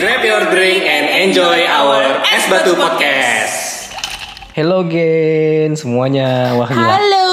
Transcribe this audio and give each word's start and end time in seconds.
Grab 0.00 0.24
your 0.24 0.48
drink 0.48 0.80
and 0.88 1.28
enjoy 1.28 1.68
our 1.68 2.24
Es 2.24 2.48
Batu 2.48 2.72
Podcast. 2.72 3.92
Hello 4.56 4.80
gen 4.88 5.76
semuanya 5.76 6.56
Wah 6.56 6.72
gila 6.72 6.88
Halo, 6.96 7.28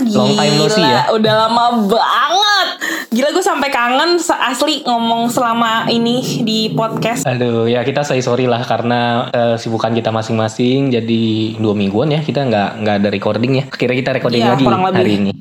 gila. 0.00 0.24
Long 0.24 0.32
time 0.40 0.54
no 0.56 0.66
see 0.72 0.80
ya. 0.80 1.04
Udah 1.12 1.44
lama 1.44 1.84
banget. 1.84 2.68
Gila 3.12 3.28
gue 3.36 3.44
sampai 3.44 3.68
kangen 3.68 4.16
asli 4.24 4.88
ngomong 4.88 5.28
selama 5.28 5.84
ini 5.92 6.40
di 6.48 6.72
podcast. 6.72 7.28
Aduh 7.28 7.68
ya 7.68 7.84
kita 7.84 8.08
say 8.08 8.24
sorry 8.24 8.48
lah 8.48 8.64
Karena 8.64 9.28
eh, 9.28 9.60
sibukan 9.60 9.92
kita 9.92 10.08
masing-masing 10.08 10.96
Jadi 10.96 11.60
dua 11.60 11.76
mingguan 11.76 12.08
ya 12.08 12.24
Kita 12.24 12.40
nggak 12.40 12.70
nggak 12.80 12.96
ada 13.04 13.08
recording 13.12 13.60
ya 13.60 13.64
Akhirnya 13.68 13.96
kita 14.00 14.10
recording 14.16 14.40
Iya, 14.40 14.56
lagi 14.56 14.64
hari 14.96 15.12
ini 15.20 15.32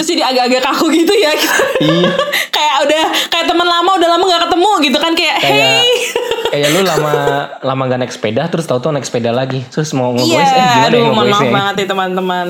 Terus 0.00 0.08
jadi 0.08 0.24
agak-agak 0.24 0.62
kaku 0.72 0.88
gitu 0.88 1.12
ya. 1.12 1.32
Iya 1.84 2.12
kayak 2.64 2.76
udah 2.88 3.04
kayak 3.28 3.46
teman 3.46 3.66
lama 3.68 3.90
udah 4.00 4.08
lama 4.16 4.24
gak 4.24 4.42
ketemu 4.48 4.70
gitu 4.88 4.98
kan 4.98 5.12
kayak, 5.12 5.36
Kayak 5.44 5.56
hey. 5.60 5.88
Kayak 6.54 6.68
lu 6.70 6.80
lama 6.86 7.12
lama 7.60 7.82
gak 7.90 7.98
naik 7.98 8.12
sepeda 8.14 8.46
Terus 8.46 8.64
tau-tau 8.64 8.94
naik 8.94 9.02
sepeda 9.02 9.34
lagi 9.34 9.66
Terus 9.68 9.90
mau 9.92 10.14
Iya, 10.14 10.22
nge-voice 10.22 10.52
Eh 10.54 10.62
gimana 10.62 10.78
ya 10.78 10.86
aduh 10.86 11.02
mohon 11.02 11.12
maaf 11.12 11.26
nge-voice 11.26 11.54
banget 11.54 11.74
nih 11.74 11.86
teman-teman. 11.90 12.46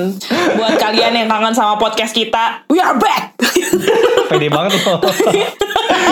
Buat 0.55 0.73
kalian 0.77 1.13
yang 1.17 1.27
kangen 1.27 1.53
sama 1.57 1.73
podcast 1.81 2.13
kita, 2.13 2.63
we 2.69 2.77
are 2.77 2.95
back. 2.95 3.33
Pede 4.29 4.47
banget 4.49 4.71
loh 4.81 4.99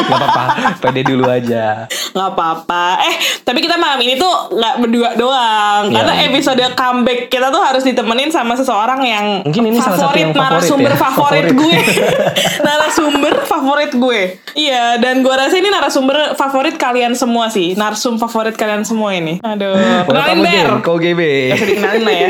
Gak 0.03 0.19
apa-apa 0.19 0.43
Pede 0.81 1.01
dulu 1.05 1.25
aja 1.25 1.87
nggak 2.13 2.29
apa-apa. 2.37 3.01
Eh, 3.09 3.15
tapi 3.41 3.59
kita 3.59 3.73
malam 3.75 3.97
ini 3.97 4.13
tuh 4.15 4.29
nggak 4.53 4.75
berdua 4.85 5.09
doang. 5.17 5.89
Iya. 5.89 5.97
Karena 5.97 6.13
episode 6.29 6.63
comeback 6.77 7.19
kita 7.27 7.49
tuh 7.49 7.57
harus 7.57 7.81
ditemenin 7.81 8.29
sama 8.29 8.53
seseorang 8.53 9.01
yang 9.01 9.25
Mungkin 9.41 9.63
ini 9.73 9.81
salah 9.81 9.97
satu 9.97 10.13
yang 10.13 10.29
favorit 10.31 10.61
narasumber 10.61 10.93
ya. 10.93 10.99
favorit, 11.01 11.45
Favorit. 11.49 11.57
gue. 11.57 11.77
narasumber 12.69 13.33
favorit 13.49 13.91
gue. 13.91 14.21
Iya, 14.53 15.01
dan 15.01 15.25
gue 15.25 15.33
rasa 15.33 15.57
ini 15.57 15.73
narasumber 15.73 16.37
favorit 16.37 16.77
kalian 16.77 17.17
semua 17.17 17.49
sih. 17.49 17.73
Narsum 17.73 18.21
favorit 18.21 18.53
kalian 18.53 18.85
semua 18.85 19.17
ini. 19.17 19.41
Aduh, 19.41 20.05
kenalin 20.05 20.39
Ber. 20.45 20.69
Kau 20.85 21.01
GB 21.01 21.21
Gak 21.49 21.57
usah 21.57 21.67
dikenalin 21.67 22.01
lah 22.05 22.15
ya. 22.15 22.29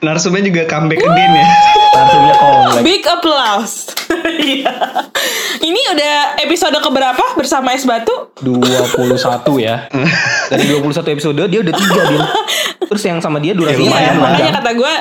Narsumnya 0.00 0.42
juga 0.42 0.62
comeback 0.66 1.00
again 1.00 1.32
ya. 1.34 1.46
Langsungnya 1.94 2.34
komplek 2.36 2.82
Big 2.82 3.02
applause. 3.04 3.76
Iya. 4.34 4.68
ini 5.64 5.80
udah 5.96 6.36
episode 6.38 6.76
keberapa 6.76 7.24
bersama 7.34 7.72
Es 7.72 7.88
Batu? 7.88 8.12
21 8.36 9.00
ya 9.56 9.88
Dari 10.52 10.64
21 10.68 10.84
episode 11.08 11.40
dia 11.48 11.60
udah 11.64 11.72
3 11.72 12.10
dia 12.12 12.20
Terus 12.84 13.02
yang 13.02 13.18
sama 13.18 13.40
dia 13.40 13.56
durasinya 13.56 13.88
Ya, 13.88 14.12
Iya, 14.12 14.12
lumayan 14.12 14.16
makanya 14.20 14.52
kata 14.60 14.70
gue. 14.76 14.94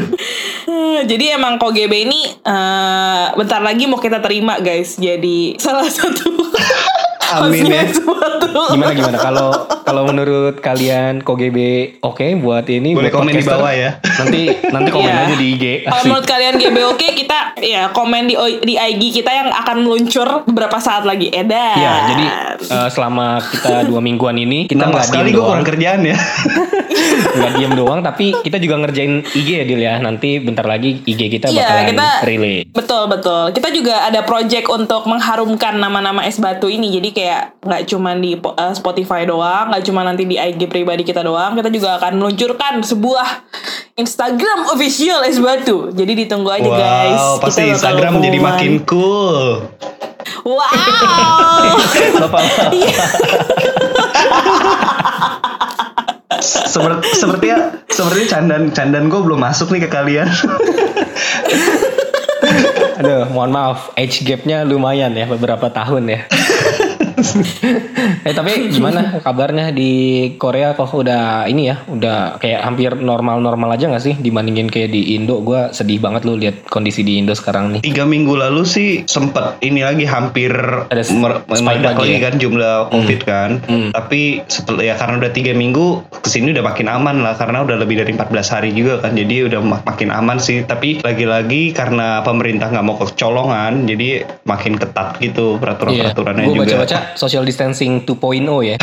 Jadi 1.10 1.24
emang 1.30 1.56
KGB 1.56 1.92
ini 2.06 2.20
eh, 2.32 3.26
bentar 3.34 3.60
lagi 3.60 3.84
mau 3.84 3.98
kita 3.98 4.20
terima 4.20 4.56
guys. 4.58 4.96
Jadi 4.96 5.56
salah 5.56 5.84
satu 5.84 6.30
Amin 7.32 7.64
ya. 7.64 7.84
Gimana 8.70 8.92
gimana 8.92 9.18
kalau 9.18 9.48
kalau 9.80 10.02
menurut 10.04 10.58
kalian 10.58 11.18
KGB 11.20 11.58
oke 12.00 12.22
buat 12.38 12.66
ini 12.66 12.92
Boleh 12.92 13.08
buat 13.08 13.20
komen 13.20 13.32
di 13.32 13.44
bawah 13.44 13.72
ya. 13.72 13.90
Nanti 14.18 14.40
nanti 14.68 14.88
komen 14.88 15.06
Iya. 15.06 15.22
aja 15.24 15.34
di 15.34 15.46
IG. 15.52 15.64
Kalau 15.82 16.02
menurut 16.04 16.26
kalian 16.26 16.54
GB 16.56 16.76
oke 16.86 17.06
kita 17.16 17.38
ya 17.58 17.82
komen 17.90 18.22
di 18.24 18.34
di 18.62 18.74
IG 18.74 19.02
kita 19.12 19.30
yang 19.30 19.48
akan 19.50 19.76
meluncur 19.80 20.44
beberapa 20.44 20.78
saat 20.78 21.02
lagi. 21.02 21.30
Edan. 21.30 21.76
Iya, 21.76 21.92
jadi 22.08 22.24
eh, 22.60 22.88
selama 22.90 23.38
kita 23.40 23.86
dua 23.86 24.00
mingguan 24.00 24.34
ini 24.34 24.66
kita 24.66 24.84
nggak 24.84 25.06
diem 25.08 25.26
gue 25.26 25.34
doang, 25.36 25.48
kurang 25.52 25.66
kerjaan 25.66 26.00
ya. 26.04 26.16
nggak 27.30 27.52
diem 27.54 27.72
doang, 27.74 28.00
tapi 28.00 28.34
kita 28.36 28.58
juga 28.58 28.78
ngerjain 28.78 29.22
IG 29.24 29.48
ya 29.52 29.64
Dil 29.64 29.80
ya. 29.80 29.94
Nanti 29.98 30.38
bentar 30.38 30.64
lagi 30.64 31.00
IG 31.00 31.20
kita 31.30 31.46
Iya, 31.48 31.64
bakalan 31.64 31.84
kita 31.88 32.08
relay. 32.24 32.56
betul 32.66 33.02
betul. 33.06 33.44
Kita 33.52 33.68
juga 33.70 34.04
ada 34.04 34.20
project 34.22 34.66
untuk 34.68 35.06
mengharumkan 35.06 35.76
nama-nama 35.76 36.22
es 36.22 36.36
batu 36.36 36.66
ini. 36.66 36.90
Jadi 36.90 37.10
kayak 37.20 37.60
nggak 37.60 37.82
cuma 37.92 38.16
di 38.16 38.32
eh, 38.40 38.72
Spotify 38.72 39.28
doang, 39.28 39.68
nggak 39.68 39.84
cuma 39.84 40.00
nanti 40.00 40.24
di 40.24 40.40
IG 40.40 40.72
pribadi 40.72 41.04
kita 41.04 41.20
doang. 41.20 41.52
Kita 41.52 41.68
juga 41.68 42.00
akan 42.00 42.16
meluncurkan 42.16 42.80
sebuah 42.80 43.44
Instagram 44.00 44.72
official 44.72 45.20
es 45.28 45.36
batu. 45.36 45.92
Jadi 45.92 46.24
ditunggu 46.24 46.48
aja 46.48 46.64
guys. 46.64 47.20
wow, 47.20 47.36
Kita 47.36 47.44
pasti 47.44 47.60
bakal 47.60 47.74
Instagram 47.76 48.12
jadi 48.24 48.38
makin 48.40 48.72
cool. 48.88 49.68
Wow. 50.48 51.76
Seperti 56.40 57.18
sepertinya 57.18 57.84
sepertinya 57.90 58.28
candan 58.30 58.62
candan 58.72 59.04
gue 59.12 59.20
belum 59.20 59.42
masuk 59.44 59.74
nih 59.76 59.84
ke 59.84 59.90
kalian. 59.92 60.30
Aduh, 63.00 63.28
mohon 63.32 63.52
maaf, 63.52 63.92
age 63.96 64.24
gapnya 64.24 64.64
lumayan 64.64 65.12
ya 65.12 65.26
beberapa 65.28 65.68
tahun 65.68 66.08
ya. 66.08 66.20
eh 68.26 68.34
tapi 68.34 68.68
gimana 68.68 69.20
kabarnya 69.20 69.70
di 69.70 69.90
Korea 70.36 70.72
kok 70.72 70.90
udah 70.90 71.46
ini 71.46 71.68
ya 71.68 71.76
udah 71.86 72.36
kayak 72.36 72.60
hampir 72.62 72.92
normal-normal 72.94 73.72
aja 73.72 73.88
nggak 73.88 74.02
sih 74.02 74.14
dibandingin 74.16 74.66
kayak 74.66 74.90
di 74.90 75.14
Indo 75.14 75.40
gue 75.40 75.70
sedih 75.70 76.00
banget 76.00 76.24
lu 76.24 76.36
lihat 76.36 76.66
kondisi 76.66 77.00
di 77.00 77.16
Indo 77.16 77.32
sekarang 77.32 77.72
nih 77.72 77.80
Tiga 77.80 78.04
minggu 78.04 78.34
lalu 78.34 78.62
sih 78.64 78.90
sempet 79.04 79.60
ini 79.60 79.80
lagi 79.80 80.04
hampir 80.04 80.52
Ada 80.88 81.02
meledak 81.12 81.96
lagi 81.96 82.16
ya? 82.16 82.20
kan 82.20 82.34
jumlah 82.36 82.74
covid 82.90 83.20
kan. 83.22 83.50
Hmm. 83.64 83.90
Tapi 83.90 84.44
setelah 84.46 84.82
ya 84.82 84.94
karena 84.94 85.18
udah 85.18 85.32
tiga 85.32 85.52
minggu 85.52 85.86
ke 86.20 86.28
sini 86.28 86.52
udah 86.52 86.64
makin 86.64 86.86
aman 86.86 87.20
lah 87.20 87.34
karena 87.34 87.62
udah 87.62 87.76
lebih 87.76 87.98
dari 87.98 88.12
14 88.12 88.30
hari 88.48 88.70
juga 88.70 89.00
kan. 89.00 89.12
Jadi 89.12 89.46
udah 89.46 89.60
mak- 89.60 89.84
makin 89.84 90.10
aman 90.10 90.38
sih. 90.38 90.62
Tapi 90.62 91.00
lagi-lagi 91.00 91.72
karena 91.72 92.20
pemerintah 92.20 92.68
nggak 92.68 92.84
mau 92.84 92.96
kecolongan 92.96 93.84
jadi 93.84 94.08
makin 94.44 94.76
ketat 94.76 95.18
gitu 95.18 95.56
peraturan-peraturannya 95.58 96.44
gue 96.44 96.54
juga. 96.54 96.64
baca-baca 96.66 96.98
social 97.16 97.42
distancing 97.46 98.04
2.0 98.04 98.44
ya 98.62 98.76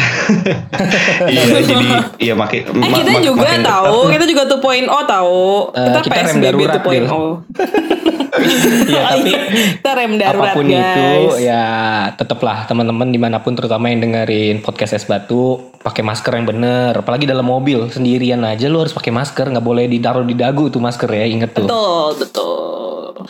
iya 1.33 1.43
jadi 1.63 1.89
iya 2.19 2.33
makin 2.33 2.63
Eh 2.77 2.91
kita 3.03 3.19
juga 3.23 3.47
tahu, 3.59 3.97
kita 4.13 4.25
juga 4.29 4.43
2.0 4.45 4.87
tahu. 4.87 5.45
Eh, 5.73 5.85
kita, 5.87 5.99
kita 6.05 6.19
rem 6.23 6.37
PSBB 6.37 6.61
darurat, 6.63 6.81
2.0. 6.83 8.07
Iya, 8.37 9.01
tapi 9.17 9.31
kita 9.81 9.91
rem 9.97 10.13
darurat 10.21 10.53
apa 10.53 10.57
pun 10.57 10.65
guys. 10.69 10.77
itu 10.77 11.09
ya 11.41 11.65
tetaplah 12.13 12.69
teman-teman 12.69 13.09
di 13.09 13.19
mana 13.19 13.41
pun 13.41 13.57
terutama 13.57 13.89
yang 13.89 14.05
dengerin 14.05 14.61
podcast 14.61 14.93
es 14.93 15.05
batu 15.09 15.73
pakai 15.81 16.05
masker 16.05 16.33
yang 16.37 16.45
bener 16.45 16.93
apalagi 16.93 17.25
dalam 17.25 17.47
mobil 17.47 17.89
sendirian 17.89 18.43
aja 18.45 18.69
lu 18.69 18.83
harus 18.83 18.93
pakai 18.93 19.09
masker 19.09 19.49
nggak 19.49 19.65
boleh 19.65 19.89
ditaruh 19.89 20.25
di 20.25 20.35
dagu 20.37 20.69
tuh 20.69 20.81
masker 20.83 21.09
ya 21.09 21.25
inget 21.25 21.55
tuh 21.55 21.65
Betul, 21.65 22.07
betul. 22.21 22.56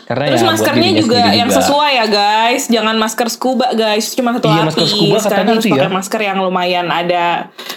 Karena 0.02 0.24
Terus 0.28 0.40
ya 0.40 0.48
maskernya 0.48 0.90
juga 0.94 1.16
sendiri 1.18 1.36
yang 1.36 1.48
juga. 1.48 1.58
sesuai 1.58 1.92
ya 1.94 2.06
guys. 2.06 2.62
Jangan 2.66 2.96
masker 2.96 3.28
scuba 3.28 3.66
guys, 3.72 4.06
cuma 4.10 4.30
satu 4.32 4.46
Iya, 4.46 4.54
lapis. 4.54 4.66
masker 4.68 4.86
scuba 4.86 5.16
katanya 5.20 5.52
harus 5.52 5.64
itu 5.64 5.76
ya. 5.76 5.88
masker 5.88 6.20
yang 6.22 6.38
lumayan 6.38 6.86
ada. 6.86 7.26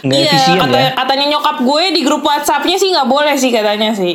Nggak 0.02 0.18
iya, 0.18 0.30
efisien 0.30 0.58
kata, 0.58 0.78
ya. 0.78 0.90
katanya 0.96 1.26
nyokap 1.30 1.58
gue 1.62 1.84
di 1.92 2.02
grup 2.02 2.22
WhatsAppnya 2.22 2.76
sih 2.76 2.90
nggak 2.90 3.08
boleh 3.08 3.36
sih 3.36 3.50
katanya 3.50 3.92
sih. 3.92 4.14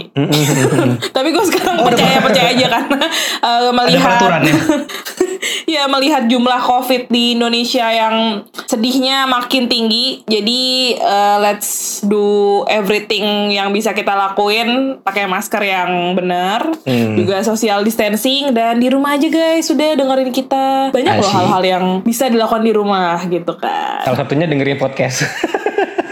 Tapi 1.17 1.29
gue 1.31 1.45
sekarang 1.47 1.81
percaya 1.81 2.19
percaya 2.19 2.49
aja 2.51 2.67
karena 2.69 2.99
eh, 3.49 3.71
melihat 3.73 4.11
peraturannya. 4.17 4.55
ya 5.67 5.87
melihat 5.87 6.27
jumlah 6.27 6.59
COVID 6.59 7.07
di 7.07 7.33
Indonesia 7.33 7.87
yang 7.87 8.15
sedihnya 8.65 9.27
makin 9.27 9.67
tinggi. 9.67 10.23
Jadi 10.25 10.63
eh, 10.95 11.37
let's 11.41 12.01
do 12.03 12.27
everything 12.67 13.25
yang 13.49 13.71
bisa 13.71 13.93
kita 13.93 14.13
lakuin 14.13 14.99
pakai 15.01 15.27
masker 15.27 15.63
yang 15.63 15.91
benar, 16.13 16.69
Hmm. 16.79 17.15
juga 17.15 17.43
social 17.43 17.83
distancing 17.87 18.51
dan 18.51 18.77
di 18.77 18.91
rumah 18.91 19.15
aja 19.15 19.31
guys. 19.31 19.65
Sudah 19.65 19.95
dengerin 19.95 20.35
kita. 20.35 20.91
Banyak 20.91 21.13
loh 21.17 21.23
Asyik. 21.23 21.37
hal-hal 21.39 21.63
yang 21.63 21.85
bisa 22.03 22.27
dilakukan 22.27 22.61
di 22.61 22.73
rumah 22.75 23.23
gitu 23.25 23.55
kan. 23.55 24.03
salah 24.03 24.19
satunya 24.19 24.47
dengerin 24.47 24.77
podcast 24.77 25.23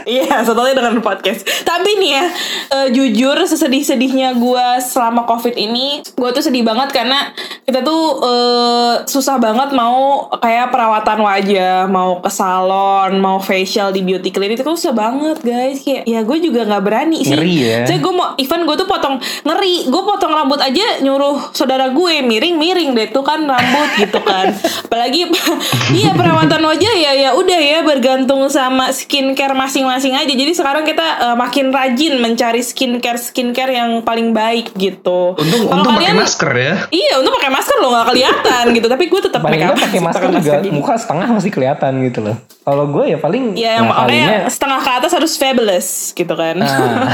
Iya, 0.05 0.45
setelahnya 0.45 0.77
dengan 0.85 1.01
podcast. 1.01 1.49
Tapi 1.65 1.91
nih 1.97 2.11
ya, 2.13 2.25
eh, 2.71 2.89
jujur 2.93 3.37
sesedih-sedihnya 3.41 4.37
gue 4.37 4.67
selama 4.85 5.25
covid 5.25 5.57
ini, 5.57 6.05
gue 6.05 6.31
tuh 6.31 6.45
sedih 6.45 6.61
banget 6.61 6.93
karena 6.93 7.33
kita 7.65 7.81
tuh 7.81 8.21
eh, 8.21 8.95
susah 9.09 9.41
banget 9.41 9.73
mau 9.73 10.29
kayak 10.37 10.69
perawatan 10.69 11.19
wajah, 11.25 11.89
mau 11.89 12.21
ke 12.21 12.29
salon, 12.29 13.17
mau 13.17 13.41
facial 13.41 13.91
di 13.97 14.05
beauty 14.05 14.29
clinic 14.29 14.61
itu 14.61 14.73
susah 14.77 14.93
banget 14.93 15.41
guys. 15.41 15.81
Kayak 15.81 16.05
ya 16.05 16.21
gue 16.21 16.39
juga 16.39 16.61
nggak 16.69 16.85
berani 16.85 17.25
sih. 17.25 17.33
Ngeri 17.33 17.57
ya. 17.57 17.81
Saya 17.89 17.99
gue 18.05 18.13
mau 18.13 18.37
event 18.37 18.63
gue 18.69 18.77
tuh 18.85 18.89
potong 18.89 19.17
ngeri, 19.49 19.89
gue 19.89 20.03
potong 20.05 20.33
rambut 20.37 20.61
aja 20.61 21.01
nyuruh 21.01 21.57
saudara 21.57 21.89
gue 21.89 22.21
miring-miring 22.21 22.93
deh 22.93 23.09
tuh 23.09 23.25
kan 23.25 23.41
rambut 23.49 23.89
gitu 23.97 24.21
kan. 24.21 24.53
Apalagi 24.85 25.33
iya 25.99 26.13
perawatan 26.13 26.61
wajah 26.61 26.93
ya 26.93 27.13
ya 27.17 27.31
udah 27.33 27.61
ya 27.61 27.81
bergantung 27.81 28.45
sama 28.53 28.93
skincare 28.93 29.57
masing-masing 29.57 29.94
aja. 29.97 30.35
Jadi 30.35 30.53
sekarang 30.53 30.83
kita 30.83 31.07
eh, 31.23 31.37
makin 31.37 31.71
rajin 31.71 32.19
mencari 32.19 32.61
skincare 32.61 33.17
skincare 33.17 33.73
yang 33.73 33.91
paling 34.01 34.31
baik 34.31 34.75
gitu. 34.75 35.35
Untung 35.35 35.67
Kalau 35.67 35.83
untung 35.83 35.95
pakai 35.95 36.15
masker 36.15 36.51
ya. 36.51 36.75
Iya, 36.89 37.13
untuk 37.19 37.33
pakai 37.37 37.51
masker 37.51 37.77
lo 37.79 37.89
nggak 37.91 38.07
kelihatan 38.09 38.65
gitu. 38.73 38.87
Tapi 38.89 39.05
gue 39.07 39.21
tetap 39.21 39.41
paling 39.41 39.61
nggak 39.61 39.79
pakai 39.79 40.01
masker 40.01 40.29
juga 40.33 40.53
gini. 40.59 40.75
muka 40.75 40.95
setengah 40.97 41.29
masih 41.31 41.51
kelihatan 41.51 41.93
gitu 42.03 42.21
loh 42.21 42.37
kalau 42.65 42.89
gue 42.89 43.13
ya 43.13 43.19
paling 43.21 43.53
Iya, 43.53 43.77
yang 43.77 43.93
ngakalinnya- 43.93 44.29
makanya 44.41 44.49
setengah 44.49 44.81
ke 44.81 44.91
atas 44.97 45.13
harus 45.13 45.33
fabulous 45.37 45.89
gitu 46.11 46.33
kan. 46.33 46.57
Ah. 46.65 47.13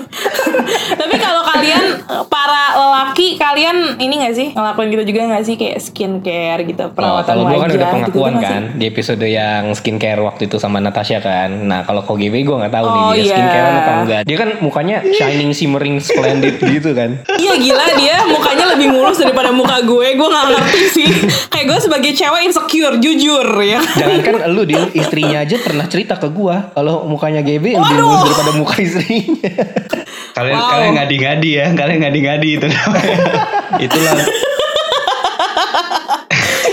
Tapi 1.00 1.16
kalau 1.20 1.42
kalian 1.52 1.84
eh, 2.00 2.24
para 2.26 2.62
lelaki 2.72 3.28
kalian 3.36 3.76
ini 3.96 4.14
gak 4.20 4.34
sih 4.34 4.48
ngelakuin 4.50 4.88
gitu 4.90 5.04
juga 5.06 5.20
gak 5.28 5.44
sih 5.44 5.54
kayak 5.54 5.78
skincare 5.78 6.62
gitu 6.62 6.82
Oh, 6.82 6.90
perawatan 6.90 7.26
kalau 7.26 7.42
gue 7.42 7.50
wajah 7.50 7.60
kan 7.60 7.68
udah 7.68 7.76
gitu, 7.76 7.94
pengakuan 7.94 8.32
sih? 8.32 8.42
kan 8.42 8.62
di 8.72 8.84
episode 8.86 9.24
yang 9.24 9.64
skincare 9.72 10.20
waktu 10.20 10.42
itu 10.44 10.56
sama 10.56 10.78
Natasha 10.78 11.18
kan. 11.18 11.50
Nah 11.62 11.82
kalau 11.82 12.02
KGB 12.02 12.42
gue 12.42 12.56
nggak 12.56 12.70
tahu 12.70 12.86
nih 12.86 13.00
Oh, 13.00 13.10
dia 13.10 13.20
iya. 13.20 13.30
skincare 13.30 13.66
apa 13.76 13.92
enggak. 13.98 14.20
Dia 14.22 14.36
kan 14.36 14.50
mukanya 14.60 14.96
shining, 15.10 15.50
shimmering, 15.50 15.96
splendid 15.98 16.56
gitu 16.76 16.90
kan. 16.92 17.20
Iya 17.32 17.54
gila 17.56 17.86
dia 17.94 18.16
mukanya 18.26 18.64
lebih 18.70 18.88
mulus 18.90 19.16
daripada 19.16 19.50
muka 19.50 19.80
gue 19.80 20.08
Gue 20.12 20.28
gak 20.28 20.46
ngerti 20.48 20.82
sih 20.88 21.08
Kayak 21.46 21.66
gue 21.66 21.78
sebagai 21.80 22.12
cewek 22.12 22.42
insecure 22.42 22.96
Jujur 22.96 23.46
ya 23.58 23.80
Jangankan 23.80 24.48
lu 24.48 24.62
di 24.62 24.74
istrinya 24.92 25.40
aja 25.40 25.56
pernah 25.56 25.86
cerita 25.86 26.14
ke 26.14 26.28
gue 26.28 26.56
kalau 26.70 27.04
mukanya 27.04 27.40
GB 27.40 27.74
lebih 27.74 27.96
mulus 27.96 28.22
daripada 28.24 28.52
muka 28.54 28.74
istrinya. 28.78 29.50
Kalian 30.40 30.56
Wow. 30.56 30.70
kalian 30.72 30.92
ngadi-ngadi 30.96 31.50
ya, 31.52 31.66
kalian 31.76 31.98
ngadi-ngadi 32.00 32.48
itu 32.56 32.66
namanya. 32.66 33.16
Itulah 33.84 34.16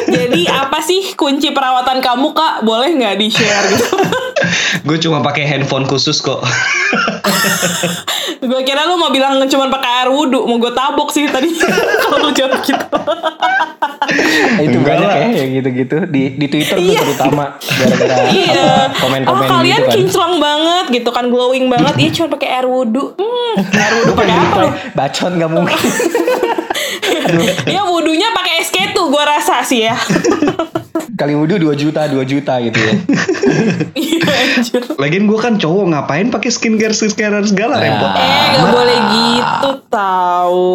Jadi 0.07 0.47
apa 0.47 0.79
sih 0.79 1.13
kunci 1.19 1.51
perawatan 1.51 1.99
kamu 1.99 2.31
kak 2.31 2.63
Boleh 2.63 2.95
gak 2.95 3.19
di 3.19 3.27
share 3.27 3.67
gitu 3.75 3.91
gue 4.81 4.97
cuma 4.99 5.19
pakai 5.19 5.43
handphone 5.45 5.83
khusus 5.83 6.19
kok. 6.19 6.39
Gue 8.39 8.61
kira 8.61 8.85
lu 8.85 8.95
mau 8.95 9.09
bilang 9.09 9.39
cuma 9.45 9.67
pakai 9.67 9.91
air 9.97 10.09
wudhu 10.09 10.45
Mau 10.45 10.57
gue 10.57 10.71
tabok 10.71 11.09
sih 11.09 11.25
tadi 11.25 11.51
Kalau 12.01 12.17
lu 12.19 12.31
jawab 12.31 12.61
gitu 12.61 12.85
itu 14.57 14.77
Enggak 14.77 14.95
banyak 14.95 15.09
lah. 15.09 15.17
ya 15.19 15.29
yang 15.35 15.51
gitu-gitu 15.53 15.97
di 16.07 16.23
di 16.33 16.45
Twitter 16.47 16.75
tuh 16.75 16.85
Iya. 16.85 16.99
terutama 17.01 17.43
gara-gara 17.59 18.15
Iya 18.39 18.67
komen-komen 18.95 19.35
Oh 19.35 19.49
kalian 19.49 19.75
gitu 19.75 19.83
kan. 19.83 19.93
kinclong 19.93 20.35
banget 20.37 20.85
gitu 20.91 21.09
kan 21.11 21.25
Glowing 21.27 21.65
banget 21.67 21.93
Iya 21.97 22.09
cuma 22.13 22.27
pakai 22.31 22.49
air 22.53 22.65
wudhu 22.65 23.03
hmm, 23.13 23.53
Air 23.67 23.93
wudhu 23.97 24.13
pakai 24.15 24.35
apa 24.35 24.57
lu 24.57 24.69
Bacot 24.93 25.31
nggak 25.33 25.51
mungkin. 25.51 25.77
Ya 27.67 27.81
wudhunya 27.83 28.31
pakai 28.31 28.63
SK2 28.63 28.97
gue 28.97 29.23
rasa 29.25 29.59
sih 29.61 29.83
ya 29.83 29.95
Kali 31.17 31.33
wudhu 31.33 31.57
2 31.57 31.73
juta, 31.73 32.05
2 32.05 32.21
juta 32.29 32.61
gitu 32.61 32.77
ya. 32.77 32.93
Iya 33.97 34.21
Lagian 35.01 35.25
gue 35.25 35.39
kan 35.41 35.57
cowok 35.57 35.85
ngapain 35.89 36.29
pakai 36.29 36.53
skincare 36.53 36.93
skincare 36.93 37.41
segala 37.41 37.81
Nah. 37.81 37.83
repot. 37.83 38.11
Eh 38.13 38.45
gak 38.53 38.69
boleh 38.69 38.99
gitu 39.09 39.71
tahu 39.89 40.69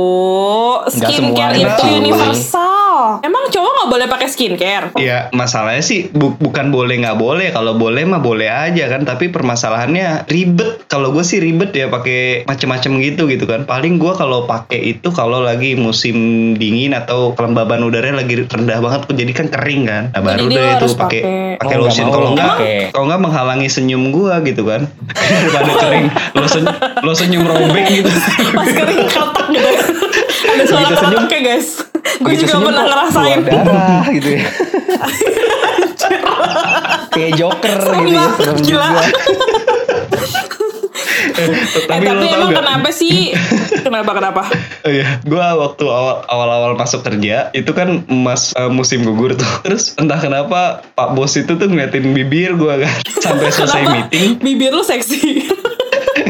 Nggak 0.82 1.10
Skincare 1.14 1.56
itu 1.62 1.86
sih. 2.34 2.81
Universal 2.92 3.20
Emang 3.22 3.44
cowok 3.48 3.72
gak 3.72 3.90
boleh 3.90 4.06
pakai 4.08 4.28
skincare? 4.28 4.86
Ya 4.98 5.28
masalahnya 5.32 5.84
sih 5.84 6.10
bu- 6.10 6.36
bukan 6.36 6.68
boleh 6.68 7.00
nggak 7.00 7.18
boleh. 7.18 7.48
Kalau 7.50 7.76
boleh 7.76 8.02
mah 8.04 8.20
boleh 8.20 8.48
aja 8.48 8.88
kan. 8.88 9.02
Tapi 9.04 9.30
permasalahannya 9.30 10.28
ribet. 10.28 10.84
Kalau 10.86 11.12
gue 11.12 11.24
sih 11.24 11.40
ribet 11.40 11.72
ya 11.72 11.88
pakai 11.88 12.44
macem-macem 12.44 13.00
gitu 13.00 13.28
gitu 13.28 13.44
kan. 13.48 13.64
Paling 13.64 13.96
gue 13.96 14.12
kalau 14.12 14.44
pakai 14.44 14.96
itu 14.96 15.08
kalau 15.10 15.40
lagi 15.40 15.74
musim 15.74 16.16
dingin 16.56 16.92
atau 16.92 17.32
kelembaban 17.32 17.80
udaranya 17.82 18.22
lagi 18.22 18.44
rendah 18.44 18.78
banget 18.80 19.00
jadi 19.08 19.32
kan 19.32 19.46
kering 19.48 19.82
kan. 19.88 20.04
Nah 20.12 20.22
baru 20.22 20.46
Jadi 20.48 20.54
deh 20.54 20.68
itu 20.76 20.86
pakai 20.94 21.20
pakai. 21.56 21.60
Oh, 21.62 21.68
nggak 21.68 21.80
lotion 21.80 22.06
kalau 22.10 22.28
enggak 22.34 22.48
pakai. 22.58 22.76
kalau 22.90 23.04
enggak 23.08 23.22
menghalangi 23.22 23.68
senyum 23.70 24.04
gue 24.10 24.34
gitu 24.48 24.62
kan. 24.66 24.82
Daripada 25.32 25.72
kering. 25.78 26.06
Lo 26.34 26.46
senyum 26.46 26.74
lo 27.02 27.12
senyum 27.12 27.44
robek 27.46 27.84
gitu. 27.88 28.10
Pas 28.58 28.68
kering 28.68 29.00
keretak 29.06 29.46
gitu. 29.48 29.68
Ada 30.52 30.64
suara 30.68 30.88
senyum. 30.90 31.24
keretaknya 31.24 31.40
guys 31.40 31.91
Gue 32.22 32.38
Begitu 32.38 32.54
juga 32.54 32.70
pernah 32.70 32.84
ngerasain 32.86 33.40
darah 33.42 34.04
gitu 34.14 34.28
ya. 34.38 34.42
Kayak 37.12 37.32
Joker 37.36 37.78
Serem 37.82 38.08
gitu 38.08 38.16
ya, 38.16 38.26
serem 38.40 38.56
gila. 38.62 38.88
juga. 38.88 39.04
Eh 41.32 41.48
tapi, 41.88 42.06
lo 42.06 42.12
tapi 42.14 42.26
emang 42.30 42.52
kenapa 42.54 42.88
sih? 42.94 43.32
Kenapa 43.82 44.10
kenapa? 44.14 44.42
Oh 44.82 44.90
iya, 44.90 45.22
gue 45.22 45.38
waktu 45.38 45.86
awal 45.86 46.26
awal-awal 46.26 46.74
masuk 46.74 47.06
kerja 47.06 47.54
itu 47.54 47.70
kan 47.70 48.02
mas 48.10 48.50
eh, 48.58 48.66
musim 48.66 49.06
gugur 49.06 49.38
tuh. 49.38 49.46
Terus 49.66 49.94
entah 49.94 50.18
kenapa 50.18 50.82
Pak 50.98 51.14
Bos 51.14 51.38
itu 51.38 51.54
tuh 51.54 51.70
ngeliatin 51.70 52.10
bibir 52.10 52.58
gue 52.58 52.82
kan 52.82 52.94
sampai 53.22 53.54
selesai 53.54 53.86
meeting 53.86 54.42
Bibir 54.42 54.74
lu 54.74 54.82
seksi 54.82 55.46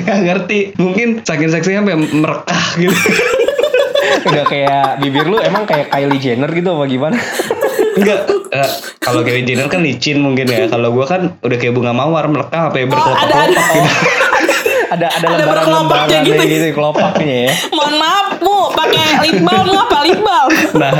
nggak 0.04 0.20
ngerti. 0.28 0.60
Mungkin 0.76 1.24
saking 1.24 1.48
seksinya 1.48 1.80
sampai 1.80 1.96
merekah 1.96 2.64
gitu. 2.76 2.96
Udah 4.22 4.44
kayak 4.44 4.98
bibir 4.98 5.26
lu 5.26 5.38
emang 5.38 5.64
kayak 5.64 5.88
Kylie 5.88 6.18
Jenner 6.18 6.48
gitu 6.48 6.68
apa 6.70 6.84
gimana? 6.86 7.16
Enggak. 7.92 8.18
eh, 8.52 8.70
kalau 8.98 9.20
Kylie 9.20 9.42
Jenner 9.42 9.66
kan 9.66 9.80
licin 9.80 10.18
mungkin 10.18 10.46
ya. 10.46 10.66
Kalau 10.66 10.90
gue 10.90 11.04
kan 11.04 11.36
udah 11.38 11.56
kayak 11.56 11.72
bunga 11.72 11.92
mawar 11.92 12.26
melekah 12.26 12.68
sampai 12.68 12.82
Oh, 12.82 12.86
ada 12.86 12.90
berkelopak-kelopak 12.90 13.42
ada 13.42 13.62
gitu. 13.72 13.90
Ada 14.92 15.08
ada 15.08 15.26
Ada 15.32 15.44
berkelopaknya 15.48 16.18
gitu, 16.22 16.36
gitu. 16.36 16.52
gitu 16.52 16.66
kelopaknya 16.76 17.36
ya. 17.48 17.52
Mohon 17.76 17.94
maaf 17.96 18.26
mu 18.38 18.56
pakai 18.70 19.04
lip 19.24 19.38
balm 19.40 19.68
apa 19.72 19.98
lip 20.04 20.20
balm? 20.20 20.50
nah, 20.82 20.92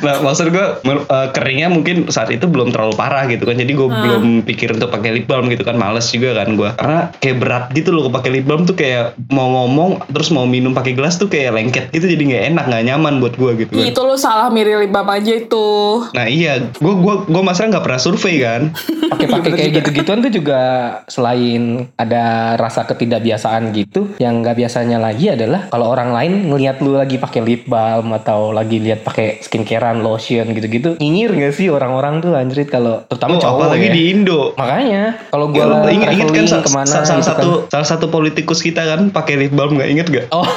nah 0.00 0.14
maksud 0.24 0.48
gue 0.48 0.66
eh, 0.80 1.28
keringnya 1.30 1.68
mungkin 1.68 2.08
saat 2.08 2.32
itu 2.32 2.48
belum 2.48 2.72
terlalu 2.72 2.96
parah 2.96 3.28
gitu 3.28 3.44
kan. 3.44 3.56
Jadi 3.56 3.72
gue 3.72 3.82
Hmm. 3.84 4.00
belum 4.00 4.24
pikir 4.42 4.72
untuk 4.72 4.88
pakai 4.88 5.12
lip 5.12 5.28
balm 5.28 5.52
gitu 5.52 5.60
kan. 5.62 5.76
Males 5.76 6.08
juga 6.08 6.40
kan 6.40 6.56
gue. 6.56 6.70
Karena 6.74 7.12
kayak 7.20 7.36
berat 7.36 7.64
gitu 7.76 7.92
loh 7.92 8.08
pakai 8.08 8.30
lip 8.32 8.48
balm 8.48 8.64
tuh 8.64 8.72
kayak 8.74 9.12
mau 9.28 9.52
ngomong 9.52 10.08
terus 10.08 10.32
mau 10.32 10.48
minum 10.48 10.72
pakai 10.72 10.96
gelas 10.96 11.20
tuh 11.20 11.28
kayak 11.28 11.52
lengket 11.52 11.84
gitu. 11.92 12.08
Jadi 12.08 12.22
nggak 12.32 12.44
enak 12.56 12.64
nggak 12.64 12.84
nyaman 12.88 13.20
buat 13.20 13.36
gue 13.36 13.52
gitu 13.60 13.76
kan. 13.76 13.84
Itu 13.84 14.00
lu 14.02 14.16
salah 14.16 14.48
mirip 14.48 14.80
lip 14.80 14.90
balm 14.90 15.12
aja 15.12 15.36
itu. 15.36 15.68
Nah 16.16 16.24
iya, 16.24 16.64
gue 16.64 16.94
gua 16.96 17.28
gua 17.28 17.42
masalah 17.44 17.76
nggak 17.76 17.84
pernah 17.84 18.00
survei 18.00 18.40
kan. 18.40 18.72
Pakai-pakai 19.12 19.50
kayak 19.52 19.70
gitu-gituan 19.82 20.24
tuh 20.24 20.32
juga 20.32 20.60
selain 21.06 21.86
ada 22.00 22.54
rasa 22.56 22.88
ketidakbiasaan 22.88 23.33
gitu, 23.70 24.14
yang 24.16 24.40
nggak 24.40 24.56
biasanya 24.56 24.96
lagi 24.96 25.28
adalah 25.28 25.66
kalau 25.66 25.88
orang 25.88 26.10
lain 26.10 26.32
ngelihat 26.46 26.78
lu 26.78 26.94
lagi 26.94 27.16
pakai 27.16 27.40
lip 27.40 27.64
balm 27.64 28.12
atau 28.12 28.50
lagi 28.50 28.78
lihat 28.78 29.00
pakai 29.00 29.40
skincarean, 29.40 30.00
lotion 30.00 30.50
gitu-gitu, 30.50 30.94
nyinyir 30.96 31.30
gak 31.32 31.52
sih 31.52 31.68
orang-orang 31.68 32.18
tuh 32.18 32.32
anjrit 32.32 32.66
kalau 32.66 33.02
terutama 33.04 33.34
Oh, 33.34 33.40
cowok 33.40 33.58
apalagi 33.64 33.84
ya. 33.84 33.92
di 33.92 34.02
Indo. 34.08 34.40
Makanya 34.54 35.02
kalau 35.28 35.46
Ya, 35.48 35.64
gua 35.64 35.88
ingat, 35.88 36.10
ingat 36.12 36.28
kan 36.30 36.44
sa- 36.46 36.60
ke 36.60 36.70
mana 36.70 36.86
sa- 36.86 37.04
salah 37.04 37.18
gitu 37.18 37.30
satu 37.30 37.50
kan. 37.60 37.70
salah 37.70 37.88
satu 37.88 38.06
politikus 38.08 38.60
kita 38.60 38.82
kan 38.84 39.08
pakai 39.08 39.34
lip 39.36 39.52
balm 39.52 39.74
nggak 39.74 39.90
inget 39.90 40.06
gak? 40.08 40.26
Oh, 40.30 40.46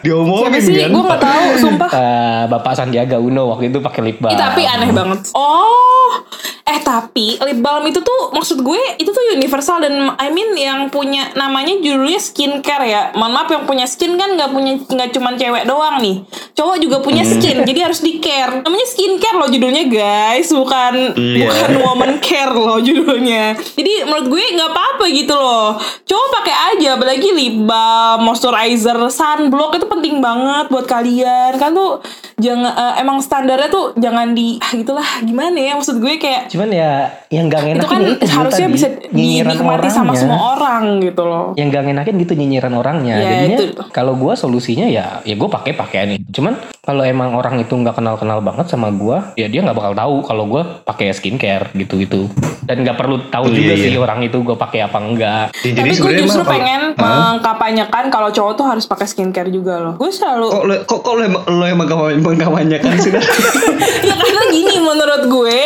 Diomongin 0.00 0.48
Siapa 0.48 0.58
sih? 0.62 0.74
kan. 0.78 0.88
Gue 0.88 1.02
gak 1.04 1.20
tahu, 1.20 1.44
sumpah. 1.58 1.88
eh, 1.90 2.44
Bapak 2.48 2.72
Sandiaga 2.72 3.18
Uno 3.18 3.48
waktu 3.48 3.68
itu 3.68 3.78
pakai 3.78 4.00
lip 4.02 4.18
balm. 4.18 4.32
Ih, 4.32 4.38
tapi 4.38 4.62
aneh 4.64 4.90
banget. 4.90 5.28
Oh, 5.34 6.22
eh 6.68 6.80
tapi 6.84 7.40
lip 7.40 7.64
balm 7.64 7.88
itu 7.88 8.04
tuh 8.04 8.28
maksud 8.28 8.60
gue 8.60 9.00
itu 9.00 9.08
tuh 9.08 9.24
universal 9.32 9.80
dan 9.80 10.12
I 10.20 10.28
mean 10.28 10.52
yang 10.52 10.92
punya 10.92 11.32
namanya 11.32 11.72
judulnya 11.80 12.20
skincare 12.20 12.84
ya. 12.84 13.02
Mohon 13.16 13.32
maaf 13.32 13.48
yang 13.48 13.64
punya 13.64 13.86
skin 13.88 14.20
kan 14.20 14.36
nggak 14.36 14.52
punya 14.52 14.76
nggak 14.76 15.08
cuman 15.16 15.34
cewek 15.40 15.64
doang 15.64 15.96
nih. 16.04 16.20
Cowok 16.52 16.76
juga 16.76 16.96
punya 17.00 17.24
skin, 17.24 17.64
jadi 17.64 17.88
harus 17.88 18.04
di 18.04 18.20
care. 18.20 18.60
Namanya 18.60 18.84
skincare 18.84 19.36
loh 19.40 19.48
judulnya 19.48 19.84
guys, 19.88 20.52
bukan 20.52 21.16
Iya. 21.16 21.48
bukan 21.48 21.70
woman 21.80 22.12
care 22.20 22.52
loh 22.52 22.76
judulnya. 22.82 23.56
Jadi 23.56 24.04
menurut 24.04 24.26
gue 24.28 24.42
nggak 24.58 24.70
apa-apa 24.74 25.04
gitu 25.08 25.34
loh. 25.38 25.78
Cowok 26.04 26.28
pakai 26.42 26.56
aja, 26.76 27.00
apalagi 27.00 27.32
lip 27.32 27.56
balm, 27.64 28.28
moisturizer, 28.28 28.98
sunblock 29.08 29.80
itu 29.80 29.86
penting 29.88 30.20
banget 30.20 30.68
buat 30.68 30.84
kalian. 30.84 31.56
Kan 31.56 31.72
tuh 31.72 32.04
jangan 32.38 32.72
eh, 32.72 32.94
emang 33.02 33.18
standarnya 33.18 33.68
tuh 33.68 33.92
jangan 33.98 34.32
di 34.32 34.56
ah 34.62 34.70
gitulah 34.72 35.08
gimana 35.26 35.58
ya? 35.58 35.72
Maksud 35.74 35.98
gue 35.98 36.14
kayak 36.16 36.48
Cuman 36.48 36.70
ya 36.70 37.10
yang 37.28 37.50
gak 37.50 37.60
itu 37.60 37.68
ngenakin 37.76 37.90
kan 37.90 38.00
itu 38.06 38.24
Ju, 38.24 38.34
harusnya 38.40 38.66
tadi, 38.70 38.76
bisa 38.78 38.86
dinikmati 39.12 39.88
sama 39.90 40.12
semua 40.16 40.56
orang 40.56 41.02
gitu 41.04 41.22
loh. 41.26 41.52
yang 41.58 41.68
gak 41.68 41.84
ngenakin 41.84 42.14
gitu 42.22 42.32
nyinyiran 42.38 42.72
orangnya. 42.72 43.14
Ya, 43.18 43.28
jadinya 43.44 43.58
itu. 43.58 43.64
kalau 43.92 44.14
gue 44.16 44.32
solusinya 44.38 44.86
ya 44.88 45.20
ya 45.26 45.34
gue 45.34 45.48
pakai 45.50 45.76
pakaian 45.76 46.08
itu. 46.14 46.40
Cuman 46.40 46.56
kalau 46.88 47.04
emang 47.04 47.36
orang 47.36 47.60
itu 47.60 47.76
nggak 47.76 48.00
kenal 48.00 48.16
kenal 48.16 48.40
banget 48.40 48.72
sama 48.72 48.88
gue 48.88 49.36
ya 49.36 49.44
dia 49.44 49.60
nggak 49.60 49.76
bakal 49.76 49.92
tahu 49.92 50.16
kalau 50.24 50.48
gue 50.48 50.62
pakai 50.88 51.12
skincare 51.12 51.68
gitu 51.76 52.00
gitu 52.00 52.32
dan 52.64 52.80
nggak 52.80 52.96
perlu 52.96 53.28
tahu 53.28 53.52
Iya, 53.52 53.56
juga 53.60 53.74
iya. 53.76 53.84
sih 53.92 54.00
orang 54.00 54.20
itu 54.24 54.40
gue 54.40 54.56
pakai 54.56 54.88
apa 54.88 54.96
enggak 54.96 55.46
Ya, 55.64 55.74
Tapi 55.74 55.90
gue 55.90 55.96
sebenarnya 56.00 56.22
justru 56.24 56.42
pengen 56.48 56.82
mengkampanyekan 56.96 58.04
kalau 58.08 58.32
cowok 58.32 58.52
tuh 58.56 58.66
harus 58.68 58.84
pakai 58.86 59.06
skincare 59.10 59.50
juga 59.50 59.82
loh. 59.82 59.94
Gue 59.98 60.08
selalu 60.08 60.46
Kok 60.48 60.64
lo 60.64 60.74
kok, 60.86 61.00
kok 61.02 61.14
lo 61.18 61.22
emang 61.26 61.42
lo 61.44 61.64
emang 61.66 61.86
mengkampanyekan 62.22 62.94
sih? 63.02 63.10
ya 64.08 64.14
karena 64.14 64.42
gini 64.54 64.76
menurut 64.80 65.22
gue 65.28 65.58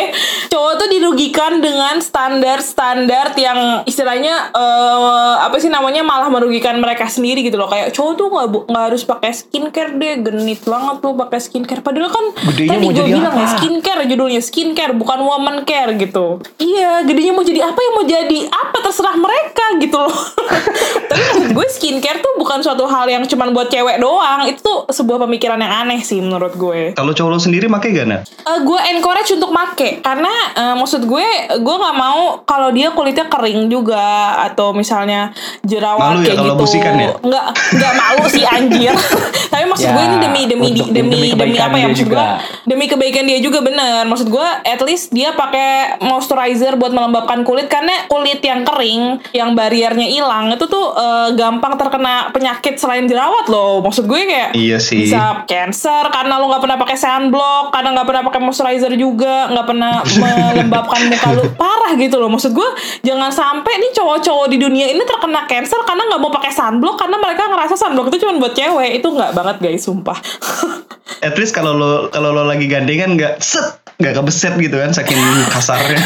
cowok 0.49 0.73
tuh 0.75 0.89
dirugikan 0.89 1.61
dengan 1.61 2.01
standar-standar 2.01 3.37
yang 3.37 3.85
istilahnya 3.85 4.51
eh, 4.53 5.35
apa 5.45 5.55
sih 5.61 5.69
namanya 5.69 6.01
malah 6.01 6.27
merugikan 6.27 6.77
mereka 6.81 7.05
sendiri 7.07 7.45
gitu 7.45 7.55
loh 7.55 7.69
kayak 7.69 7.93
cowok 7.93 8.13
tuh 8.17 8.27
nggak 8.29 8.47
nggak 8.69 8.85
harus 8.91 9.03
pakai 9.05 9.31
skincare 9.31 9.93
deh 9.97 10.13
genit 10.25 10.61
banget 10.65 10.97
tuh 10.99 11.12
pakai 11.15 11.39
skincare. 11.39 11.79
Padahal 11.79 12.09
kan 12.09 12.25
Gedenya 12.49 12.69
tadi 12.69 12.83
mau 12.83 12.91
gue 12.91 13.05
bilang 13.07 13.33
ya 13.33 13.41
apa? 13.41 13.53
skincare 13.53 14.01
judulnya 14.05 14.41
skincare 14.41 14.93
bukan 14.93 15.19
woman 15.21 15.57
care 15.63 15.93
gitu. 15.93 16.39
Iya 16.57 17.03
gedenya 17.03 17.31
mau 17.31 17.41
jadi 17.41 17.61
apa 17.63 17.77
ya 17.77 17.89
mau 17.91 18.03
jadi 18.03 18.39
apa 18.45 18.77
terserah 18.79 19.15
mereka 19.15 19.65
gitu 19.77 19.97
loh. 19.97 20.17
Tapi 21.09 21.21
maksud 21.21 21.49
gue 21.51 21.67
skincare 21.69 22.19
tuh 22.19 22.33
bukan 22.35 22.59
suatu 22.59 22.85
hal 22.85 23.05
yang 23.05 23.23
cuman 23.23 23.51
buat 23.51 23.67
cewek 23.67 23.97
doang. 23.97 24.45
Itu 24.45 24.59
tuh 24.59 24.79
sebuah 24.89 25.23
pemikiran 25.23 25.57
yang 25.57 25.73
aneh 25.81 25.99
sih 25.99 26.17
menurut 26.17 26.53
gue. 26.53 26.93
Kalau 26.93 27.11
cowok 27.11 27.29
lo 27.29 27.37
sendiri 27.37 27.67
make 27.67 27.89
gak 27.89 28.05
Nat? 28.05 28.21
Eh, 28.25 28.59
gue 28.61 28.79
encourage 28.91 29.31
untuk 29.31 29.49
make. 29.49 29.99
Karena 29.99 30.31
eh, 30.53 30.73
maksud 30.73 31.03
gue 31.03 31.25
gue 31.53 31.75
nggak 31.75 31.95
mau 31.95 32.41
kalau 32.43 32.69
dia 32.69 32.91
kulitnya 32.91 33.27
kering 33.27 33.67
juga 33.67 34.03
atau 34.43 34.71
misalnya 34.71 35.31
jerawat 35.61 35.99
Malu 35.99 36.21
ya 36.21 36.25
kayak 36.25 36.39
kalau 36.39 36.55
gitu. 36.57 36.77
ya? 36.81 37.11
nggak 37.19 37.45
nggak 37.73 37.93
malu 37.93 38.25
sih 38.27 38.43
anjir. 38.43 38.93
Tapi 39.51 39.65
maksud 39.65 39.81
Ya, 39.83 39.91
gue 39.91 40.03
ini 40.05 40.17
demi 40.17 40.41
demi 40.47 40.67
demi 40.71 41.02
demi 41.05 41.17
demi, 41.17 41.31
kebaikan 41.31 41.63
apa 41.65 41.77
ya 41.77 41.87
maksud 41.87 42.05
juga. 42.05 42.15
gue 42.15 42.27
demi 42.65 42.85
kebaikan 42.85 43.23
dia 43.23 43.39
juga 43.39 43.59
bener. 43.59 44.03
Maksud 44.03 44.27
gue 44.27 44.47
at 44.63 44.81
least 44.81 45.09
dia 45.09 45.31
pakai 45.31 45.99
moisturizer 45.99 46.75
buat 46.75 46.89
melembabkan 46.89 47.41
kulit 47.41 47.67
karena 47.67 48.05
kulit 48.05 48.39
yang 48.39 48.63
kering 48.63 49.03
yang 49.31 49.51
bariernya 49.51 50.05
hilang 50.05 50.49
itu 50.49 50.65
tuh 50.65 50.93
eh, 50.93 51.29
gampang 51.33 51.75
terkena 51.75 52.29
penyakit 52.29 52.75
selain 52.75 53.03
jerawat 53.03 53.45
loh. 53.45 53.79
Maksud 53.79 54.05
gue 54.05 54.19
kayak 54.23 54.49
Iya 54.53 54.77
sih. 54.77 55.03
bisa 55.03 55.43
cancer 55.43 56.07
karena 56.09 56.37
lu 56.37 56.47
nggak 56.47 56.61
pernah 56.61 56.77
pakai 56.77 56.95
sunblock 56.95 57.65
karena 57.69 57.89
nggak 57.93 58.07
pernah 58.07 58.23
pakai 58.23 58.41
moisturizer 58.41 58.93
juga 58.95 59.49
nggak 59.49 59.65
pernah 59.65 59.93
melembabkan 60.21 61.01
muka 61.07 61.29
lu. 61.31 61.43
Parah 61.53 61.93
gitu 61.95 62.15
loh. 62.17 62.29
Maksud 62.29 62.51
gue 62.51 62.69
jangan 63.01 63.29
sampai 63.29 63.77
nih 63.77 63.91
cowok-cowok 63.93 64.47
di 64.47 64.57
dunia 64.57 64.87
ini 64.87 65.03
terkena 65.03 65.43
cancer 65.45 65.79
karena 65.83 66.07
nggak 66.07 66.21
mau 66.21 66.31
pakai 66.31 66.51
sunblock 66.51 66.95
karena 66.95 67.17
mereka 67.17 67.43
ngerasa 67.47 67.75
sunblock 67.75 68.07
itu 68.07 68.23
cuma 68.23 68.37
buat 68.37 68.53
cewek. 68.53 68.99
Itu 68.99 69.11
nggak 69.11 69.31
banget 69.33 69.57
guys 69.59 69.81
sumpah 69.83 70.15
At 71.23 71.35
least 71.39 71.55
kalau 71.55 71.75
lo 71.75 71.91
kalau 72.11 72.35
lo 72.35 72.43
lagi 72.43 72.67
gandengan 72.67 73.15
nggak 73.15 73.39
set 73.39 73.79
nggak 74.01 74.13
kebeset 74.19 74.53
gitu 74.59 74.75
kan 74.79 74.91
saking 74.91 75.19
kasarnya. 75.51 75.99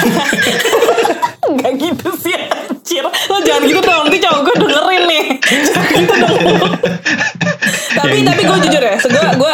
nggak 1.47 1.73
gitu 1.79 2.09
sih 2.19 2.35
anjir 2.87 3.03
lo 3.03 3.37
jangan 3.43 3.63
gitu 3.67 3.79
dong 3.83 4.03
nanti 4.07 4.19
cowok 4.19 4.39
gue 4.43 4.55
dengerin 4.63 5.03
nih 5.07 5.25
jangan 5.43 5.87
gitu 5.95 6.13
dong 6.19 6.39
tapi 7.97 8.17
Ya 8.21 8.31
tapi 8.31 8.41
gue 8.47 8.57
jujur 8.67 8.83
ya 8.83 8.95
gue 8.99 9.23
gue 9.35 9.53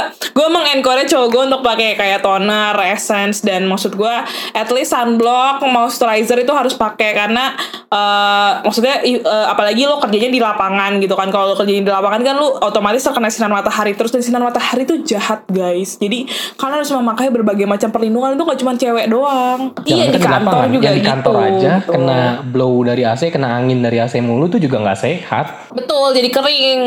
gue 0.74 0.90
mengencourage 0.90 1.14
cowok 1.14 1.28
gue 1.30 1.44
untuk 1.54 1.62
pakai 1.62 1.94
kayak 1.94 2.26
toner 2.26 2.74
essence 2.90 3.46
dan 3.46 3.70
maksud 3.70 3.94
gue 3.94 4.16
at 4.58 4.70
least 4.74 4.90
sunblock 4.90 5.62
moisturizer 5.62 6.42
itu 6.42 6.50
harus 6.50 6.74
pakai 6.74 7.14
karena 7.14 7.54
eh, 7.94 8.52
maksudnya 8.66 9.06
eh, 9.06 9.46
apalagi 9.46 9.86
lo 9.86 10.02
kerjanya 10.02 10.34
di 10.34 10.42
lapangan 10.42 10.98
gitu 10.98 11.14
kan 11.14 11.30
kalau 11.30 11.54
lo 11.54 11.56
kerjanya 11.60 11.86
di 11.86 11.94
lapangan 11.94 12.22
kan 12.26 12.36
lo 12.42 12.58
otomatis 12.66 13.06
terkena 13.06 13.30
sinar 13.30 13.54
matahari 13.54 13.94
terus 13.94 14.10
dan 14.10 14.26
sinar 14.26 14.42
matahari 14.42 14.82
itu 14.90 14.98
jahat 15.06 15.46
guys 15.46 16.02
jadi 16.02 16.26
kalian 16.58 16.82
harus 16.82 16.90
memakai 16.90 17.30
berbagai 17.30 17.70
macam 17.70 17.94
perlindungan 17.94 18.34
itu 18.34 18.42
gak 18.42 18.60
cuma 18.66 18.74
cewek 18.74 19.06
doang 19.14 19.60
iya 19.86 20.10
Jangan 20.10 20.10
di 20.10 20.18
kan 20.18 20.32
kantor 20.34 20.50
lapangan. 20.50 20.74
juga 20.74 20.86
yang 20.90 20.98
di 20.98 21.06
kantor 21.06 21.36
gitu. 21.38 21.46
aja 21.46 21.72
Betul. 21.78 21.94
kena 21.94 22.20
blow 22.50 22.76
dari 22.82 23.04
AC 23.06 23.22
kena 23.30 23.48
angin 23.54 23.80
dari 23.86 23.98
AC 24.02 24.18
mulu 24.26 24.50
tuh 24.50 24.58
juga 24.58 24.82
nggak 24.82 24.98
sehat 24.98 25.48
Betul, 25.74 26.14
jadi 26.14 26.30
kering. 26.30 26.82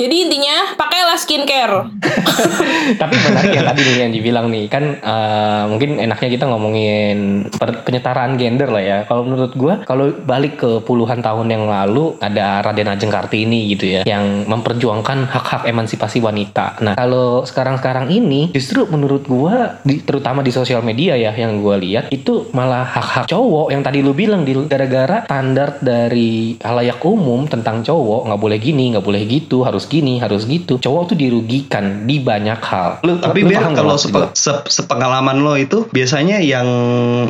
Jadi 0.00 0.14
intinya 0.26 0.72
pakailah 0.74 1.18
skincare. 1.20 1.92
tapi 3.00 3.14
menarik 3.30 3.50
ya 3.54 3.62
tadi 3.70 3.80
nih 3.86 3.96
yang 4.02 4.12
dibilang 4.12 4.46
nih 4.50 4.64
kan 4.66 4.84
eh, 4.98 5.64
mungkin 5.70 6.02
enaknya 6.02 6.28
kita 6.34 6.44
ngomongin 6.50 7.18
penyetaraan 7.58 8.34
gender 8.34 8.68
lah 8.68 8.82
ya. 8.82 8.98
Kalau 9.06 9.22
menurut 9.24 9.52
gua 9.54 9.82
kalau 9.86 10.10
balik 10.10 10.60
ke 10.60 10.70
puluhan 10.82 11.22
tahun 11.22 11.46
yang 11.50 11.64
lalu 11.70 12.18
ada 12.18 12.60
Raden 12.66 12.90
Ajeng 12.90 13.12
Kartini 13.12 13.70
gitu 13.72 13.86
ya 13.86 14.00
yang 14.04 14.44
memperjuangkan 14.48 15.30
hak-hak 15.30 15.62
emansipasi 15.70 16.18
wanita. 16.18 16.82
Nah 16.82 16.94
kalau 16.98 17.46
sekarang-sekarang 17.46 18.10
ini 18.10 18.50
justru 18.50 18.84
menurut 18.90 19.24
gua 19.24 19.78
di- 19.86 20.02
terutama 20.02 20.42
di 20.42 20.50
sosial 20.50 20.82
media 20.82 21.14
ya 21.14 21.30
yang 21.30 21.62
gua 21.62 21.78
lihat 21.78 22.10
itu 22.10 22.50
malah 22.50 22.84
hak-hak 22.84 23.30
cowok. 23.30 23.70
Yang 23.70 23.82
tadi 23.86 23.98
lu 24.02 24.12
bilang 24.16 24.42
di 24.42 24.52
gara-gara 24.66 25.24
standar 25.24 25.78
dari 25.78 26.58
halayak 26.58 26.98
umum 27.06 27.46
tentang 27.46 27.86
cowok 27.86 28.26
nggak 28.28 28.40
boleh 28.40 28.58
gini 28.58 28.92
nggak 28.96 29.06
boleh 29.06 29.22
gitu 29.28 29.62
harus 29.62 29.86
gini 29.86 30.18
harus 30.18 30.44
gitu 30.48 30.80
cowok 30.80 31.14
tuh 31.14 31.16
dirugikan 31.16 32.08
di 32.08 32.18
banyak 32.18 32.60
hal. 32.60 33.04
Lu 33.04 33.19
Tapi 33.22 33.40
biar 33.42 33.70
kalau 33.70 33.94
sepe- 33.94 34.32
sep- 34.32 34.66
sepengalaman 34.66 35.38
lo 35.38 35.54
itu 35.54 35.86
biasanya 35.88 36.38
yang 36.38 36.66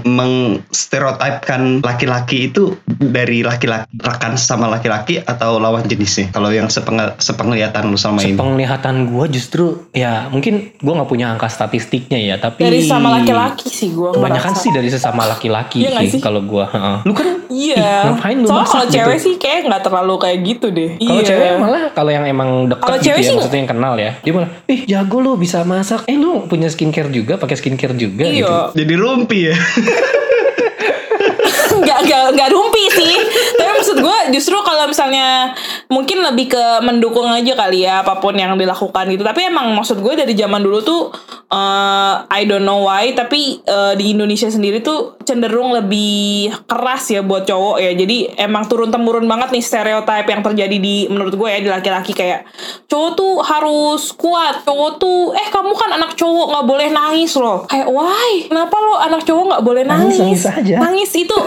mengstereotipkan 0.02 1.80
laki-laki 1.80 2.48
itu 2.48 2.74
dari 2.88 3.40
laki-laki 3.40 3.86
rekan 3.96 4.34
sama 4.34 4.68
laki-laki 4.68 5.18
atau 5.18 5.56
lawan 5.56 5.84
jenisnya. 5.84 6.30
Kalau 6.30 6.48
yang 6.48 6.66
sepeng- 6.66 6.88
sepenglihatan 7.16 7.86
lo 7.86 7.96
sama 7.96 8.22
ini. 8.22 8.36
penglihatan 8.36 9.06
gue 9.06 9.24
justru 9.30 9.64
ya 9.90 10.28
mungkin 10.28 10.72
gue 10.74 10.92
nggak 10.92 11.08
punya 11.08 11.30
angka 11.30 11.46
statistiknya 11.46 12.18
ya 12.18 12.36
tapi 12.36 12.62
Dari 12.62 12.80
sama 12.82 13.12
laki-laki 13.12 13.68
sih 13.68 13.90
gue 13.90 14.10
kebanyakan 14.10 14.54
sih 14.54 14.70
dari 14.70 14.88
sesama 14.88 15.26
laki-laki 15.26 15.82
Iya 15.82 15.98
sih, 16.00 16.16
sih? 16.16 16.20
kalau 16.20 16.40
gue 16.40 16.64
lu 17.02 17.12
kan 17.12 17.26
ih, 17.48 17.74
Iya. 17.74 18.06
ngapain 18.08 18.36
lu 18.36 18.46
Soalnya 18.46 18.66
kalau 18.66 18.84
gitu? 18.84 18.94
cewek 18.96 19.18
sih 19.18 19.34
kayak 19.36 19.60
nggak 19.66 19.82
terlalu 19.82 20.14
kayak 20.16 20.38
gitu 20.44 20.66
deh. 20.70 20.90
Kalau 20.96 21.14
iya. 21.16 21.26
cewek 21.26 21.50
malah 21.58 21.82
kalau 21.90 22.10
yang 22.10 22.24
emang 22.24 22.48
dekat 22.66 22.84
Kalau 22.84 22.96
gitu 22.96 23.06
cewek 23.06 23.18
ya 23.18 23.24
sih- 23.24 23.36
maksudnya 23.36 23.58
yang 23.58 23.70
kenal 23.70 23.94
ya 23.96 24.10
dia 24.16 24.32
malah 24.32 24.50
ih 24.66 24.80
jago 24.86 25.16
lu 25.18 25.32
bisa 25.36 25.58
masak. 25.80 26.04
Eh 26.04 26.20
lu 26.20 26.44
punya 26.44 26.68
skincare 26.68 27.08
juga? 27.08 27.40
Pakai 27.40 27.56
skincare 27.56 27.96
juga 27.96 28.28
gitu? 28.28 28.44
Iya. 28.44 28.76
Jadi 28.76 28.94
rumpi 29.00 29.38
ya. 29.48 29.56
nggak 31.80 31.98
nggak 32.04 32.24
nggak 32.36 32.50
rumpi 32.52 32.84
sih. 32.92 33.14
Tapi 33.56 33.70
maksud 33.80 33.96
gue 34.04 34.18
justru 34.36 34.56
kalau 34.60 34.84
misalnya 34.84 35.56
mungkin 35.88 36.20
lebih 36.20 36.52
ke 36.52 36.64
mendukung 36.84 37.26
aja 37.32 37.56
kali 37.56 37.88
ya 37.88 38.04
apa 38.04 38.20
pun 38.20 38.36
yang 38.36 38.54
dilakukan 38.60 39.08
gitu. 39.08 39.24
Tapi 39.24 39.48
emang 39.48 39.72
maksud 39.72 40.04
gue 40.04 40.12
dari 40.12 40.36
zaman 40.36 40.60
dulu 40.60 40.78
tuh 40.84 41.02
eh, 41.50 42.14
I 42.30 42.42
don't 42.46 42.64
know 42.64 42.86
why 42.86 43.10
tapi 43.12 43.60
eh, 43.60 43.92
di 43.98 44.14
Indonesia 44.14 44.46
sendiri 44.46 44.80
tuh 44.80 45.18
cenderung 45.26 45.70
lebih 45.70 46.50
keras 46.66 47.10
ya 47.10 47.22
buat 47.22 47.46
cowok 47.46 47.78
ya. 47.78 47.92
Jadi 47.94 48.34
emang 48.38 48.66
turun 48.66 48.90
temurun 48.90 49.26
banget 49.26 49.54
nih 49.54 49.62
stereotip 49.62 50.26
yang 50.26 50.42
terjadi 50.42 50.76
di 50.78 51.06
menurut 51.06 51.34
gue 51.34 51.48
ya 51.50 51.60
di 51.62 51.70
laki-laki. 51.70 52.12
Kayak 52.14 52.46
cowok 52.86 53.10
tuh 53.14 53.32
harus 53.42 54.10
kuat 54.14 54.62
cowok 54.66 54.98
tuh 54.98 55.34
eh 55.34 55.48
kamu 55.50 55.72
kan 55.74 55.90
anak 55.94 56.14
cowok 56.18 56.46
nggak 56.50 56.66
boleh 56.66 56.88
nangis 56.90 57.32
loh. 57.38 57.66
Kayak 57.66 57.88
why? 57.90 58.46
Kenapa 58.50 58.74
lo 58.78 58.94
anak 58.98 59.22
cowok 59.22 59.44
nggak 59.50 59.62
boleh 59.62 59.82
Nangis, 59.86 60.18
nangis? 60.18 60.42
nangis 60.42 60.42
aja. 60.46 60.76
nangis 60.82 61.10
itu 61.14 61.38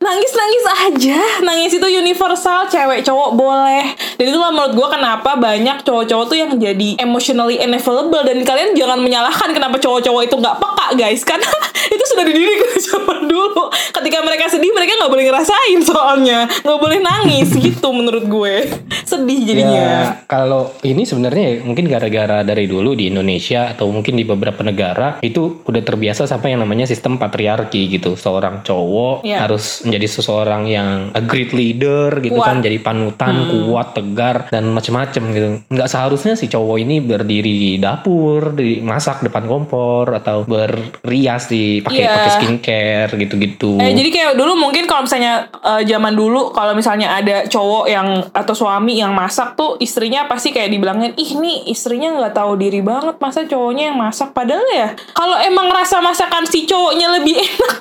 nangis 0.00 0.32
nangis 0.32 0.64
aja. 0.86 1.18
Nangis 1.42 1.72
itu 1.72 1.88
universal 1.88 2.68
cewek 2.68 3.00
cowok 3.02 3.30
boleh. 3.32 3.84
Dan 4.16 4.24
itulah 4.28 4.52
menurut 4.52 4.72
gue 4.76 4.88
kenapa 4.92 5.34
banyak 5.36 5.82
cowok-cowok 5.82 6.24
tuh 6.28 6.36
yang 6.36 6.50
jadi 6.56 7.00
emotionally 7.00 7.56
unavailable. 7.58 8.22
Dan 8.22 8.44
kalian 8.44 8.76
jangan 8.76 9.00
menyalahkan 9.00 9.41
kenapa 9.50 9.76
cowok-cowok 9.76 10.22
itu 10.22 10.36
nggak 10.36 10.56
peka 10.56 10.86
guys 10.94 11.22
karena 11.22 11.50
itu 11.94 12.04
sudah 12.06 12.24
dididik 12.24 12.58
dari 12.62 12.80
zaman 12.80 13.18
dulu 13.26 13.62
ketika 13.90 14.18
mereka 14.22 14.44
sedih 14.46 14.70
mereka 14.70 14.94
nggak 14.94 15.10
boleh 15.10 15.24
ngerasain 15.26 15.78
soalnya 15.82 16.38
nggak 16.62 16.78
boleh 16.78 16.98
nangis 16.98 17.50
gitu 17.64 17.90
menurut 17.90 18.24
gue 18.24 18.54
sedih 19.02 19.40
jadinya 19.42 19.70
Ya, 19.72 20.22
kalau 20.28 20.70
ini 20.84 21.02
sebenarnya 21.02 21.42
ya 21.42 21.54
mungkin 21.64 21.88
gara-gara 21.88 22.44
dari 22.44 22.68
dulu 22.68 22.92
di 22.92 23.08
Indonesia 23.08 23.72
atau 23.72 23.88
mungkin 23.88 24.14
di 24.14 24.22
beberapa 24.22 24.60
negara 24.60 25.18
itu 25.20 25.64
udah 25.64 25.82
terbiasa 25.82 26.28
sampai 26.28 26.52
yang 26.54 26.62
namanya 26.62 26.84
sistem 26.84 27.16
patriarki 27.16 27.88
gitu. 27.88 28.14
Seorang 28.14 28.60
cowok 28.60 29.24
Iya. 29.24 29.48
harus 29.48 29.80
menjadi 29.82 30.06
seseorang 30.06 30.68
yang 30.68 30.88
a 31.16 31.22
great 31.24 31.50
leader 31.50 32.20
gitu 32.20 32.36
Kuat. 32.36 32.46
kan, 32.52 32.56
jadi 32.60 32.76
panutan, 32.78 33.34
kuat, 33.48 33.88
tegar 33.96 34.36
dan 34.52 34.68
macem-macem 34.68 35.22
gitu. 35.32 35.48
Nggak 35.72 35.88
seharusnya 35.88 36.34
si 36.36 36.46
cowok 36.46 36.76
ini 36.78 37.00
berdiri 37.00 37.52
di 37.52 37.72
dapur, 37.80 38.52
di 38.52 38.78
masak 38.84 39.24
depan 39.32 39.48
kompor 39.48 40.12
atau 40.12 40.44
berrias 40.44 41.48
di 41.48 41.80
pakai 41.80 42.04
Iya. 42.04 42.12
pakai 42.12 42.30
skincare 42.36 43.10
gitu-gitu. 43.16 43.80
Eh, 43.80 43.96
jadi 43.96 44.08
kayak 44.12 44.32
dulu 44.36 44.52
mungkin 44.60 44.84
kalau 44.84 45.08
misalnya 45.08 45.48
eh, 45.48 45.82
zaman 45.88 46.12
dulu 46.12 46.52
kalau 46.52 46.76
misalnya 46.76 47.16
ada 47.16 47.48
cowok 47.48 47.84
yang 47.88 48.08
atau 48.28 48.52
suami 48.52 49.00
yang 49.00 49.16
masak 49.16 49.56
tuh 49.56 49.80
istrinya 49.80 50.28
pasti 50.28 50.52
kayak 50.52 50.68
dibilangin 50.68 51.16
ih 51.16 51.40
nih 51.40 51.72
istrinya 51.72 52.12
nggak 52.12 52.36
tahu 52.36 52.60
diri 52.60 52.84
banget 52.84 53.16
masa 53.18 53.48
cowoknya 53.48 53.94
yang 53.94 53.98
masak 53.98 54.36
padahal 54.36 54.66
ya 54.68 54.92
kalau 55.16 55.40
emang 55.40 55.72
rasa 55.72 56.04
masakan 56.04 56.44
si 56.44 56.68
cowoknya 56.68 57.08
lebih 57.16 57.40
enak 57.48 57.78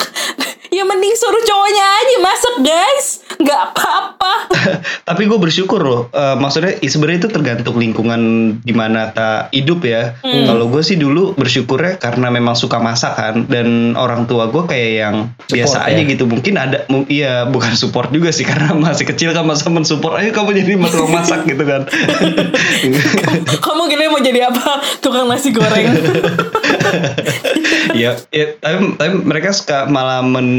ya 0.71 0.87
mending 0.87 1.11
suruh 1.11 1.43
cowoknya 1.43 1.83
aja 1.83 2.15
masak 2.23 2.55
guys 2.63 3.05
nggak 3.35 3.59
apa-apa 3.73 4.33
Tapi 5.09 5.27
gue 5.27 5.39
bersyukur 5.39 5.81
loh. 5.81 6.01
Eh, 6.13 6.35
maksudnya 6.37 6.77
ya 6.79 6.89
sebenarnya 6.89 7.27
itu 7.27 7.29
tergantung 7.33 7.75
lingkungan 7.77 8.21
di 8.61 8.73
mana 8.73 9.11
kita 9.11 9.31
hidup 9.51 9.79
ya. 9.83 10.15
Hmm. 10.21 10.45
Kalau 10.47 10.65
gue 10.69 10.81
sih 10.85 10.95
dulu 10.95 11.33
bersyukurnya 11.41 11.97
karena 11.97 12.29
memang 12.29 12.53
suka 12.53 12.77
masak 12.77 13.17
kan 13.17 13.35
dan 13.49 13.97
orang 13.97 14.29
tua 14.29 14.53
gue 14.53 14.61
kayak 14.69 14.91
yang 14.93 15.15
biasa 15.49 15.89
ya? 15.89 15.97
aja 15.97 16.01
gitu. 16.05 16.29
Mungkin 16.29 16.53
ada, 16.53 16.85
mu- 16.85 17.09
iya 17.09 17.49
bukan 17.49 17.73
support 17.73 18.13
juga 18.13 18.29
sih 18.29 18.45
karena 18.49 18.77
masih 18.77 19.09
kecil 19.09 19.33
kan 19.33 19.41
masa 19.41 19.73
mensupport. 19.73 20.21
Ayo 20.21 20.29
kamu 20.29 20.53
jadi 20.61 20.77
tukang 20.93 21.09
masak 21.09 21.49
gitu 21.49 21.63
kan. 21.65 21.89
kamu 23.65 23.81
gini 23.89 24.05
mau 24.05 24.21
jadi 24.21 24.53
apa 24.53 24.83
tukang 25.01 25.25
nasi 25.25 25.49
goreng 25.49 25.89
ya, 27.95 28.17
ya 28.31 28.45
tapi 28.59 28.95
tapi 28.97 29.13
mereka 29.23 29.55
suka 29.55 29.87
malah 29.87 30.23
men 30.23 30.49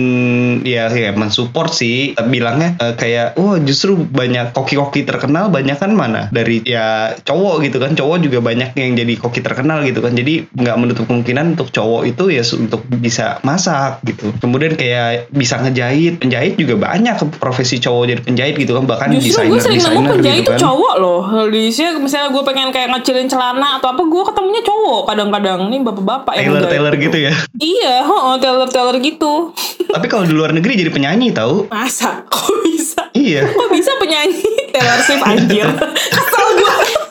ya 0.65 0.89
ya 0.91 1.13
mensupport 1.13 1.71
sih 1.73 2.17
bilangnya 2.29 2.77
eh, 2.81 2.95
kayak 2.97 3.37
wah 3.37 3.59
justru 3.61 3.97
banyak 3.97 4.53
koki-koki 4.57 5.05
terkenal 5.05 5.49
banyak 5.53 5.77
kan 5.77 5.93
mana 5.93 6.29
dari 6.33 6.65
ya 6.65 7.17
cowok 7.23 7.65
gitu 7.69 7.79
kan 7.83 7.93
cowok 7.97 8.17
juga 8.25 8.39
banyak 8.41 8.75
yang 8.77 8.97
jadi 8.97 9.15
koki 9.19 9.41
terkenal 9.45 9.85
gitu 9.85 10.01
kan 10.01 10.13
jadi 10.17 10.47
nggak 10.63 10.77
menutup 10.79 11.05
kemungkinan 11.11 11.59
untuk 11.59 11.69
cowok 11.75 12.03
itu 12.07 12.25
ya 12.31 12.43
untuk 12.57 12.81
bisa 12.89 13.43
masak 13.43 14.01
gitu 14.07 14.31
kemudian 14.39 14.79
kayak 14.79 15.29
bisa 15.35 15.59
ngejahit 15.61 16.23
penjahit 16.23 16.55
juga 16.55 16.79
banyak 16.79 17.19
profesi 17.39 17.83
cowok 17.83 18.03
jadi 18.07 18.21
penjahit 18.23 18.55
gitu 18.57 18.73
kan 18.79 18.85
bahkan 18.87 19.09
Justru 19.13 19.51
gue 19.51 19.59
desainer 19.59 19.63
sering 19.63 19.81
nemu 19.83 20.01
penjahit 20.19 20.41
gitu 20.43 20.51
kan 20.55 20.59
cowok 20.61 20.95
loh. 21.01 21.21
Di 21.51 21.63
sini 21.73 21.89
misalnya 21.99 22.29
gue 22.31 22.43
pengen 22.47 22.69
kayak 22.71 22.89
ngecilin 22.95 23.29
celana 23.29 23.79
atau 23.83 23.93
apa, 23.93 24.03
gue 24.03 24.23
ketemunya 24.31 24.63
cowok 24.63 25.03
kadang-kadang. 25.11 25.59
Nih 25.69 25.81
bapak-bapak 25.83 26.33
ngejahit. 26.39 26.71
Taylor 26.73 26.95
gitu 26.97 27.19
ya 27.19 27.33
Iya, 27.59 27.95
oh, 28.07 28.37
Taylor 28.39 28.69
Taylor 28.71 28.97
gitu. 29.03 29.53
tapi 29.93 30.07
kalau 30.09 30.25
di 30.25 30.33
luar 30.33 30.57
negeri 30.57 30.79
jadi 30.79 30.89
penyanyi 30.89 31.37
tahu 31.37 31.69
Masa? 31.69 32.25
Kok 32.25 32.65
bisa? 32.65 33.13
iya 33.13 33.45
Kok 33.45 33.69
bisa 33.69 33.93
penyanyi 34.01 34.41
Taylor 34.73 35.01
Swift 35.05 35.25
anjir? 35.27 35.69
Kesel 36.17 36.49
gue. 36.57 37.02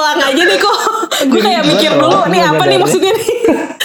Pulang 0.00 0.16
aja 0.16 0.42
deh 0.48 0.56
kok. 0.56 0.78
Gue 1.30 1.40
kayak 1.44 1.62
mikir 1.68 1.92
dulu 1.92 2.24
nih 2.32 2.40
apa 2.40 2.64
nih 2.64 2.78
maksudnya 2.80 3.12
nih. 3.12 3.28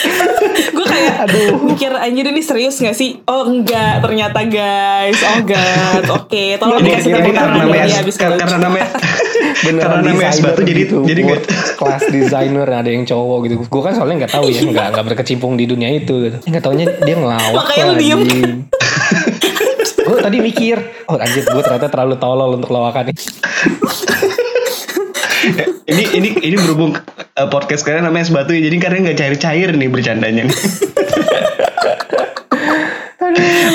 gue 0.75 0.86
kayak 0.88 1.15
mikir 1.60 1.91
anjir 1.91 2.24
ini 2.31 2.39
serius 2.39 2.79
gak 2.79 2.95
sih? 2.95 3.19
Oh 3.27 3.43
enggak 3.43 4.00
ternyata 4.00 4.48
guys. 4.48 5.19
Oh 5.19 5.43
god. 5.43 6.03
Oke, 6.24 6.55
tolong 6.55 6.79
Ini- 6.79 6.95
dikasih 6.95 7.12
tepuk 7.12 7.36
karena 7.36 7.36
tangan 7.36 7.60
namanya 7.67 7.84
dari 7.84 7.95
habis 8.00 8.15
karena, 8.15 8.55
namanya 8.55 8.88
Beneran 9.65 9.84
karena 9.84 10.07
namanya 10.07 10.29
es 10.31 10.39
desainer 10.39 10.43
batu 10.43 10.62
jadi 10.63 10.81
gitu, 10.88 10.98
jadi 11.03 11.19
nggak 11.25 11.41
class 11.79 12.03
designer 12.07 12.67
ada 12.67 12.89
yang 12.91 13.03
cowok 13.03 13.38
gitu. 13.48 13.55
Gue 13.67 13.81
kan 13.84 13.93
soalnya 13.95 14.15
nggak 14.24 14.34
tahu 14.36 14.48
ya, 14.48 14.62
nggak 14.63 14.88
nggak 14.95 15.05
berkecimpung 15.12 15.53
di 15.60 15.65
dunia 15.67 15.89
itu. 15.91 16.15
Gitu. 16.31 16.38
Nggak 16.48 16.63
taunya 16.63 16.86
dia 17.03 17.15
ngelawak. 17.19 17.60
Makanya 17.60 17.84
lu 17.91 17.93
diem. 18.00 18.22
gue 20.05 20.17
tadi 20.22 20.38
mikir, 20.38 20.77
oh 21.10 21.17
anjir 21.17 21.43
gue 21.43 21.62
ternyata 21.65 21.89
terlalu 21.89 22.15
tolol 22.22 22.55
untuk 22.55 22.72
lawakan 22.72 23.12
ini. 25.91 26.03
ini 26.15 26.29
ini 26.41 26.55
berhubung 26.55 26.95
eh, 27.15 27.47
podcast 27.49 27.83
kalian 27.83 28.07
namanya 28.07 28.25
es 28.27 28.31
batu 28.33 28.55
ya 28.55 28.61
jadi 28.65 28.77
kalian 28.79 29.01
nggak 29.09 29.17
cair-cair 29.19 29.69
nih 29.75 29.89
bercandanya. 29.91 30.43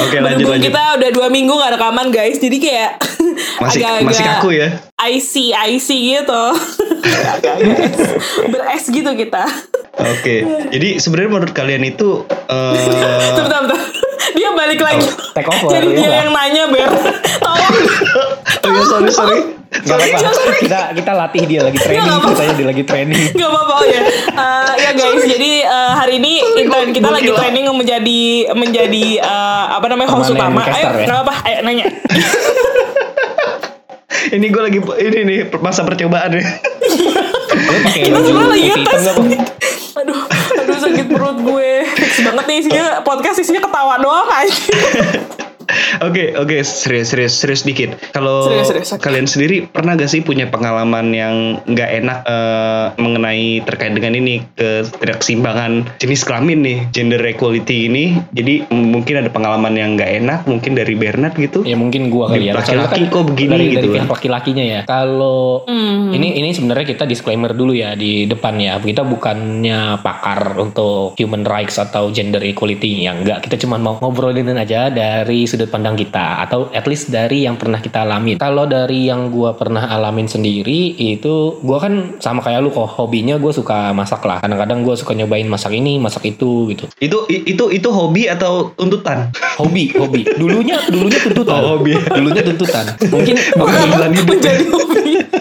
Oke 0.01 0.17
lanjut 0.19 0.47
lanjut. 0.49 0.73
kita 0.73 0.83
udah 0.97 1.11
dua 1.13 1.29
minggu 1.29 1.53
gak 1.53 1.77
rekaman 1.77 2.09
guys 2.11 2.39
Jadi 2.41 2.57
kayak 2.59 2.99
masih 3.63 3.83
agak-agak 3.85 4.09
masih 4.09 4.25
kaku 4.25 4.49
ya? 4.57 4.69
Icy, 5.07 5.53
icy 5.53 6.17
gitu. 6.17 6.45
Beres 8.49 8.85
gitu 8.89 9.11
kita. 9.15 9.45
Oke 10.01 10.37
jadi 10.71 10.89
sebenarnya 10.99 11.31
menurut 11.31 11.53
kalian 11.53 11.83
itu 11.85 12.25
eh 12.49 12.75
Bentar, 13.37 13.47
bentar. 13.69 13.81
Dia 14.31 14.49
balik 14.55 14.81
lagi. 14.81 15.07
Take 15.35 15.49
over, 15.51 15.69
Jadi 15.75 15.87
dia 15.93 16.07
nggak? 16.07 16.21
yang 16.25 16.31
nanya 16.33 16.65
Ber. 16.71 16.91
Tolong. 17.43 17.75
Oh 18.61 18.71
ya 18.71 18.83
sorry 18.87 19.11
sorry 19.13 19.60
Gak 19.71 19.87
apa-apa. 19.87 20.19
Kita 20.59 20.81
kita 20.93 21.13
latih 21.15 21.43
dia 21.47 21.61
lagi 21.63 21.79
training. 21.79 22.03
Apa-apa. 22.05 22.29
Katanya 22.35 22.55
dia 22.55 22.67
lagi 22.67 22.83
training. 22.83 23.25
Gak 23.33 23.49
apa-apa 23.49 23.73
oh 23.73 23.87
ya 23.87 24.03
Eh, 24.31 24.73
Ya 24.77 24.91
guys 24.93 25.23
Jadi 25.23 25.53
eh, 25.63 25.91
hari 25.93 26.15
ini 26.17 26.33
intern 26.57 26.91
kita 26.91 27.09
lagi 27.09 27.31
training 27.31 27.65
menjadi 27.71 28.21
Menjadi 28.53 29.05
eh, 29.17 29.65
Apa 29.71 29.87
namanya 29.87 30.11
host 30.11 30.31
utama 30.31 30.63
Ayo 30.65 30.91
ya? 30.97 31.07
gak 31.07 31.21
apa 31.23 31.35
Ayo 31.45 31.59
nanya 31.63 31.87
ini 34.31 34.47
gue 34.47 34.63
lagi 34.63 34.79
ini 35.01 35.19
nih 35.25 35.39
masa 35.59 35.81
percobaan 35.81 36.31
ya 36.31 36.45
Kita 37.97 38.19
semua 38.21 38.47
lagi 38.47 38.69
Bang? 38.77 39.01
Aduh 39.97 40.21
Aduh 40.57 40.79
sakit 40.79 41.07
perut 41.09 41.39
gue 41.41 41.73
Fix 41.89 42.21
banget 42.21 42.45
nih 42.45 42.57
isinya 42.59 42.85
Podcast 43.01 43.39
isinya 43.39 43.61
ketawa 43.61 43.97
doang 43.97 44.29
aja 44.29 44.55
Oke 46.01 46.35
oke 46.35 46.63
serius 46.63 47.13
serius 47.13 47.35
serius 47.37 47.63
dikit. 47.63 47.97
Kalau 48.11 48.47
kalian 49.01 49.27
sendiri 49.27 49.67
pernah 49.67 49.95
gak 49.95 50.11
sih 50.11 50.21
punya 50.23 50.49
pengalaman 50.49 51.13
yang 51.13 51.35
nggak 51.67 51.91
enak 52.03 52.19
eh, 52.25 52.85
mengenai 52.99 53.63
terkait 53.65 53.93
dengan 53.95 54.15
ini 54.17 54.43
ketidakseimbangan 54.55 55.99
jenis 55.99 56.23
kelamin 56.25 56.59
nih 56.63 56.79
gender 56.93 57.21
equality 57.25 57.87
ini? 57.91 58.05
Jadi 58.33 58.71
mungkin 58.71 59.15
ada 59.21 59.31
pengalaman 59.31 59.75
yang 59.77 59.97
nggak 59.97 60.11
enak 60.23 60.41
mungkin 60.47 60.73
dari 60.77 60.95
Bernard 60.95 61.35
gitu? 61.37 61.63
Ya 61.65 61.75
mungkin 61.79 62.09
gua 62.13 62.31
kali 62.31 62.51
ya. 62.51 62.57
Laki-laki 62.57 63.07
Soalnya 63.07 63.15
kok 63.15 63.25
begini 63.31 63.51
dari, 63.51 63.65
gitu 63.69 63.77
dari 63.77 63.89
kan. 63.89 63.95
pihak 64.01 64.11
laki-lakinya 64.11 64.65
ya. 64.65 64.81
Kalau 64.87 65.63
Hmm. 65.67 66.11
ini 66.11 66.41
ini 66.41 66.51
sebenarnya 66.51 66.87
kita 66.87 67.05
disclaimer 67.07 67.53
dulu 67.53 67.73
ya 67.77 67.95
di 67.95 68.27
depan 68.27 68.57
ya. 68.59 68.79
Kita 68.81 69.05
bukannya 69.07 70.01
pakar 70.03 70.57
untuk 70.59 71.15
human 71.17 71.45
rights 71.47 71.79
atau 71.79 72.11
gender 72.11 72.43
equality 72.43 73.07
ya 73.07 73.15
enggak. 73.15 73.47
Kita 73.47 73.57
cuma 73.61 73.77
mau 73.79 73.97
ngobrolin 74.01 74.51
aja 74.57 74.91
dari 74.91 75.47
sudut 75.61 75.77
pandang 75.77 75.93
kita 75.93 76.41
atau 76.49 76.73
at 76.73 76.89
least 76.89 77.13
dari 77.13 77.45
yang 77.45 77.61
pernah 77.61 77.77
kita 77.85 78.01
alamin. 78.09 78.41
Kalau 78.41 78.65
dari 78.65 79.13
yang 79.13 79.29
gua 79.29 79.53
pernah 79.53 79.93
alamin 79.93 80.25
sendiri 80.25 80.97
itu 80.97 81.61
gua 81.61 81.85
kan 81.85 82.17
sama 82.17 82.41
kayak 82.41 82.65
lu 82.65 82.73
kok 82.73 82.89
hobinya 82.97 83.37
gue 83.37 83.53
suka 83.53 83.93
masak 83.93 84.25
lah. 84.25 84.41
Kadang-kadang 84.41 84.81
gue 84.81 84.95
suka 84.97 85.13
nyobain 85.13 85.45
masak 85.45 85.77
ini, 85.77 86.01
masak 86.01 86.25
itu 86.33 86.73
gitu. 86.73 86.89
Itu 86.97 87.29
itu 87.29 87.69
itu 87.69 87.89
hobi 87.93 88.33
atau 88.33 88.73
tuntutan? 88.73 89.29
Hobi, 89.61 89.93
hobi. 90.01 90.25
Dulunya 90.25 90.81
dulunya 90.89 91.21
tuntutan. 91.21 91.61
Oh, 91.61 91.77
hobi. 91.77 91.93
Dulunya 91.93 92.41
tuntutan. 92.41 92.85
Mungkin 93.13 93.37
Bukan 93.61 94.11
menjadi 94.31 94.65
hobi 94.73 95.40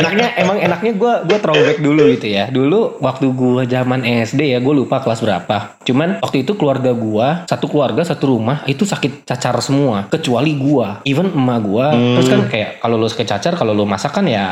enaknya 0.00 0.28
emang 0.40 0.56
enaknya 0.58 0.92
gue 0.96 1.12
gue 1.28 1.38
throwback 1.38 1.78
dulu 1.78 2.02
gitu 2.16 2.26
ya. 2.32 2.44
Dulu 2.48 3.00
waktu 3.04 3.26
gue 3.30 3.62
zaman 3.68 4.00
SD 4.02 4.56
ya 4.56 4.58
gue 4.58 4.74
lupa 4.74 5.04
kelas 5.04 5.20
berapa. 5.20 5.76
Cuman 5.84 6.18
waktu 6.24 6.42
itu 6.42 6.56
keluarga 6.56 6.96
gue 6.96 7.28
satu 7.46 7.66
keluarga 7.68 8.02
satu 8.02 8.32
rumah 8.32 8.64
itu 8.64 8.88
sakit 8.88 9.28
cacar 9.28 9.56
semua. 9.60 10.08
Kecuali 10.08 10.56
gue 10.56 10.86
even 11.04 11.30
emak 11.30 11.58
gue 11.64 11.86
terus 12.16 12.28
kan 12.32 12.40
kayak 12.48 12.70
kalau 12.80 12.96
lu 12.96 13.06
sakit 13.06 13.28
cacar 13.28 13.52
kalau 13.54 13.72
lu 13.76 13.84
masak 13.84 14.16
kan 14.16 14.24
ya 14.24 14.44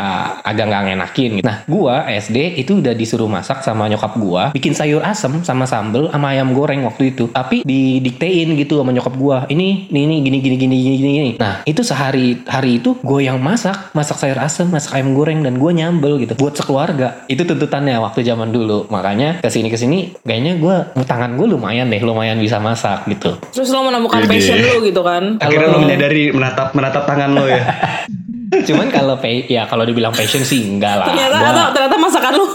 agak 0.44 0.68
nggak 0.68 0.82
ngenakin 0.92 1.30
gitu. 1.40 1.46
nah 1.46 1.64
gue 1.64 1.94
SD 2.20 2.61
itu 2.61 2.78
udah 2.78 2.94
disuruh 2.94 3.30
masak 3.30 3.64
sama 3.64 3.88
nyokap 3.88 4.14
gue 4.18 4.42
bikin 4.54 4.76
sayur 4.76 5.00
asem 5.02 5.42
sama 5.42 5.64
sambel 5.64 6.12
sama 6.12 6.37
ayam 6.37 6.52
goreng 6.52 6.84
waktu 6.84 7.16
itu. 7.16 7.30
Tapi 7.32 7.64
didiktein 7.64 8.54
gitu 8.58 8.80
sama 8.80 8.92
nyokap 8.92 9.14
gue 9.16 9.37
ini 9.54 9.88
ini 9.88 10.00
ini 10.04 10.16
gini 10.22 10.38
gini 10.38 10.56
gini 10.56 10.76
gini 10.76 10.96
gini. 10.96 11.11
Gini. 11.18 11.30
nah 11.40 11.64
itu 11.64 11.80
sehari 11.80 12.44
hari 12.44 12.82
itu 12.82 12.98
gue 13.00 13.20
yang 13.24 13.40
masak. 13.40 13.94
Masak 13.96 14.20
sayur 14.20 14.38
asem 14.38 14.68
masak 14.68 14.98
ayam 14.98 15.16
goreng 15.16 15.38
dan 15.42 15.59
gue 15.59 15.70
nyambel 15.72 16.22
gitu. 16.22 16.35
Buat 16.38 16.59
sekeluarga 16.59 17.24
itu 17.27 17.42
tuntutannya 17.42 17.98
waktu 17.98 18.22
zaman 18.22 18.51
dulu. 18.51 18.87
Makanya 18.88 19.42
ke 19.42 19.48
sini 19.51 19.68
ke 19.68 19.79
sini 19.79 20.14
kayaknya 20.22 20.59
gue 20.61 20.77
tangan 21.05 21.35
gue 21.35 21.46
lumayan 21.48 21.88
deh 21.88 22.01
lumayan 22.01 22.38
bisa 22.38 22.59
masak 22.59 23.09
gitu. 23.09 23.37
Terus 23.53 23.68
lo 23.70 23.87
menemukan 23.87 24.24
Jadi- 24.24 24.31
passion 24.31 24.59
lo 24.59 24.74
gitu 24.85 25.01
kan? 25.03 25.38
Akhirnya 25.42 25.68
lo 25.70 25.79
menyadari 25.83 26.31
menatap 26.31 26.72
menatap 26.72 27.05
tangan 27.05 27.31
lo 27.35 27.44
ya. 27.48 27.62
cuman 28.68 28.88
kalau 28.88 29.20
ya 29.44 29.68
kalau 29.68 29.85
dibilang 29.85 30.12
passion 30.16 30.40
sih 30.40 30.64
enggak 30.64 30.96
lah. 30.96 31.07
Ternyata 31.12 31.37
Gua- 31.37 31.72
ternyata 31.77 31.96
masakan 32.01 32.33
lo 32.37 32.46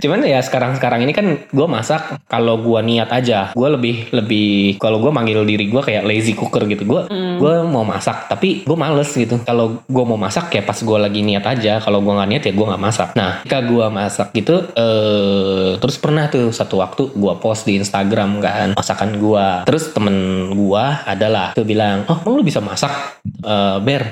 cuman 0.00 0.24
ya 0.24 0.40
sekarang 0.40 0.78
sekarang 0.78 1.04
ini 1.04 1.12
kan 1.12 1.26
gue 1.50 1.66
masak 1.66 2.22
kalau 2.30 2.60
gue 2.62 2.80
niat 2.80 3.10
aja. 3.10 3.50
Gue 3.52 3.68
lebih 3.68 4.12
lebih 4.14 4.78
kalau 4.78 5.02
gue 5.02 5.10
manggil 5.12 5.42
diri 5.42 5.68
gue 5.68 5.82
kayak 5.82 6.06
lazy 6.06 6.32
cooker 6.32 6.64
gitu. 6.70 6.86
Gue 6.86 7.08
gue 7.12 7.54
mau 7.66 7.82
masak 7.82 8.30
tapi 8.30 8.62
gue 8.62 8.76
males 8.78 9.10
gitu. 9.10 9.40
Kalau 9.42 9.82
gue 9.84 10.04
mau 10.04 10.16
masak 10.16 10.54
ya 10.54 10.62
pas 10.62 10.78
gue 10.78 10.98
lagi 10.98 11.20
niat 11.20 11.44
aja. 11.44 11.82
Kalau 11.82 12.00
gue 12.00 12.12
nggak 12.12 12.30
niat 12.30 12.42
ya 12.48 12.52
gue 12.54 12.66
nggak 12.68 12.82
masak. 12.82 13.08
Nah 13.18 13.42
ketika 13.42 13.60
gue 13.66 13.86
masak 13.90 14.28
gitu 14.32 14.54
eh 14.78 15.76
terus 15.76 15.96
pernah 15.98 16.30
tuh 16.30 16.54
satu 16.54 16.80
waktu 16.80 17.02
gue 17.12 17.34
post 17.42 17.66
di 17.66 17.76
Instagram 17.80 18.38
kan 18.38 18.68
masakan 18.78 19.18
gue 19.18 19.46
terus 19.66 19.90
temen 19.90 20.48
gue 20.54 20.84
adalah 21.06 21.52
tuh 21.56 21.66
bilang 21.66 22.06
oh 22.06 22.18
emang 22.22 22.40
lu 22.40 22.44
bisa 22.46 22.62
masak? 22.62 23.20
Eh 23.42 23.78
Ber 23.82 24.02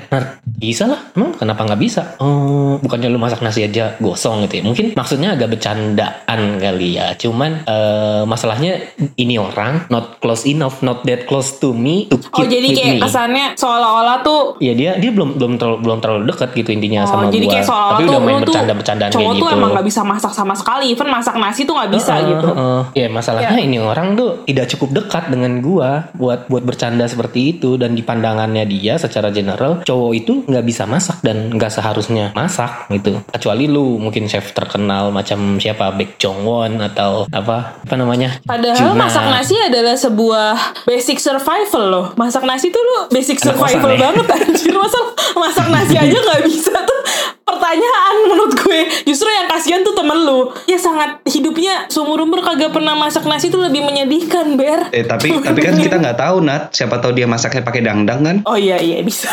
bisa 0.61 0.85
lah. 0.85 1.01
Emang 1.15 1.33
kenapa 1.37 1.65
nggak 1.65 1.81
bisa? 1.81 2.01
Oh 2.19 2.77
bukannya 2.81 3.07
lu 3.09 3.17
masak 3.17 3.41
nasi 3.41 3.63
aja 3.65 3.95
gosong 3.97 4.45
gitu 4.45 4.61
ya? 4.61 4.63
Mungkin 4.67 4.85
maksudnya 4.93 5.33
agak 5.33 5.57
bercandaan 5.71 6.39
kali 6.59 6.99
ya 6.99 7.15
cuman 7.15 7.63
eh 7.63 8.23
masalahnya 8.23 8.83
ini 9.15 9.35
orang 9.35 9.87
not 9.87 10.19
close 10.19 10.43
enough 10.45 10.83
not 10.83 11.03
that 11.03 11.23
close 11.23 11.57
to 11.57 11.71
me 11.71 12.07
to 12.07 12.19
Oh 12.31 12.39
keep 12.39 12.51
jadi 12.51 12.67
with 12.67 12.77
kayak 12.77 12.95
me. 12.95 13.01
kesannya 13.01 13.45
seolah-olah 13.55 14.17
tuh 14.21 14.41
Ya 14.59 14.73
dia 14.73 14.95
dia 14.95 15.11
belum 15.11 15.35
belum 15.35 15.53
terlalu 15.55 15.77
belum 15.81 15.97
terlalu 15.99 16.23
dekat 16.27 16.49
gitu 16.53 16.69
intinya 16.71 16.99
Oh, 17.01 17.09
sama 17.09 17.23
jadi 17.27 17.45
gua. 17.45 17.53
kayak 17.53 17.65
seolah-olah 17.65 17.91
Tapi 17.91 18.03
tuh 18.03 18.11
udah 18.11 18.21
main 18.21 18.31
lu 18.31 18.37
tuh 18.37 18.45
bercanda-bercandaan 18.47 19.09
cowok 19.09 19.21
kayak 19.21 19.33
gitu. 19.33 19.41
tuh 19.41 19.49
emang 19.51 19.69
gak 19.71 19.87
bisa 19.87 20.01
masak 20.03 20.31
sama 20.31 20.53
sekali 20.53 20.85
Even 20.91 21.09
masak 21.09 21.35
nasi 21.35 21.61
tuh 21.63 21.75
gak 21.75 21.89
bisa 21.89 22.13
Heeh, 22.13 22.27
gitu 22.29 22.47
heeh. 22.49 22.81
Ya 22.93 23.07
masalahnya 23.09 23.59
ini 23.59 23.77
orang 23.79 24.07
tuh 24.13 24.29
tidak 24.45 24.65
cukup 24.69 24.89
dekat 24.93 25.23
dengan 25.27 25.51
gua 25.59 25.89
buat 26.13 26.45
buat 26.45 26.63
bercanda 26.63 27.05
seperti 27.05 27.39
itu 27.53 27.75
dan 27.75 27.93
di 27.93 28.01
pandangannya 28.01 28.63
dia 28.65 28.95
secara 28.95 29.31
general 29.31 29.81
cowok 29.81 30.11
itu 30.13 30.33
nggak 30.43 30.65
bisa 30.65 30.83
masak 30.85 31.17
dan 31.21 31.49
nggak 31.49 31.71
seharusnya 31.71 32.31
masak 32.33 32.87
gitu. 32.89 33.21
Kecuali 33.27 33.65
lu 33.65 33.97
mungkin 33.97 34.25
chef 34.25 34.51
terkenal 34.51 35.09
macam 35.09 35.60
siapa 35.61 35.93
Baek 35.93 36.17
Jong 36.17 36.41
Won 36.41 36.81
atau 36.81 37.29
apa 37.29 37.77
apa 37.77 37.93
namanya 37.93 38.41
Padahal 38.41 38.73
Juna. 38.73 38.97
masak 38.97 39.25
nasi 39.27 39.53
adalah 39.55 39.93
sebuah 39.93 40.47
basic 40.83 41.17
survival 41.17 41.83
loh. 41.85 42.05
Masak 42.15 42.41
nasi 42.41 42.67
tuh 42.67 42.81
lu 42.81 42.97
basic 43.09 43.37
Anak 43.39 43.55
kosan 43.55 43.77
survival 43.77 43.91
ya. 43.91 43.99
banget 44.01 44.25
anjir. 44.35 44.73
Masa 44.73 44.99
masak 45.33 45.67
nasi 45.69 45.95
aja 45.95 46.17
nggak 46.17 46.41
bisa 46.43 46.73
tuh 46.73 46.99
pertanyaan 47.43 48.15
menurut 48.23 48.53
gue. 48.55 48.79
Justru 49.03 49.27
yang 49.27 49.45
kasihan 49.45 49.81
tuh 49.81 49.93
temen 49.93 50.17
lu. 50.17 50.49
Ya 50.65 50.75
sangat 50.75 51.21
hidupnya 51.25 51.85
seumur 51.87 52.17
umur 52.19 52.41
kagak 52.41 52.71
pernah 52.71 52.93
masak 52.93 53.23
nasi 53.23 53.47
tuh 53.47 53.61
lebih 53.61 53.81
menyedihkan, 53.81 54.55
Ber. 54.55 54.89
Eh 54.89 55.03
tapi 55.03 55.29
tapi 55.43 55.59
kan 55.59 55.75
kita 55.75 55.95
nggak 55.95 56.17
tahu 56.17 56.41
Nat, 56.41 56.71
siapa 56.71 56.97
tahu 56.97 57.11
dia 57.11 57.25
masaknya 57.25 57.61
pakai 57.61 57.81
dangdang 57.81 58.21
kan? 58.21 58.37
Oh 58.43 58.55
iya 58.55 58.75
iya 58.75 58.99
bisa. 59.01 59.29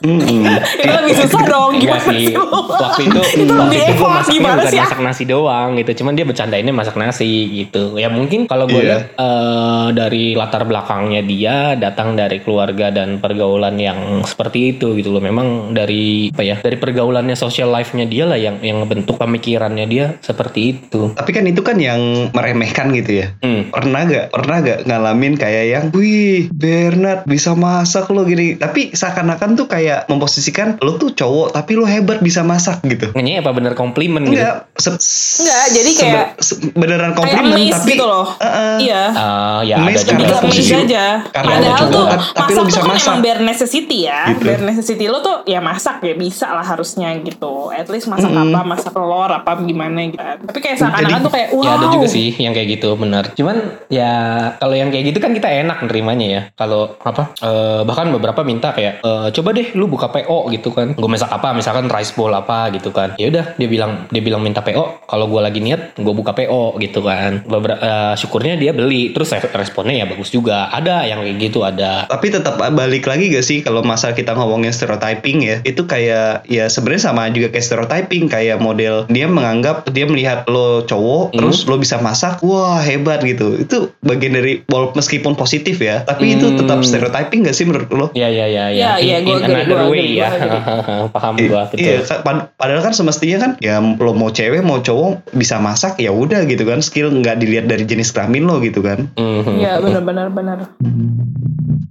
Mm-mm. 0.00 0.46
itu 0.78 0.94
lebih 0.94 1.14
susah 1.18 1.42
dong 1.44 1.70
Enggak 1.74 1.98
gimana 2.00 2.06
sih. 2.08 2.24
sih? 2.24 2.34
Waktu 2.78 3.02
itu 3.02 3.20
Itu 3.42 3.52
waktu 3.52 3.68
lebih 3.68 3.78
itu 3.78 3.92
gue 3.92 4.08
masaknya 4.08 4.34
gimana 4.34 4.54
bukan 4.56 4.68
sih, 4.68 4.78
masak 4.80 5.00
nasi 5.00 5.22
doang 5.24 5.68
gitu. 5.74 5.90
Cuman 5.98 6.12
dia 6.12 6.24
bercandainnya 6.24 6.70
masak 6.70 6.96
nasi 6.96 7.30
gitu. 7.56 7.82
Ya 7.94 8.08
mungkin 8.08 8.46
kalau 8.46 8.64
gue 8.64 8.78
Iya. 8.78 8.86
lihat 8.88 9.02
eh, 9.12 9.86
dari 9.92 10.24
latar 10.32 10.62
belakangnya 10.64 11.22
dia 11.22 11.54
datang 11.74 12.14
dari 12.14 12.38
keluarga 12.38 12.88
dan 12.88 13.18
pergaulan 13.18 13.74
yang 13.76 13.98
seperti 14.22 14.72
itu 14.72 14.94
gitu 14.94 15.10
loh. 15.10 15.18
Memang 15.18 15.72
dari 15.72 16.30
apa 16.30 16.42
ya? 16.42 16.56
Dari 16.58 16.76
pergaulannya 16.76 17.34
social 17.34 17.68
life-nya 17.68 18.04
dia 18.04 18.24
lah 18.24 18.36
yang 18.36 18.60
yang 18.60 18.80
ngebentuk 18.80 19.18
pemikirannya 19.18 19.84
dia 19.84 20.14
seperti 20.20 20.60
itu. 20.70 21.10
Tapi 21.12 21.30
kan 21.30 21.44
itu 21.44 21.60
kan 21.60 21.76
yang 21.76 21.98
meremehkan 22.30 22.92
gitu 22.92 23.18
ya. 23.18 23.34
Hmm. 23.40 23.68
Pernah 23.68 24.00
gak? 24.04 24.26
Pernah 24.30 24.56
gak 24.60 24.78
ngalamin 24.84 25.34
kayak 25.34 25.64
yang 25.66 25.84
Wih 25.90 26.46
Bernard 26.48 27.24
bisa 27.24 27.52
masak 27.52 28.08
lo 28.08 28.22
gini 28.22 28.54
Tapi 28.54 28.92
seakan-akan 28.92 29.50
tuh 29.54 29.66
kayak 29.66 29.87
memposisikan 30.06 30.76
Lo 30.78 30.94
tuh 30.94 31.10
cowok 31.10 31.52
tapi 31.52 31.74
lo 31.74 31.84
hebat 31.84 32.18
bisa 32.18 32.40
masak 32.42 32.80
gitu 32.84 33.10
Ngenyek 33.10 33.40
apa 33.40 33.50
bener 33.50 33.72
komplimen 33.72 34.22
gitu? 34.24 34.38
Enggak 34.38 34.54
se- 34.74 34.98
Enggak, 35.38 35.64
jadi 35.72 35.90
kayak- 35.94 36.30
Beneran 36.74 37.10
Kayak 37.10 37.18
komplimen 37.18 37.56
tapi 37.68 37.90
gitu 37.90 38.04
loh. 38.04 38.26
Uh-uh. 38.32 38.76
Iya. 38.78 39.02
Ah, 39.10 39.58
ya 39.60 39.74
ada 39.78 39.90
juga 39.94 40.14
karena 40.26 40.40
posisi 40.40 40.72
aja. 40.72 41.04
karena 41.28 41.50
Padahal 41.50 41.78
lu 41.78 41.86
tuh 41.88 42.04
cowok, 42.04 42.10
tapi 42.10 42.26
masak 42.28 42.48
lu 42.48 42.58
tuh 42.58 42.66
bisa 42.66 42.80
kan 42.80 42.88
masak. 42.88 43.06
emang 43.06 43.20
bare 43.20 43.42
necessity 43.42 43.98
ya. 44.00 44.20
Gitu. 44.28 44.44
Bare 44.44 44.62
necessity 44.64 45.04
lo 45.06 45.18
tuh 45.18 45.36
ya 45.44 45.60
masak 45.60 45.96
ya 46.00 46.14
bisa 46.14 46.46
lah 46.48 46.62
harusnya 46.62 47.08
gitu. 47.18 47.54
At 47.70 47.86
least 47.86 48.06
masak 48.06 48.30
apa, 48.30 48.60
masak 48.62 48.90
telur 48.90 49.28
apa 49.28 49.50
gimana 49.60 49.98
gitu. 50.04 50.18
Tapi 50.18 50.58
kayak 50.58 50.76
seakan-akan 50.78 51.20
tuh 51.20 51.32
kayak 51.32 51.48
wow. 51.50 51.62
Ya 51.62 51.70
ada 51.74 51.86
juga 51.88 52.06
sih 52.06 52.28
yang 52.34 52.52
kayak 52.52 52.68
gitu 52.72 52.88
benar. 52.94 53.24
Cuman 53.32 53.56
ya 53.88 54.12
kalau 54.56 54.74
yang 54.74 54.88
kayak 54.88 55.04
gitu 55.06 55.18
kan 55.18 55.32
kita 55.32 55.48
enak 55.48 55.78
nerimanya 55.82 56.26
ya. 56.26 56.42
Kalau 56.54 56.96
apa 56.98 57.34
eh, 57.36 57.80
bahkan 57.82 58.08
beberapa 58.08 58.40
minta 58.42 58.70
kayak 58.70 59.00
eh, 59.00 59.28
coba 59.32 59.48
deh 59.50 59.68
lu 59.78 59.86
buka 59.86 60.10
PO 60.10 60.50
gitu 60.50 60.70
kan. 60.70 60.92
Gue 60.92 61.06
masak 61.06 61.30
apa 61.30 61.54
misalkan 61.54 61.86
rice 61.86 62.12
bowl 62.12 62.30
apa 62.30 62.68
gitu 62.70 62.90
kan. 62.90 63.14
Ya 63.14 63.30
udah 63.30 63.54
dia 63.54 63.68
bilang 63.70 64.10
dia 64.10 64.20
bilang 64.20 64.42
minta 64.42 64.60
PO. 64.60 65.06
Kalau 65.06 65.26
gue 65.26 65.38
lagi 65.38 65.62
niat 65.62 65.94
gue 65.94 66.12
buka 66.12 66.34
PO 66.34 66.76
gitu 66.76 67.00
kan. 67.00 67.46
Beberapa 67.46 67.86
syukurnya 68.14 68.54
dia 68.54 68.74
beli 68.74 69.14
terus 69.14 69.30
responnya 69.30 69.94
ya 69.94 70.04
bagus 70.04 70.28
juga. 70.28 70.68
Ada 70.68 71.06
yang 71.06 71.22
kayak 71.22 71.36
gitu 71.38 71.62
ada. 71.62 72.04
Tapi 72.04 72.26
tetap 72.28 72.58
balik 72.58 73.06
lagi 73.06 73.30
gak 73.30 73.46
sih 73.46 73.62
kalau 73.62 73.80
masa 73.80 74.10
kita 74.10 74.34
ngomongin 74.34 74.70
stereotyping 74.70 75.38
ya 75.40 75.56
itu 75.62 75.84
kayak 75.84 76.42
ya 76.44 76.66
sebenarnya 76.66 77.02
sama 77.04 77.28
juga 77.28 77.48
kayak 77.48 77.64
stereotyping 77.64 78.26
kayak 78.26 78.58
model 78.58 79.04
dia 79.06 79.28
menganggap 79.28 79.86
dia 79.88 80.04
melihat 80.04 80.42
lo 80.46 80.82
cowok 80.82 81.20
Hmm. 81.28 81.36
terus 81.36 81.62
lo 81.64 81.76
bisa 81.76 82.00
masak 82.00 82.40
wah 82.40 82.80
hebat 82.80 83.20
gitu 83.20 83.58
itu 83.58 83.92
bagian 84.00 84.32
dari 84.32 84.64
meskipun 84.68 85.34
positif 85.34 85.76
ya 85.78 86.02
tapi 86.02 86.34
itu 86.34 86.48
Hmm. 86.48 86.56
tetap 86.56 86.80
stereotyping 86.80 87.44
gak 87.44 87.52
sih 87.52 87.68
menurut 87.68 87.90
lo? 87.90 88.06
Ya 88.12 88.26
ya 88.26 88.48
ya 88.48 88.70
Ya, 88.70 88.96
ya. 88.96 88.98
iya, 88.98 89.16
agree, 89.20 89.67
another 89.68 89.84
gua 89.84 89.90
way 89.90 90.14
ya. 90.14 90.26
Paham 91.14 91.32
gua 91.38 91.60
betul. 91.66 91.78
Iya, 91.78 91.94
ka- 92.00 92.20
pad- 92.20 92.46
padahal 92.54 92.80
kan 92.80 92.90
semestinya 92.90 93.36
kan 93.38 93.50
ya 93.58 93.78
lo 93.78 94.10
mau 94.12 94.28
cewek 94.28 94.60
mau 94.60 94.78
cowok 94.78 95.30
bisa 95.30 95.58
masak 95.58 95.96
ya 95.96 96.10
udah 96.10 96.42
gitu 96.44 96.62
kan 96.62 96.78
skill 96.78 97.10
nggak 97.10 97.36
dilihat 97.36 97.64
dari 97.64 97.82
jenis 97.82 98.10
kelamin 98.10 98.42
lo 98.42 98.58
gitu 98.58 98.80
kan. 98.80 99.06
Mhm. 99.14 99.52
Iya 99.58 99.78
benar-benar 99.78 100.26
benar. 100.30 100.58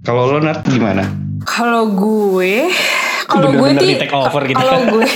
Kalau 0.00 0.28
lo 0.28 0.38
Nat 0.38 0.64
gimana? 0.64 1.02
Kalau 1.40 1.88
gue, 1.88 2.68
kalau 3.24 3.48
gue 3.52 3.68
di 3.74 3.94
take 3.96 4.10
over 4.10 4.42
gitu. 4.42 4.54
kalau 4.54 4.78
gue, 4.86 5.06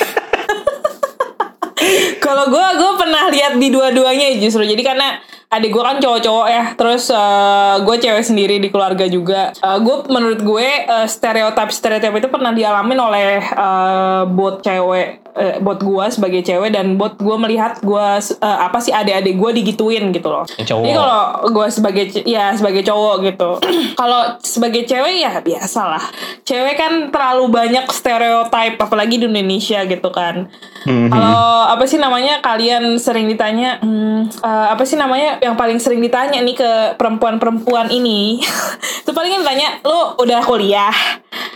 kalau 2.23 2.45
gue, 2.49 2.65
gue 2.73 2.91
pernah 2.97 3.23
lihat 3.29 3.53
di 3.57 3.69
dua-duanya 3.69 4.39
justru. 4.39 4.63
Jadi 4.63 4.81
karena 4.81 5.19
adik 5.53 5.71
gue 5.71 5.85
kan 5.85 6.01
cowok-cowok 6.01 6.47
ya, 6.49 6.65
terus 6.75 7.13
eh, 7.13 7.75
gue 7.85 7.97
cewek 8.01 8.25
sendiri 8.25 8.57
di 8.57 8.73
keluarga 8.73 9.05
juga. 9.05 9.53
Eh, 9.53 9.79
gue 9.85 9.97
menurut 10.09 10.41
gue 10.41 10.69
eh, 10.89 11.07
stereotip 11.07 11.69
stereotip 11.69 12.17
itu 12.17 12.29
pernah 12.33 12.57
dialamin 12.57 12.99
oleh 12.99 13.39
eh, 13.45 14.23
buat 14.33 14.65
cewek, 14.65 15.22
eh, 15.37 15.57
buat 15.61 15.81
gue 15.81 16.05
sebagai 16.13 16.41
cewek 16.45 16.73
dan 16.73 17.01
buat 17.01 17.17
gue 17.17 17.37
melihat 17.41 17.81
gue 17.81 18.07
eh, 18.21 18.59
apa 18.61 18.79
sih 18.81 18.93
adik-adik 18.93 19.37
gue 19.37 19.51
digituin 19.63 20.13
gitu 20.13 20.29
loh. 20.29 20.45
Cowok. 20.45 20.85
Jadi 20.85 20.93
kalau 20.93 21.23
gue 21.49 21.67
sebagai 21.73 22.05
ya 22.29 22.53
sebagai 22.53 22.83
cowok 22.85 23.15
gitu. 23.33 23.51
Kalau 24.01 24.37
sebagai 24.43 24.83
cewek 24.85 25.15
ya 25.23 25.39
biasa 25.39 25.81
lah 25.87 26.05
cewek 26.43 26.75
kan 26.75 26.93
terlalu 27.15 27.49
banyak 27.49 27.87
stereotip 27.95 28.75
apalagi 28.77 29.23
di 29.23 29.27
Indonesia 29.31 29.85
gitu 29.87 30.11
kan. 30.11 30.51
Kalau 30.83 31.71
apa 31.71 31.87
sih 31.87 32.03
namanya 32.03 32.43
kalian 32.43 32.99
sering 32.99 33.31
ditanya 33.31 33.79
hmm, 33.79 34.35
eh, 34.43 34.67
apa 34.75 34.83
sih 34.83 34.99
namanya 34.99 35.39
yang 35.39 35.55
paling 35.55 35.79
sering 35.79 36.03
ditanya 36.03 36.43
nih 36.43 36.59
ke 36.59 36.71
perempuan-perempuan 36.99 37.89
ini? 37.95 38.43
Itu 39.07 39.15
paling 39.15 39.39
ditanya 39.41 39.79
lu 39.87 40.19
udah 40.19 40.43
kuliah? 40.43 40.95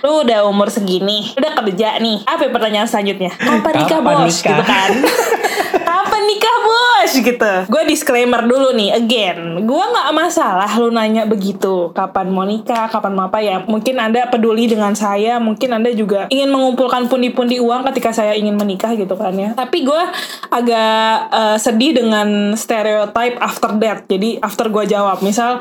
Lu 0.07 0.23
udah 0.23 0.47
umur 0.47 0.71
segini? 0.71 1.35
Udah 1.35 1.59
kerja 1.59 1.99
nih? 1.99 2.23
Apa 2.23 2.47
ya 2.47 2.51
pertanyaan 2.55 2.87
selanjutnya? 2.87 3.35
kapan 3.35 3.65
nikah 3.74 3.98
Kapan 3.98 4.16
bos? 4.22 4.29
nikah? 4.31 4.48
gitu 4.52 4.62
kan. 4.62 4.90
Kapan 5.88 6.22
nikah 6.26 6.57
bos? 6.62 7.11
Gitu. 7.16 7.52
Gue 7.70 7.83
disclaimer 7.87 8.42
dulu 8.44 8.74
nih 8.74 8.90
again. 8.92 9.38
Gue 9.64 9.81
nggak 9.81 10.11
masalah 10.12 10.68
lu 10.76 10.90
nanya 10.90 11.24
begitu. 11.24 11.90
Kapan 11.94 12.29
mau 12.29 12.44
nikah 12.44 12.90
kapan 12.90 13.12
mau 13.14 13.26
apa 13.26 13.38
ya. 13.40 13.62
Mungkin 13.64 13.96
anda 13.96 14.26
peduli 14.29 14.68
dengan 14.68 14.92
saya 14.92 15.38
mungkin 15.38 15.72
anda 15.72 15.90
juga 15.94 16.26
ingin 16.29 16.50
mengumpulkan 16.50 17.07
pundi-pundi 17.09 17.62
uang 17.62 17.87
ketika 17.92 18.12
saya 18.12 18.35
ingin 18.37 18.59
menikah 18.59 18.92
gitu 18.92 19.14
kan 19.16 19.33
ya. 19.33 19.55
Tapi 19.57 19.87
gue 19.87 20.02
agak 20.50 21.09
eh, 21.33 21.57
sedih 21.59 21.92
dengan 21.96 22.52
stereotype 22.55 23.38
after 23.40 23.70
that. 23.81 24.05
Jadi 24.07 24.38
after 24.42 24.68
gue 24.68 24.85
jawab. 24.87 25.22
Misal 25.24 25.59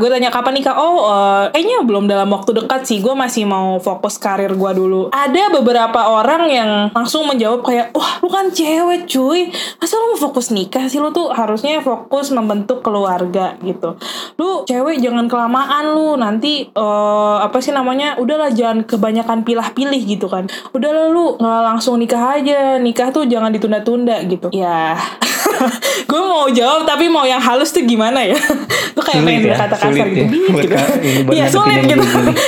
gue 0.00 0.08
tanya 0.10 0.28
kapan 0.32 0.58
nikah? 0.58 0.74
Oh 0.74 1.06
eh, 1.06 1.44
kayaknya 1.54 1.84
belum 1.86 2.04
dalam 2.08 2.28
waktu 2.32 2.56
dekat 2.64 2.88
sih. 2.88 2.98
Gue 3.04 3.14
masih 3.14 3.44
mau 3.46 3.78
fokus 3.78 4.16
karir 4.16 4.50
gue 4.50 4.72
dulu. 4.74 5.12
Ada 5.12 5.52
beberapa 5.54 6.10
orang 6.10 6.42
yang 6.48 6.70
langsung 6.90 7.13
menjawab 7.22 7.62
kayak 7.62 7.94
wah 7.94 8.18
lu 8.18 8.28
kan 8.32 8.50
cewek 8.50 9.06
cuy. 9.06 9.52
Masa 9.78 9.94
lu 10.00 10.16
mau 10.16 10.18
fokus 10.18 10.50
nikah 10.50 10.90
sih? 10.90 10.98
Lu 10.98 11.14
tuh 11.14 11.30
harusnya 11.30 11.78
fokus 11.84 12.34
membentuk 12.34 12.82
keluarga 12.82 13.54
gitu. 13.62 13.94
Lu 14.40 14.66
cewek 14.66 14.98
jangan 14.98 15.30
kelamaan 15.30 15.94
lu. 15.94 16.18
Nanti 16.18 16.66
eh, 16.72 17.36
apa 17.38 17.62
sih 17.62 17.70
namanya? 17.70 18.18
Udahlah 18.18 18.50
jangan 18.50 18.82
kebanyakan 18.82 19.46
pilah-pilih 19.46 20.02
gitu 20.02 20.26
kan. 20.26 20.50
Udahlah 20.74 21.12
lu 21.12 21.38
nggak 21.38 21.62
langsung 21.62 22.00
nikah 22.00 22.40
aja. 22.40 22.80
Nikah 22.80 23.14
tuh 23.14 23.28
jangan 23.28 23.54
ditunda-tunda 23.54 24.24
gitu. 24.26 24.50
Ya. 24.50 24.98
Gue 26.10 26.20
mau 26.20 26.46
jawab 26.50 26.84
tapi 26.88 27.08
mau 27.08 27.24
yang 27.24 27.40
halus 27.40 27.70
tuh 27.70 27.84
gimana 27.84 28.24
ya? 28.24 28.38
Gue 28.94 29.04
kayak 29.04 29.20
Sulit 29.20 29.28
pengen 29.28 29.40
ya, 29.40 29.48
berkata 29.52 29.76
kasar 29.76 30.06
gitu. 30.08 30.20
ya. 30.20 30.26
Gitu. 30.30 30.74
Iya 31.34 31.44
sulit 31.54 31.80
gitu. 31.86 32.04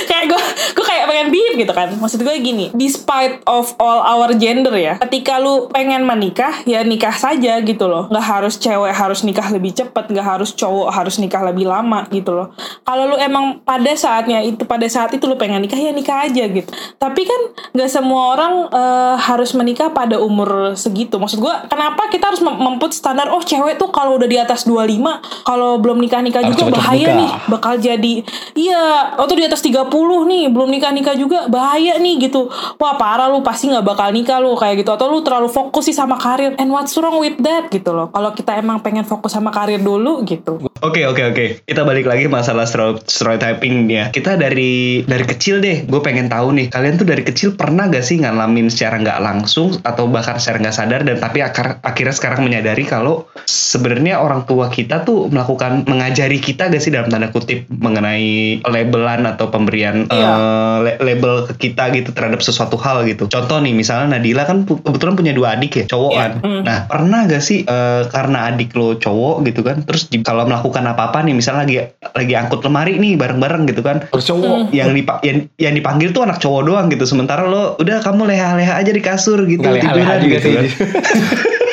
kayak 0.06 0.24
gue 0.30 0.40
gue 0.76 0.84
kayak 1.06 1.10
pengen 1.10 1.26
bip 1.32 1.54
gitu 1.66 1.72
kan. 1.72 1.88
Maksud 1.96 2.20
gue 2.22 2.34
gini 2.42 2.66
despite 2.74 3.40
of 3.46 3.72
all 3.78 4.02
our 4.02 4.34
gender 4.34 4.74
ya 4.74 4.98
ketika 5.00 5.38
lu 5.38 5.70
pengen 5.70 6.02
menikah 6.02 6.62
ya 6.66 6.82
nikah 6.82 7.14
saja 7.14 7.62
gitu 7.62 7.86
loh. 7.86 8.10
Nggak 8.10 8.26
harus 8.26 8.54
cewek 8.58 8.92
harus 8.92 9.22
nikah 9.22 9.46
lebih 9.54 9.72
cepat 9.72 10.10
nggak 10.10 10.26
harus 10.26 10.50
cowok 10.52 10.90
harus 10.90 11.16
nikah 11.22 11.42
lebih 11.46 11.70
lama 11.70 12.04
gitu 12.10 12.34
loh. 12.34 12.52
Kalau 12.82 13.14
lu 13.14 13.16
emang 13.16 13.62
pada 13.62 13.92
saatnya 13.94 14.42
itu 14.42 14.66
pada 14.66 14.84
saat 14.90 15.14
itu 15.14 15.24
lu 15.24 15.38
pengen 15.38 15.62
nikah 15.62 15.78
ya 15.78 15.94
nikah 15.94 16.26
aja 16.26 16.44
gitu. 16.50 16.70
Tapi 16.98 17.22
kan 17.22 17.40
nggak 17.72 17.90
semua 17.90 18.34
orang 18.34 18.52
eh, 18.70 19.14
harus 19.22 19.54
menikah 19.54 19.94
pada 19.94 20.18
umur 20.18 20.74
segitu. 20.74 21.16
Maksud 21.16 21.38
gue 21.38 21.54
kenapa 21.70 22.10
kita 22.10 22.32
harus 22.32 22.42
mem- 22.42 22.58
memput 22.58 22.90
standar 22.90 23.30
oh 23.30 23.42
cewek 23.44 23.76
tuh 23.76 23.92
kalau 23.92 24.16
udah 24.16 24.28
di 24.28 24.38
atas 24.40 24.64
25 24.64 25.44
kalau 25.44 25.78
belum 25.78 26.00
nikah 26.00 26.24
nikah 26.24 26.42
juga 26.42 26.72
bahaya 26.72 27.12
nikah. 27.12 27.18
nih 27.20 27.30
bakal 27.52 27.74
jadi 27.76 28.14
iya 28.56 29.14
atau 29.14 29.34
di 29.36 29.44
atas 29.44 29.60
30 29.62 29.86
nih 30.26 30.44
belum 30.48 30.68
nikah 30.72 30.90
nikah 30.96 31.12
juga 31.12 31.44
bahaya 31.46 32.00
nih 32.00 32.26
gitu 32.26 32.48
wah 32.76 32.96
parah 32.96 33.28
lu 33.28 33.44
pasti 33.44 33.68
nggak 33.68 33.84
bakal 33.84 34.08
nikah 34.08 34.40
lu 34.40 34.56
kayak 34.56 34.80
gitu 34.80 34.90
atau 34.90 35.06
lu 35.06 35.20
terlalu 35.20 35.46
fokus 35.46 35.84
sih 35.84 35.92
sama 35.92 36.16
karir 36.16 36.56
and 36.56 36.68
what's 36.68 36.96
wrong 36.96 37.20
with 37.20 37.36
that 37.38 37.68
gitu 37.68 37.92
loh 37.92 38.08
kalau 38.08 38.32
kita 38.32 38.56
emang 38.56 38.80
pengen 38.80 39.04
fokus 39.04 39.30
sama 39.30 39.52
karir 39.52 39.78
dulu 39.78 40.24
gitu 40.24 40.56
Oke 40.76 41.08
oke 41.08 41.22
oke. 41.24 41.46
Kita 41.64 41.82
balik 41.82 42.04
lagi 42.04 42.28
masalah 42.28 42.62
stereo- 42.62 43.00
stereotyping 43.00 43.88
ya. 43.88 44.12
Kita 44.12 44.36
dari 44.36 45.00
dari 45.02 45.24
kecil 45.24 45.58
deh. 45.58 45.88
Gue 45.88 46.04
pengen 46.04 46.28
tahu 46.28 46.52
nih. 46.52 46.68
Kalian 46.68 47.00
tuh 47.00 47.08
dari 47.08 47.24
kecil 47.24 47.56
pernah 47.56 47.88
gak 47.88 48.04
sih 48.04 48.20
ngalamin 48.20 48.68
secara 48.68 49.00
nggak 49.00 49.18
langsung 49.18 49.72
atau 49.80 50.04
bahkan 50.04 50.36
secara 50.36 50.60
nggak 50.60 50.76
sadar 50.76 51.00
dan 51.00 51.16
tapi 51.16 51.40
akar, 51.40 51.80
akhirnya 51.80 52.12
sekarang 52.12 52.44
menyadari 52.44 52.84
kalau 52.84 53.24
sebenarnya 53.48 54.20
orang 54.20 54.44
tua 54.44 54.68
kita 54.68 55.00
tuh 55.00 55.32
melakukan 55.32 55.88
mengajari 55.88 56.38
kita 56.38 56.68
gak 56.68 56.78
sih 56.78 56.92
dalam 56.92 57.08
tanda 57.08 57.32
kutip 57.32 57.64
mengenai 57.72 58.60
labelan 58.62 59.24
atau 59.24 59.48
pemberian 59.48 60.04
Iya. 60.06 60.12
eh, 60.12 60.76
le- 60.76 60.84
le- 60.84 60.85
label 60.96 61.32
ke 61.44 61.54
kita 61.60 61.90
gitu 61.90 62.10
terhadap 62.10 62.38
sesuatu 62.38 62.76
hal 62.76 63.02
gitu. 63.04 63.26
Contoh 63.26 63.58
nih 63.58 63.72
misalnya 63.72 64.14
Nadila 64.14 64.42
kan 64.42 64.62
pu- 64.62 64.78
kebetulan 64.78 65.14
punya 65.14 65.32
dua 65.32 65.54
adik 65.54 65.72
ya, 65.74 65.84
cowok 65.86 66.10
Iya. 66.10 66.20
kan. 66.20 66.32
Nah, 66.62 66.78
pernah 66.84 67.20
gak 67.24 67.40
sih 67.40 67.62
eh, 67.62 68.02
karena 68.06 68.48
adik 68.48 68.70
lo 68.72 68.94
cowok 68.94 69.42
gitu 69.44 69.60
kan, 69.60 69.82
terus 69.82 70.06
di- 70.06 70.20
kalau 70.20 70.44
melakukan 70.44 70.84
apa-apa 70.84 71.20
nih 71.20 71.32
misalnya 71.32 71.62
lagi 71.62 71.76
lagi 72.12 72.34
angkut 72.34 72.60
lemari 72.60 72.94
nih 72.96 73.14
bareng-bareng 73.14 73.66
gitu 73.66 73.80
kan. 73.80 74.06
Terus 74.06 74.24
cowok 74.26 74.70
Yang 74.70 74.90
dipa- 74.94 75.20
yang, 75.22 75.38
yang 75.56 75.74
dipanggil 75.74 76.10
tuh 76.10 76.22
anak 76.22 76.38
cowok 76.38 76.62
doang 76.62 76.86
gitu. 76.88 77.02
Sementara 77.04 77.42
lo 77.42 77.74
udah 77.76 77.98
kamu 77.98 78.22
leha-leha 78.26 78.74
aja 78.76 78.88
di 78.88 79.00
kasur 79.00 79.42
gitu 79.44 79.58
nggak 79.58 79.82
leha-leha 79.82 79.92
tiduran 80.12 80.18
juga 80.20 80.36
gitu 80.36 80.46
sih. 80.46 80.54
kan. 80.54 80.64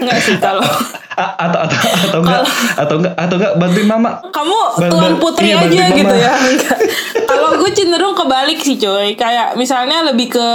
Enggak 0.00 0.18
sih 0.18 0.36
kalau 0.36 0.64
atau 1.36 1.58
atau 1.66 1.76
atau 2.06 2.18
enggak 2.22 2.42
atau 2.76 2.94
enggak 2.98 3.14
atau 3.14 3.34
enggak 3.36 3.52
bantuin 3.56 3.88
mama 3.88 4.10
kamu 4.30 4.58
Ban- 4.78 4.90
tuan 4.90 5.12
putri 5.18 5.50
iya, 5.50 5.66
aja 5.66 5.84
gitu 5.92 6.14
mama. 6.14 6.24
ya. 6.24 6.32
Kalau 7.30 7.54
gue 7.58 7.70
cenderung 7.70 8.14
kebalik 8.14 8.58
sih 8.58 8.74
coy. 8.74 9.14
Kayak 9.14 9.54
misalnya 9.54 10.02
lebih 10.02 10.34
ke 10.34 10.48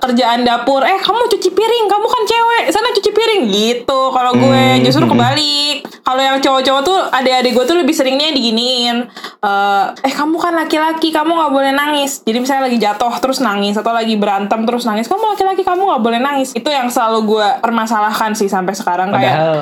kerjaan 0.00 0.44
dapur. 0.44 0.84
Eh 0.84 1.00
kamu 1.00 1.28
cuci 1.28 1.50
piring, 1.52 1.84
kamu 1.88 2.06
kan 2.06 2.22
cewek. 2.24 2.64
Sana 2.68 2.88
cuci 2.92 3.10
piring 3.12 3.42
gitu. 3.48 4.00
Kalau 4.12 4.32
gue 4.36 4.46
Hmm, 4.68 4.84
justru 4.84 5.04
hmm. 5.04 5.12
kebalik. 5.12 5.76
Kalau 6.04 6.22
yang 6.24 6.36
cowok-cowok 6.40 6.82
tuh 6.84 6.98
adik-adik 7.12 7.52
gue 7.52 7.64
tuh 7.64 7.76
lebih 7.76 7.94
seringnya 7.96 8.32
diginiin. 8.32 9.08
Eh, 9.38 9.84
eh 10.04 10.12
kamu 10.12 10.36
kan 10.36 10.52
laki-laki, 10.52 11.12
kamu 11.12 11.30
nggak 11.32 11.52
boleh 11.52 11.72
nangis. 11.72 12.20
Jadi 12.24 12.38
misalnya 12.40 12.68
lagi 12.68 12.78
jatuh 12.80 13.12
terus 13.20 13.38
nangis 13.40 13.76
atau 13.76 13.92
lagi 13.92 14.16
berantem 14.16 14.60
terus 14.64 14.84
nangis. 14.84 15.06
Kamu 15.06 15.36
laki-laki, 15.36 15.62
kamu 15.64 15.80
nggak 15.84 16.02
boleh 16.02 16.20
nangis. 16.20 16.52
Itu 16.52 16.68
yang 16.68 16.88
selalu 16.88 17.24
gue 17.24 17.46
permasalahkan 17.60 18.32
sih 18.32 18.48
sampai 18.48 18.72
sekarang 18.72 19.12
kayak. 19.12 19.32
Padahal 19.32 19.56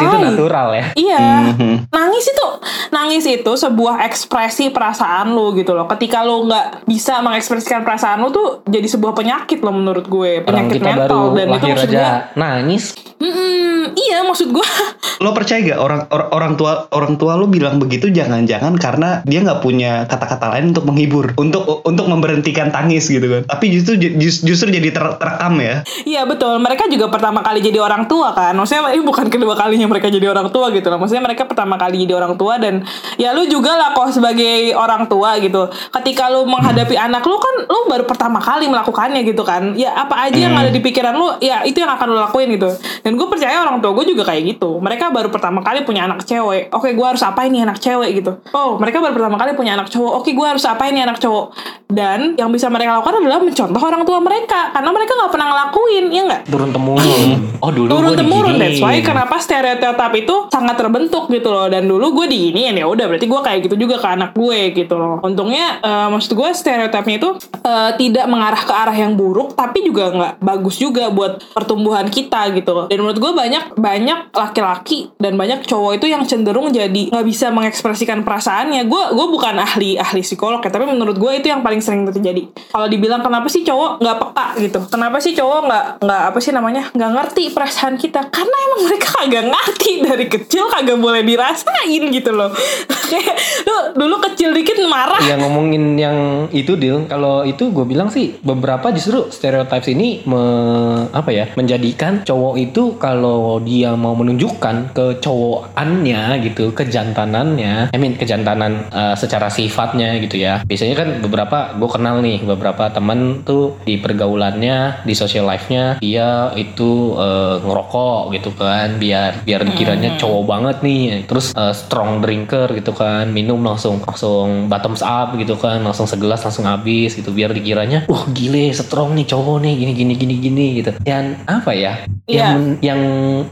nangis 0.00 0.14
itu 0.14 0.26
natural 0.28 0.68
ya. 0.70 0.84
Iya, 0.94 1.26
Mhm. 1.50 1.74
nangis 1.88 2.24
itu 2.26 2.46
nangis 2.88 3.24
itu 3.26 3.52
sebuah 3.54 3.94
ekspresi 4.02 4.64
perasaan 4.68 5.30
lu 5.30 5.52
gitu 5.52 5.72
loh. 5.72 5.86
Ketika 5.86 6.22
lu 6.22 6.44
nggak 6.44 6.84
bisa 6.84 7.18
mengekspresikan 7.18 7.82
perasaan 7.82 8.20
lu 8.20 8.28
tuh 8.28 8.46
jadi 8.64 8.86
sebuah 8.86 9.12
penyakit 9.12 9.58
loh 9.58 9.72
menurut 9.72 10.06
gue, 10.06 10.40
penyakit 10.40 10.78
kita 10.78 10.88
mental 10.88 11.08
baru 11.08 11.36
dan 11.36 11.46
itu 11.48 11.66
maksud 11.66 11.88
aja 11.88 11.98
gue. 11.98 12.16
nangis. 12.36 12.84
Mm-mm, 13.18 13.98
iya 13.98 14.22
maksud 14.22 14.48
gue. 14.48 14.62
lo 15.18 15.34
percaya 15.34 15.58
gak 15.64 15.80
orang 15.80 16.06
or- 16.08 16.30
orang 16.30 16.54
tua 16.54 16.86
orang 16.88 17.18
tua 17.18 17.34
lo 17.34 17.46
bilang 17.46 17.76
begitu 17.76 18.06
jangan-jangan 18.08 18.70
karena 18.76 19.18
dia 19.24 19.42
nggak 19.42 19.58
punya 19.58 20.06
kata-kata 20.06 20.46
lain 20.48 20.70
untuk 20.70 20.86
menghibur 20.86 21.34
untuk 21.34 21.82
untuk 21.82 22.06
memberhentikan 22.06 22.70
tangis 22.70 23.10
gitu 23.10 23.26
kan 23.26 23.42
tapi 23.44 23.66
justru 23.68 23.98
just- 23.98 24.46
justru 24.46 24.70
jadi 24.70 24.88
ter- 24.88 25.18
terekam 25.18 25.58
ya 25.58 25.82
Iya 26.04 26.22
betul. 26.24 26.54
Mereka 26.58 26.86
juga 26.86 27.08
pertama 27.08 27.42
kali 27.42 27.58
jadi 27.60 27.80
orang 27.80 28.06
tua 28.06 28.30
kan. 28.30 28.54
Maksudnya 28.54 28.92
ini 28.92 29.02
bukan 29.02 29.26
kedua 29.26 29.54
kalinya 29.54 29.87
mereka 29.88 30.12
jadi 30.12 30.28
orang 30.28 30.52
tua 30.52 30.68
gitu 30.70 30.86
loh. 30.92 31.00
Maksudnya 31.00 31.24
mereka 31.24 31.48
pertama 31.48 31.80
kali 31.80 32.04
jadi 32.04 32.14
orang 32.20 32.36
tua 32.36 32.60
dan 32.60 32.84
ya 33.16 33.32
lu 33.32 33.48
juga 33.48 33.74
lah 33.74 33.96
kok 33.96 34.12
sebagai 34.12 34.76
orang 34.76 35.08
tua 35.08 35.40
gitu. 35.40 35.72
Ketika 35.90 36.28
lu 36.28 36.44
menghadapi 36.44 36.94
anak 36.94 37.24
lu 37.24 37.36
kan 37.40 37.64
lu 37.64 37.80
baru 37.88 38.04
pertama 38.04 38.38
kali 38.38 38.68
melakukannya 38.68 39.24
gitu 39.24 39.42
kan. 39.42 39.72
Ya 39.74 39.96
apa 39.96 40.28
aja 40.28 40.36
yang 40.36 40.54
ada 40.54 40.68
di 40.68 40.78
pikiran 40.84 41.16
lu 41.16 41.40
ya 41.40 41.64
itu 41.64 41.80
yang 41.80 41.90
akan 41.90 42.06
lu 42.12 42.18
lakuin 42.20 42.52
gitu. 42.54 42.68
Dan 43.02 43.16
gue 43.16 43.26
percaya 43.26 43.64
orang 43.64 43.80
tua 43.80 43.96
gue 43.96 44.12
juga 44.12 44.28
kayak 44.28 44.56
gitu. 44.56 44.76
Mereka 44.78 45.10
baru 45.10 45.32
pertama 45.32 45.64
kali 45.64 45.82
punya 45.88 46.04
anak 46.04 46.22
cewek. 46.28 46.68
Oke 46.70 46.92
gue 46.92 47.06
harus 47.06 47.24
apa 47.24 47.48
ini 47.48 47.64
anak 47.64 47.80
cewek 47.80 48.20
gitu. 48.20 48.36
Oh 48.52 48.76
mereka 48.76 49.00
baru 49.00 49.16
pertama 49.16 49.40
kali 49.40 49.56
punya 49.56 49.74
anak 49.74 49.88
cowok. 49.88 50.12
Oke 50.20 50.36
gue 50.36 50.46
harus 50.46 50.62
apa 50.68 50.84
ini 50.92 51.00
anak 51.00 51.16
cowok. 51.16 51.56
Dan 51.88 52.36
yang 52.36 52.52
bisa 52.52 52.68
mereka 52.68 53.00
lakukan 53.00 53.24
adalah 53.24 53.40
mencontoh 53.40 53.80
orang 53.80 54.04
tua 54.04 54.20
mereka 54.20 54.68
karena 54.76 54.90
mereka 54.92 55.12
nggak 55.16 55.32
pernah 55.32 55.46
ngelakuin 55.48 56.04
ya 56.12 56.22
nggak 56.28 56.42
Turun 56.52 56.70
temurun. 56.70 57.30
Oh 57.64 57.74
dulu 57.74 57.90
turun 57.90 58.14
temurun 58.14 58.54
that's 58.60 58.78
why 58.78 58.94
kenapa 59.02 59.40
stereotip 59.76 60.12
itu 60.16 60.34
sangat 60.48 60.80
terbentuk 60.80 61.28
gitu 61.28 61.52
loh. 61.52 61.68
Dan 61.68 61.84
dulu 61.84 62.22
gue 62.22 62.26
diinin 62.32 62.72
ya 62.72 62.86
udah 62.88 63.04
berarti 63.04 63.26
gue 63.28 63.40
kayak 63.44 63.58
gitu 63.68 63.76
juga 63.76 64.00
ke 64.00 64.08
anak 64.08 64.30
gue 64.32 64.72
gitu 64.72 64.94
loh. 64.96 65.20
Untungnya 65.20 65.82
eh, 65.84 66.08
maksud 66.08 66.32
gue 66.32 66.48
stereotipnya 66.56 67.16
itu 67.20 67.30
eh, 67.60 67.90
tidak 68.00 68.26
mengarah 68.30 68.62
ke 68.64 68.72
arah 68.72 68.96
yang 68.96 69.12
buruk 69.18 69.52
tapi 69.52 69.84
juga 69.84 70.08
nggak 70.14 70.32
bagus 70.40 70.80
juga 70.80 71.12
buat 71.12 71.42
pertumbuhan 71.52 72.08
kita 72.08 72.54
gitu 72.56 72.70
loh. 72.72 72.86
Dan 72.88 73.04
menurut 73.04 73.20
gue 73.20 73.32
banyak 73.34 73.76
banyak 73.76 74.18
laki-laki 74.32 75.12
dan 75.20 75.36
banyak 75.36 75.66
cowok 75.68 76.00
itu 76.00 76.06
yang 76.08 76.24
cenderung 76.24 76.72
jadi 76.72 77.12
nggak 77.12 77.26
bisa 77.26 77.52
mengekspresikan 77.52 78.24
perasaannya. 78.24 78.88
Gue 78.88 79.12
gue 79.12 79.26
bukan 79.28 79.58
ahli 79.60 80.00
ahli 80.00 80.24
psikolog 80.24 80.62
ya 80.64 80.70
tapi 80.72 80.88
menurut 80.88 81.20
gue 81.20 81.32
itu 81.36 81.52
yang 81.52 81.60
paling 81.60 81.82
sering 81.84 82.08
terjadi. 82.08 82.48
Kalau 82.72 82.86
dibilang 82.88 83.20
kenapa 83.20 83.50
sih 83.52 83.66
cowok 83.66 84.00
nggak 84.00 84.16
peka 84.22 84.46
gitu? 84.62 84.80
Kenapa 84.88 85.16
sih 85.20 85.32
cowok 85.36 85.60
nggak 85.68 85.84
nggak 86.02 86.22
apa 86.32 86.38
sih 86.38 86.52
namanya 86.54 86.82
nggak 86.94 87.10
ngerti 87.12 87.44
perasaan 87.52 87.98
kita? 87.98 88.30
Karena 88.30 88.56
emang 88.70 88.80
mereka 88.88 89.08
kagak 89.18 89.44
ngerti 89.58 89.92
dari 90.00 90.26
kecil 90.26 90.70
kagak 90.70 90.98
boleh 90.98 91.22
dirasain 91.22 92.02
gitu 92.08 92.30
loh 92.30 92.54
kayak 93.10 93.34
lu 93.64 93.76
dulu 93.96 94.16
kecil 94.22 94.52
dikit 94.52 94.78
marah 94.84 95.18
Ya 95.18 95.34
ngomongin 95.36 95.98
yang 95.98 96.18
itu 96.52 96.76
deal, 96.76 97.04
kalau 97.04 97.42
itu 97.42 97.68
gue 97.68 97.84
bilang 97.84 98.08
sih 98.08 98.38
beberapa 98.40 98.88
justru 98.88 99.28
stereotypes 99.28 99.90
ini 99.90 100.22
me- 100.24 101.08
apa 101.10 101.28
ya 101.28 101.44
menjadikan 101.52 102.22
cowok 102.22 102.54
itu 102.56 102.96
kalau 102.96 103.58
dia 103.60 103.92
mau 103.92 104.14
menunjukkan 104.14 104.94
kecowokannya 104.94 106.20
gitu, 106.44 106.72
kejantanannya, 106.72 107.92
I 107.92 107.98
mean 107.98 108.14
kejantanan 108.14 108.88
eh, 108.88 109.16
secara 109.16 109.48
sifatnya 109.48 110.16
gitu 110.22 110.38
ya. 110.38 110.62
Biasanya 110.64 110.94
kan 110.96 111.08
beberapa 111.20 111.74
gue 111.76 111.88
kenal 111.90 112.20
nih 112.20 112.44
beberapa 112.44 112.88
teman 112.88 113.42
tuh 113.42 113.76
di 113.82 113.98
pergaulannya, 113.98 115.02
di 115.04 115.12
social 115.12 115.44
life-nya 115.44 115.98
dia 115.98 116.52
itu 116.54 117.16
eh, 117.16 117.56
ngerokok 117.60 118.32
gitu 118.32 118.50
kan, 118.54 118.96
biar 118.96 119.42
biar 119.48 119.64
dikiranya 119.64 120.20
cowok 120.20 120.44
banget 120.44 120.76
nih, 120.84 121.24
terus 121.24 121.56
eh, 121.56 121.72
strong 121.72 122.20
drinker 122.20 122.68
gitu 122.76 122.92
kan, 122.92 123.32
minum 123.32 123.64
langsung 123.64 123.96
langsung 124.04 124.68
bottoms 124.68 125.00
up 125.00 125.32
gitu 125.40 125.56
kan, 125.56 125.80
langsung 125.80 126.04
segelas 126.04 126.44
langsung 126.44 126.68
habis 126.68 127.16
gitu, 127.16 127.32
biar 127.32 127.56
dikiranya, 127.56 128.04
wah 128.12 128.28
gile 128.28 128.68
strong 128.76 129.16
nih 129.16 129.24
cowok 129.24 129.64
nih, 129.64 129.72
gini 129.80 129.92
gini 129.96 130.12
gini 130.20 130.34
gini 130.36 130.66
gitu. 130.84 130.90
Dan 131.00 131.40
apa 131.48 131.72
ya? 131.72 132.04
Iya. 132.28 132.36
Yang 132.44 132.60
yang 132.84 133.02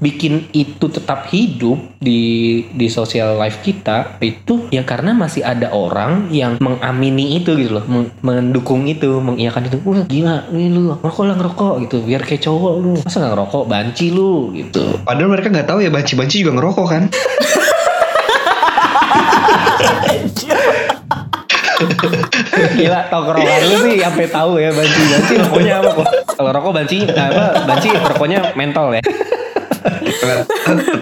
bikin 0.04 0.52
itu 0.52 0.84
tetap 0.92 1.32
hidup 1.32 1.80
di 1.96 2.20
di 2.76 2.92
social 2.92 3.40
life 3.40 3.64
kita 3.64 4.20
itu 4.20 4.68
ya 4.68 4.84
karena 4.84 5.16
masih 5.16 5.40
ada 5.40 5.72
orang 5.72 6.28
yang 6.28 6.60
mengamini 6.60 7.40
itu 7.40 7.56
gitu 7.56 7.80
loh, 7.80 7.84
meng- 7.88 8.12
mendukung 8.20 8.84
itu, 8.84 9.16
mengiyakan 9.16 9.72
itu. 9.72 9.80
Wah 9.80 10.04
gila, 10.04 10.44
ini 10.52 10.68
lu 10.68 10.92
ngerokok 10.92 11.24
lah 11.24 11.36
ngerokok 11.40 11.74
gitu, 11.88 11.96
biar 12.04 12.20
kayak 12.20 12.44
cowok 12.44 12.74
lu. 12.84 12.92
Masa 13.00 13.16
nggak 13.24 13.32
ngerokok 13.32 13.62
banci 13.64 14.06
lu 14.12 14.52
gitu. 14.52 14.84
padahal 15.06 15.30
mereka 15.30 15.48
nggak 15.48 15.68
tahu 15.70 15.80
ya 15.86 15.92
banci-banci 15.92 16.36
juga 16.40 16.52
ngerokok 16.54 16.86
kan 16.86 17.02
Gila 22.76 23.00
tongkrongan 23.08 23.60
lu 23.62 23.76
sih 23.84 23.96
sampai 23.98 24.26
tahu 24.26 24.52
ya 24.56 24.70
banci 24.72 25.00
banci 25.04 25.32
rokoknya 25.38 25.72
apa 25.76 25.90
kok? 25.92 26.06
Kalau 26.32 26.50
rokok 26.50 26.72
banci 26.74 26.98
apa 27.04 27.44
banci 27.64 27.88
rokoknya 27.92 28.38
mentol 28.54 28.88
ya. 28.92 29.02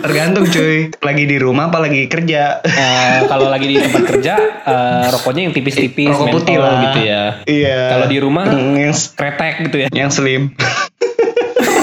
tergantung 0.03 0.45
cuy 0.45 0.93
lagi 0.99 1.25
di 1.25 1.37
rumah 1.39 1.73
apa 1.73 1.81
lagi 1.81 2.05
kerja 2.05 2.61
Eh, 2.61 3.19
kalau 3.25 3.49
lagi 3.49 3.65
di 3.65 3.77
tempat 3.79 4.03
kerja 4.05 4.35
eh, 4.61 5.05
rokoknya 5.09 5.49
yang 5.49 5.55
tipis-tipis 5.55 6.11
Rokok 6.11 6.27
mentol 6.27 6.37
putih 6.37 6.57
lah. 6.59 6.77
gitu 6.83 7.01
ya. 7.03 7.23
iya 7.47 7.81
Kalau 7.91 8.07
di 8.07 8.19
rumah 8.19 8.45
Mm, 8.45 8.75
yang, 8.79 8.93
kretek 8.93 9.55
gitu 9.63 9.77
ya. 9.79 9.89
yang 9.91 10.11
slim 10.11 10.53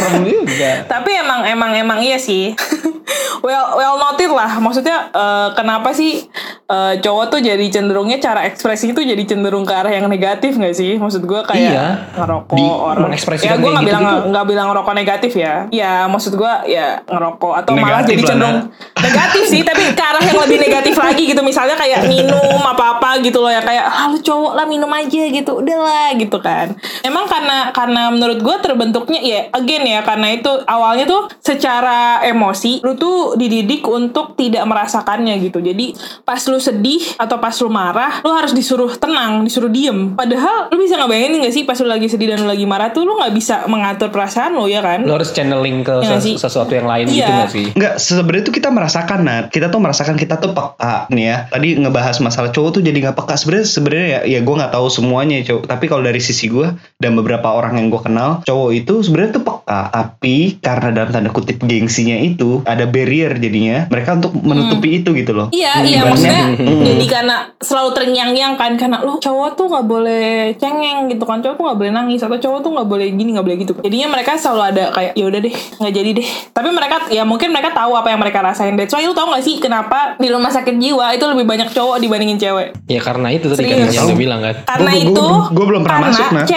Serem 0.02 0.24
juga. 0.26 0.72
tapi 0.90 1.14
emang 1.14 1.46
emang 1.46 1.72
emang 1.78 2.00
iya 2.02 2.18
sih 2.18 2.58
well 3.46 3.78
well 3.78 3.96
noted 4.02 4.34
lah 4.34 4.58
maksudnya 4.58 5.14
eh, 5.14 5.48
kenapa 5.54 5.94
sih 5.94 6.26
eh, 6.72 6.94
cowok 6.98 7.26
tuh 7.28 7.40
jadi 7.42 7.66
cenderungnya 7.68 8.18
cara 8.18 8.48
ekspresi 8.48 8.92
itu 8.92 9.04
jadi 9.04 9.20
cenderung 9.22 9.68
ke 9.68 9.74
arah 9.76 9.92
yang 9.92 10.08
negatif 10.08 10.56
nggak 10.56 10.72
sih? 10.72 10.96
Maksud 10.96 11.22
gue 11.22 11.42
kayak 11.44 11.60
Iya. 11.76 11.88
ngerokok 12.16 12.56
Di- 12.56 12.64
orang. 12.64 13.12
ya 13.36 13.54
gue 13.54 13.70
nggak 13.70 13.86
bilang 13.86 14.04
gitu-gitu. 14.04 14.30
nggak 14.32 14.46
bilang 14.48 14.68
ngerokok 14.72 14.94
negatif 14.96 15.32
ya. 15.36 15.56
Ya 15.70 16.08
maksud 16.08 16.34
gue 16.34 16.54
ya 16.66 17.04
ngerokok 17.04 17.54
atau 17.60 17.72
malah 17.76 17.84
Negatif 18.00 18.08
jadi 18.08 18.22
lah, 18.24 18.30
cenderung 18.32 18.56
Nak. 18.56 19.04
negatif 19.04 19.44
sih 19.44 19.62
tapi 19.62 19.84
ke 19.92 20.00
arah 20.02 20.24
yang 20.24 20.40
lebih 20.40 20.58
negatif 20.62 20.96
lagi 20.96 21.24
gitu. 21.28 21.42
Misalnya 21.42 21.76
kayak 21.76 22.08
minum 22.08 22.62
apa 22.62 22.98
apa 22.98 23.20
gitu 23.20 23.44
loh 23.44 23.52
ya 23.52 23.60
kayak 23.60 23.84
ah 23.84 24.08
lu 24.08 24.18
cowok 24.18 24.54
lah 24.56 24.64
minum 24.64 24.88
aja 24.88 25.22
gitu. 25.28 25.52
Udahlah 25.60 26.16
gitu 26.16 26.38
kan. 26.40 26.72
Emang 27.02 27.28
karena 27.28 27.74
karena 27.76 28.08
menurut 28.08 28.40
gue 28.40 28.56
terbentuknya 28.62 29.20
ya 29.20 29.52
again 29.52 29.84
ya 29.84 30.00
karena 30.02 30.32
itu 30.32 30.48
awalnya 30.64 31.04
tuh 31.04 31.28
secara 31.42 32.22
emosi 32.24 32.80
lu 32.80 32.96
tuh 32.96 33.36
dididik 33.36 33.84
untuk 33.84 34.38
tidak 34.38 34.64
merasakannya 34.64 35.36
gitu. 35.42 35.60
Jadi 35.60 35.92
pas 36.24 36.40
lu 36.46 36.61
sedih 36.62 37.02
atau 37.18 37.38
pas 37.38 37.54
lu 37.58 37.68
marah 37.68 38.22
lu 38.22 38.32
harus 38.32 38.54
disuruh 38.54 38.94
tenang 38.94 39.44
disuruh 39.44 39.68
diem. 39.68 40.14
Padahal 40.14 40.70
lu 40.70 40.78
bisa 40.78 40.96
ngebayangin 40.96 41.42
gak 41.42 41.52
sih 41.52 41.64
pas 41.64 41.76
lu 41.76 41.90
lagi 41.90 42.06
sedih 42.06 42.30
dan 42.30 42.46
lu 42.46 42.48
lagi 42.48 42.64
marah 42.64 42.90
tuh 42.90 43.04
lu 43.04 43.18
nggak 43.18 43.34
bisa 43.34 43.66
mengatur 43.66 44.08
perasaan 44.08 44.54
lu 44.54 44.70
ya 44.70 44.80
kan? 44.80 45.02
Lo 45.02 45.18
harus 45.18 45.34
channeling 45.34 45.82
ke 45.82 45.96
Iya 46.00 46.18
ses- 46.18 46.24
sih. 46.24 46.36
sesuatu 46.38 46.72
yang 46.72 46.86
lain 46.86 47.06
gitu 47.08 47.20
Iya. 47.20 47.38
gak 47.42 47.52
sih? 47.52 47.66
Enggak, 47.74 47.94
sebenarnya 47.98 48.44
itu 48.44 48.54
kita 48.54 48.70
merasakan 48.70 49.20
Nat. 49.22 49.46
Kita 49.50 49.68
tuh 49.68 49.80
merasakan 49.80 50.16
kita 50.16 50.38
tuh 50.38 50.52
peka 50.52 51.10
nih 51.10 51.26
ya. 51.26 51.38
Tadi 51.50 51.68
ngebahas 51.78 52.18
masalah 52.20 52.50
cowok 52.50 52.70
tuh 52.78 52.82
jadi 52.82 52.98
nggak 53.02 53.18
peka. 53.18 53.34
Sebenarnya 53.36 53.66
sebenarnya 53.66 54.06
ya, 54.08 54.20
ya 54.28 54.40
gue 54.40 54.56
nggak 54.56 54.72
tahu 54.72 54.88
semuanya 54.88 55.42
cowok 55.42 55.64
tapi 55.66 55.86
kalau 55.86 56.04
dari 56.04 56.20
sisi 56.20 56.46
gue 56.46 56.68
dan 56.96 57.12
beberapa 57.14 57.50
orang 57.50 57.76
yang 57.76 57.90
gue 57.90 58.02
kenal 58.02 58.44
cowok 58.44 58.70
itu 58.76 58.94
sebenarnya 59.02 59.32
tuh 59.34 59.44
peka. 59.44 59.82
Tapi 59.92 60.36
karena 60.60 60.90
dalam 60.92 61.10
tanda 61.10 61.30
kutip 61.32 61.58
gengsinya 61.62 62.18
itu 62.18 62.62
ada 62.64 62.86
barrier 62.86 63.34
jadinya. 63.34 63.88
Mereka 63.88 64.20
untuk 64.20 64.34
menutupi 64.38 65.00
itu 65.00 65.12
gitu 65.14 65.32
loh. 65.32 65.48
Iya, 65.50 65.72
iya 65.82 66.00
Ibaratnya, 66.02 66.32
maksudnya 66.44 66.76
jadi 66.82 67.06
karena 67.06 67.36
selalu 67.58 67.90
terngiang-ngiang 67.94 68.54
kan 68.56 68.72
karena 68.76 68.98
lo 69.02 69.18
cowok 69.18 69.50
tuh 69.54 69.66
nggak 69.70 69.86
boleh 69.86 70.30
cengeng 70.58 71.08
gitu 71.08 71.24
kan. 71.24 71.40
Cowok 71.40 71.56
tuh 71.56 71.64
nggak 71.68 71.80
boleh 71.80 71.92
nangis 71.92 72.22
atau 72.22 72.38
cowok 72.38 72.60
tuh 72.60 72.72
nggak 72.74 72.88
boleh 72.88 73.08
gini 73.12 73.30
nggak 73.32 73.46
boleh 73.46 73.58
gitu. 73.60 73.74
Jadinya 73.80 74.08
mereka 74.10 74.36
selalu 74.36 74.62
ada 74.68 74.84
kayak 74.90 75.12
ya 75.14 75.26
udah 75.26 75.40
deh 75.40 75.54
nggak 75.54 75.94
jadi 75.94 76.10
deh. 76.18 76.28
Tapi 76.52 76.70
mereka 76.70 76.96
ya 77.08 77.24
mungkin 77.24 77.50
mereka 77.50 77.70
tahu 77.72 77.94
apa 77.94 78.08
yang 78.10 78.20
mereka 78.20 78.40
rasain. 78.42 78.74
Deh 78.74 78.88
soalnya 78.88 79.10
lu 79.10 79.16
tau 79.16 79.28
gak 79.30 79.44
sih 79.44 79.58
kenapa 79.58 80.16
di 80.16 80.28
rumah 80.28 80.50
sakit 80.50 80.76
jiwa 80.76 81.14
itu 81.14 81.26
lebih 81.26 81.46
banyak 81.46 81.70
cowok 81.70 82.00
dibandingin 82.00 82.38
cewek? 82.38 82.74
Ya 82.88 83.00
karena 83.00 83.28
itu 83.30 83.52
tadi 83.52 83.68
kan 83.68 83.86
yang 83.86 84.08
lu 84.08 84.16
bilang 84.16 84.42
kan. 84.42 84.56
karena 84.66 84.92
Gua- 84.92 85.00
gua- 85.00 85.12
itu 85.12 85.26
gua- 85.26 85.50
gua 85.52 85.66
belum 85.68 85.82
pernah 85.82 86.00
karena 86.02 86.16
masuk, 86.16 86.28
Nat. 86.32 86.48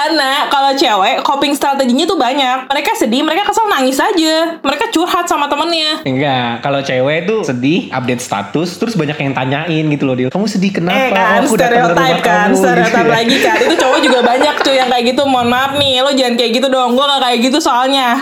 Karena 0.00 0.48
kalau 0.48 0.72
cewek 0.72 1.20
coping 1.20 1.52
strateginya 1.52 2.04
tuh 2.04 2.16
banyak 2.16 2.64
mereka 2.66 2.96
sedih 2.96 3.20
mereka 3.20 3.44
kesel 3.44 3.68
nangis 3.68 4.00
aja 4.00 4.56
mereka 4.60 4.88
curhat 4.88 5.28
sama 5.28 5.44
temennya 5.44 6.00
Enggak, 6.02 6.64
kalau 6.64 6.80
cewek 6.80 7.24
tuh 7.24 7.44
sedih, 7.44 7.90
update 7.90 8.18
status, 8.18 8.76
terus 8.76 8.94
banyak 8.94 9.12
yang 9.14 9.32
tanyain 9.32 9.84
gitu 9.86 10.04
loh 10.04 10.14
dia. 10.14 10.28
Kamu 10.28 10.46
sedih 10.46 10.72
kenapa? 10.72 10.96
Eh 10.96 11.10
kan, 11.10 11.28
Oh, 11.36 11.44
aku 11.44 11.54
datang 11.54 11.82
ke 11.82 11.92
stereotype 11.92 12.20
kan, 12.22 12.48
kamu," 12.48 12.56
stereotype 12.56 12.88
gitu 12.94 13.00
ya. 13.02 13.12
lagi 13.12 13.36
kan. 13.38 13.56
Itu 13.60 13.74
cowok 13.76 13.98
juga 14.00 14.18
banyak 14.22 14.54
cuy 14.60 14.76
yang 14.76 14.88
kayak 14.88 15.04
gitu. 15.06 15.22
Mohon 15.24 15.48
maaf 15.50 15.72
nih, 15.76 15.92
lo 16.00 16.10
jangan 16.10 16.34
kayak 16.36 16.52
gitu 16.54 16.66
dong. 16.68 16.90
Gue 16.94 17.04
gak 17.04 17.20
kayak 17.20 17.38
gitu 17.42 17.58
soalnya. 17.60 18.08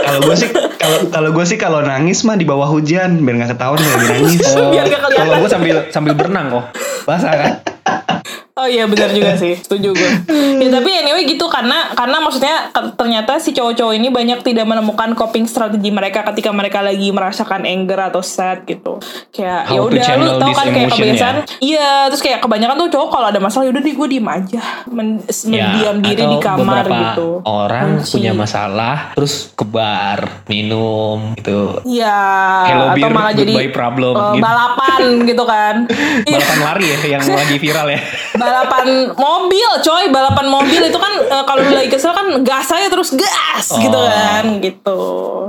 kalau 0.00 0.20
gue 0.20 0.36
sih 0.36 0.48
kalau 0.76 0.98
kalau 1.06 1.30
gue 1.30 1.44
sih 1.46 1.56
kalau 1.56 1.80
nangis 1.80 2.18
mah 2.22 2.34
di 2.34 2.44
bawah 2.44 2.66
hujan 2.66 3.20
biar 3.20 3.34
nggak 3.36 3.50
ketahuan 3.54 3.78
lagi 3.78 4.06
nangis 4.08 4.40
Oh, 4.50 4.70
Biar 4.74 4.84
gak 4.84 5.00
kelihatan. 5.00 5.22
Kalau 5.22 5.34
gue 5.38 5.50
sambil 5.50 5.76
sambil 5.90 6.12
berenang 6.14 6.46
kok. 6.50 6.64
Basah 7.04 7.32
kan? 7.32 7.52
Oh 8.52 8.66
iya 8.66 8.84
benar 8.84 9.10
juga 9.10 9.34
sih, 9.34 9.54
setuju 9.64 9.92
gue. 9.92 10.10
Ya 10.58 10.68
tapi 10.68 10.90
anyway 10.92 11.24
gitu 11.24 11.46
karena 11.46 11.92
karena 11.92 12.18
maksudnya 12.18 12.68
ternyata 12.92 13.38
si 13.38 13.50
cowok-cowok 13.50 13.94
ini 13.94 14.08
banyak 14.08 14.42
tidak 14.42 14.66
menemukan 14.66 15.14
coping 15.14 15.46
strategi 15.46 15.88
mereka 15.88 16.26
ketika 16.26 16.50
mereka 16.50 16.80
lagi 16.80 17.08
merasakan 17.08 17.62
anger 17.62 18.10
atau 18.10 18.20
sad 18.20 18.66
gitu. 18.66 18.98
Kayak 19.30 19.70
ya 19.70 19.80
udah 19.80 20.04
lu 20.16 20.30
tau 20.36 20.50
kan 20.50 20.66
kayak 20.68 20.90
kebiasaan. 20.90 21.36
Iya, 21.58 21.90
terus 22.08 22.20
kayak 22.20 22.40
kebanyakan 22.40 22.76
tuh 22.76 22.88
cowok 22.90 23.08
kalau 23.08 23.26
ada 23.28 23.38
masalah 23.38 23.64
yaudah 23.64 23.80
deh 23.80 23.94
gue 23.94 24.08
diem 24.08 24.26
aja, 24.26 24.62
Men- 24.86 25.22
mendiam 25.22 25.96
diri 26.00 26.20
Ya, 26.20 26.26
atau 26.26 26.32
di 26.32 26.38
kamar 26.42 26.84
gitu. 26.84 27.28
Orang 27.42 27.88
Kunci. 28.00 28.12
punya 28.12 28.32
masalah, 28.34 29.14
terus 29.14 29.52
ke 29.52 29.64
bar, 29.64 30.44
minum 30.46 31.32
gitu. 31.34 31.80
Iya, 31.86 32.18
Hello 32.66 32.84
atau 32.90 32.96
beer, 32.98 33.10
malah 33.10 33.32
jadi 33.32 33.54
problem, 33.70 34.12
eh, 34.12 34.26
gitu. 34.34 34.42
balapan 34.42 35.00
gitu 35.24 35.44
kan. 35.44 35.74
Balapan 36.26 36.58
lari 36.60 36.86
ya 36.86 36.98
yang 37.16 37.22
lagi 37.40 37.56
viral 37.56 37.86
ya. 37.88 38.00
Balapan 38.50 38.86
mobil 39.12 39.70
coy 39.80 40.04
balapan 40.08 40.46
mobil 40.48 40.82
itu 40.82 40.98
kan 40.98 41.12
eh, 41.16 41.44
kalau 41.44 41.62
lagi 41.64 41.86
kesel 41.86 42.10
kan 42.10 42.26
gas 42.42 42.66
aja 42.68 42.88
terus 42.88 43.14
gas 43.14 43.66
gitu 43.72 43.94
Oh. 43.94 44.04
kan 44.04 44.44
gitu 44.58 44.98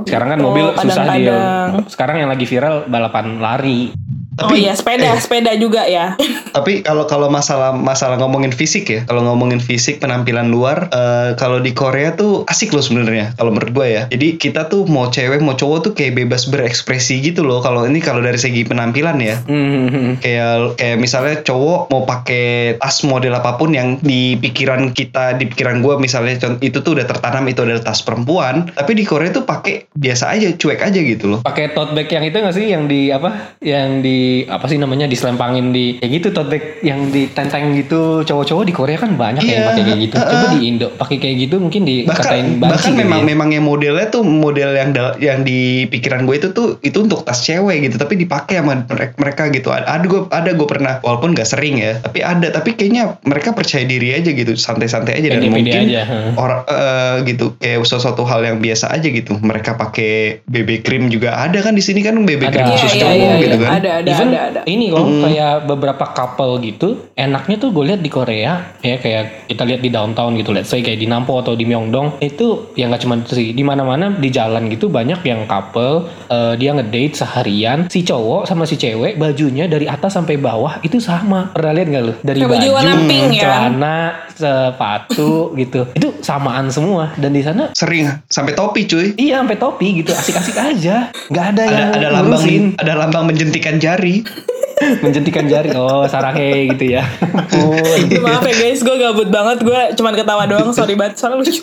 Sekarang 0.02 0.28
kan 0.28 0.38
Gitu, 0.38 0.46
mobil 0.46 0.66
susah 0.76 1.04
dia. 1.12 1.38
Sekarang 1.86 2.16
yang 2.16 2.28
lagi 2.28 2.42
viral 2.44 2.86
balapan 2.86 3.38
lari. 3.38 3.90
Oh 4.40 4.48
Tapi- 4.48 4.64
iya 4.64 4.72
sepeda 4.72 5.12
eh. 5.12 5.20
sepeda 5.20 5.52
juga 5.56 5.84
ya 5.84 6.16
Tapi 6.52 6.84
kalau 6.84 7.08
kalau 7.08 7.32
masalah 7.32 7.72
masalah 7.72 8.20
ngomongin 8.20 8.52
fisik 8.52 8.84
ya, 8.84 9.00
kalau 9.08 9.24
ngomongin 9.24 9.56
fisik 9.56 10.04
penampilan 10.04 10.52
luar, 10.52 10.92
eh, 10.92 11.32
kalau 11.40 11.64
di 11.64 11.72
Korea 11.72 12.12
tuh 12.12 12.44
asik 12.44 12.76
loh 12.76 12.84
sebenarnya. 12.84 13.32
Kalau 13.40 13.56
menurut 13.56 13.72
gue 13.72 13.86
ya. 13.88 14.02
Jadi 14.12 14.36
kita 14.36 14.68
tuh 14.68 14.84
mau 14.84 15.08
cewek 15.08 15.40
mau 15.40 15.56
cowok 15.56 15.78
tuh 15.80 15.92
kayak 15.96 16.12
bebas 16.12 16.52
berekspresi 16.52 17.24
gitu 17.24 17.40
loh. 17.40 17.64
Kalau 17.64 17.88
ini 17.88 18.04
kalau 18.04 18.20
dari 18.20 18.36
segi 18.36 18.68
penampilan 18.68 19.16
ya. 19.24 19.40
Hmm. 19.48 20.20
Kayak 20.20 20.76
kayak 20.76 20.96
misalnya 21.00 21.40
cowok 21.40 21.88
mau 21.88 22.04
pakai 22.04 22.76
tas 22.76 23.00
model 23.08 23.32
apa 23.32 23.56
pun 23.56 23.72
yang 23.72 23.96
di 24.04 24.36
pikiran 24.36 24.92
kita, 24.92 25.40
di 25.40 25.48
pikiran 25.48 25.80
gue 25.80 25.96
misalnya 25.96 26.36
contoh 26.36 26.60
itu 26.60 26.84
tuh 26.84 27.00
udah 27.00 27.08
tertanam 27.08 27.48
itu 27.48 27.64
adalah 27.64 27.80
tas 27.80 28.04
perempuan. 28.04 28.68
Tapi 28.76 28.92
di 28.92 29.08
Korea 29.08 29.32
tuh 29.32 29.48
pakai 29.48 29.88
biasa 29.96 30.36
aja, 30.36 30.52
cuek 30.52 30.84
aja 30.84 31.00
gitu 31.00 31.32
loh. 31.32 31.38
Pakai 31.40 31.72
tote 31.72 31.96
bag 31.96 32.12
yang 32.12 32.28
itu 32.28 32.36
gak 32.36 32.54
sih 32.60 32.68
yang 32.68 32.84
di 32.84 33.08
apa? 33.08 33.56
Yang 33.64 33.88
di 34.04 34.21
apa 34.48 34.66
sih 34.68 34.78
namanya 34.78 35.06
diselempangin 35.06 35.70
di 35.70 35.96
kayak 36.00 36.10
gitu 36.20 36.28
tote 36.34 36.48
bag 36.52 36.64
yang 36.82 37.08
ditenteng 37.08 37.72
gitu 37.78 38.26
cowok-cowok 38.26 38.64
di 38.66 38.74
Korea 38.74 38.98
kan 38.98 39.14
banyak 39.14 39.44
yang 39.46 39.62
Iya, 39.62 39.68
pakai 39.70 39.82
kayak 39.84 40.00
gitu. 40.00 40.14
Coba 40.18 40.34
uh-uh. 40.34 40.52
di 40.52 40.60
Indo 40.66 40.88
pakai 40.96 41.16
kayak 41.20 41.36
gitu 41.48 41.56
mungkin 41.62 41.82
dikatain 41.84 42.12
bahkan 42.12 42.60
banci 42.60 42.72
bahkan 42.72 42.92
gitu 42.92 43.00
memang 43.04 43.20
ya. 43.20 43.26
memang 43.26 43.48
yang 43.52 43.64
modelnya 43.64 44.06
tuh 44.08 44.22
model 44.24 44.70
yang 44.74 44.90
dal- 44.92 45.16
yang 45.18 45.40
di 45.46 45.86
pikiran 45.88 46.24
gue 46.26 46.36
itu 46.38 46.48
tuh 46.54 46.78
itu 46.82 46.98
untuk 47.02 47.22
tas 47.22 47.42
cewek 47.42 47.88
gitu 47.88 47.96
tapi 47.98 48.18
dipakai 48.18 48.60
sama 48.60 48.82
mereka, 49.18 49.48
gitu 49.50 49.68
ada 49.70 49.86
ada 49.86 50.04
gue 50.06 50.20
ada 50.30 50.50
gue 50.54 50.68
pernah 50.68 50.94
walaupun 51.02 51.34
gak 51.34 51.48
sering 51.48 51.78
ya 51.78 51.98
tapi 52.00 52.22
ada 52.22 52.48
tapi 52.50 52.74
kayaknya 52.74 53.18
mereka 53.26 53.52
percaya 53.52 53.84
diri 53.86 54.14
aja 54.14 54.30
gitu 54.30 54.54
santai-santai 54.54 55.18
aja 55.18 55.28
dan 55.36 55.48
mungkin 55.48 55.90
aja, 55.90 56.02
orang 56.38 56.60
eh, 56.68 57.14
gitu 57.32 57.56
kayak 57.58 57.82
sesuatu 57.84 58.22
hal 58.24 58.42
yang 58.46 58.58
biasa 58.62 58.90
aja 58.92 59.08
gitu 59.08 59.36
mereka 59.42 59.74
pakai 59.76 60.44
BB 60.46 60.86
cream 60.86 61.10
juga 61.10 61.36
ada 61.36 61.58
kan 61.60 61.74
di 61.74 61.82
sini 61.82 62.00
kan 62.00 62.16
BB 62.22 62.48
cream 62.52 62.68
khusus 62.72 62.94
iya, 62.96 63.02
cowok 63.02 63.16
iya, 63.16 63.32
gitu 63.42 63.56
iya. 63.56 63.66
kan 63.66 63.70
ada 63.82 63.90
ada 64.02 64.10
Even 64.12 64.28
ada 64.32 64.40
ada. 64.48 64.60
ini 64.68 64.92
kok 64.92 65.06
kayak 65.06 65.54
beberapa 65.66 66.04
couple 66.12 66.60
gitu 66.62 66.88
enaknya 67.16 67.56
tuh 67.56 67.70
gue 67.72 67.84
lihat 67.92 68.00
di 68.04 68.10
Korea 68.12 68.76
ya 68.84 68.96
kayak 69.00 69.48
kita 69.48 69.62
lihat 69.64 69.80
di 69.80 69.90
downtown 69.90 70.36
gitu 70.36 70.52
let's 70.52 70.68
say 70.68 70.84
kayak 70.84 71.00
di 71.00 71.08
Nampo 71.08 71.40
atau 71.40 71.56
di 71.56 71.64
Myeongdong 71.64 72.20
itu 72.20 72.72
ya 72.76 72.86
nggak 72.86 73.02
cuma 73.02 73.16
sih 73.26 73.56
di 73.56 73.64
mana-mana 73.64 74.12
di 74.12 74.28
jalan 74.28 74.68
gitu 74.68 74.92
banyak 74.92 75.24
yang 75.24 75.48
couple 75.48 76.06
eh, 76.28 76.54
dia 76.60 76.76
ngedate 76.76 77.14
seharian 77.16 77.88
si 77.88 78.04
cowok 78.04 78.44
sama 78.44 78.68
si 78.68 78.76
cewek 78.76 79.16
bajunya 79.16 79.70
dari 79.70 79.86
atas 79.86 80.18
sampai 80.18 80.36
bawah 80.42 80.82
itu 80.82 80.98
sama. 80.98 81.54
Pernah 81.54 81.72
lihat 81.78 81.88
nggak 81.88 82.02
lu? 82.02 82.14
Dari 82.20 82.38
baju 82.42 82.50
baju 82.50 82.68
warna 82.74 82.94
pink 83.06 83.28
ya? 83.38 83.42
celana 83.46 83.96
sepatu 84.34 85.32
gitu. 85.62 85.80
Itu 85.94 86.08
samaan 86.18 86.66
semua. 86.68 87.14
Dan 87.14 87.32
di 87.32 87.42
sana 87.46 87.70
sering 87.72 88.10
sampai 88.26 88.52
topi 88.58 88.90
cuy. 88.90 89.14
Iya 89.14 89.40
sampai 89.46 89.56
topi 89.56 89.86
gitu 90.02 90.10
asik-asik 90.10 90.56
aja. 90.58 91.14
Nggak 91.30 91.46
ada, 91.54 91.62
ada 91.62 91.72
yang 91.72 91.88
ada 91.94 92.08
lambang 92.10 92.42
ngurusin. 92.42 92.64
ada 92.82 92.92
lambang 92.98 93.24
menjentikan 93.30 93.76
jari 93.78 94.01
menjentikan 95.04 95.46
jari. 95.46 95.70
Oh 95.78 96.04
saranghe 96.10 96.74
gitu 96.74 96.98
ya. 96.98 97.06
Ampun. 97.22 98.00
maaf 98.24 98.42
ya 98.42 98.54
guys 98.54 98.82
gue 98.82 98.96
gabut 98.98 99.28
banget. 99.30 99.62
Gue 99.62 99.80
cuman 99.94 100.12
ketawa 100.18 100.44
doang. 100.50 100.74
Sorry 100.74 100.98
banget. 100.98 101.18
Soalnya 101.18 101.42
lucu. 101.42 101.62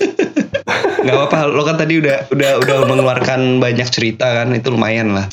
Nggak 1.03 1.15
apa-apa. 1.15 1.37
Lo 1.51 1.63
kan 1.67 1.75
tadi 1.75 1.99
udah 1.99 2.31
udah 2.31 2.51
udah 2.63 2.75
mengeluarkan 2.87 3.59
banyak 3.59 3.87
cerita 3.91 4.43
kan. 4.43 4.55
Itu 4.55 4.71
lumayan 4.73 5.15
lah. 5.15 5.27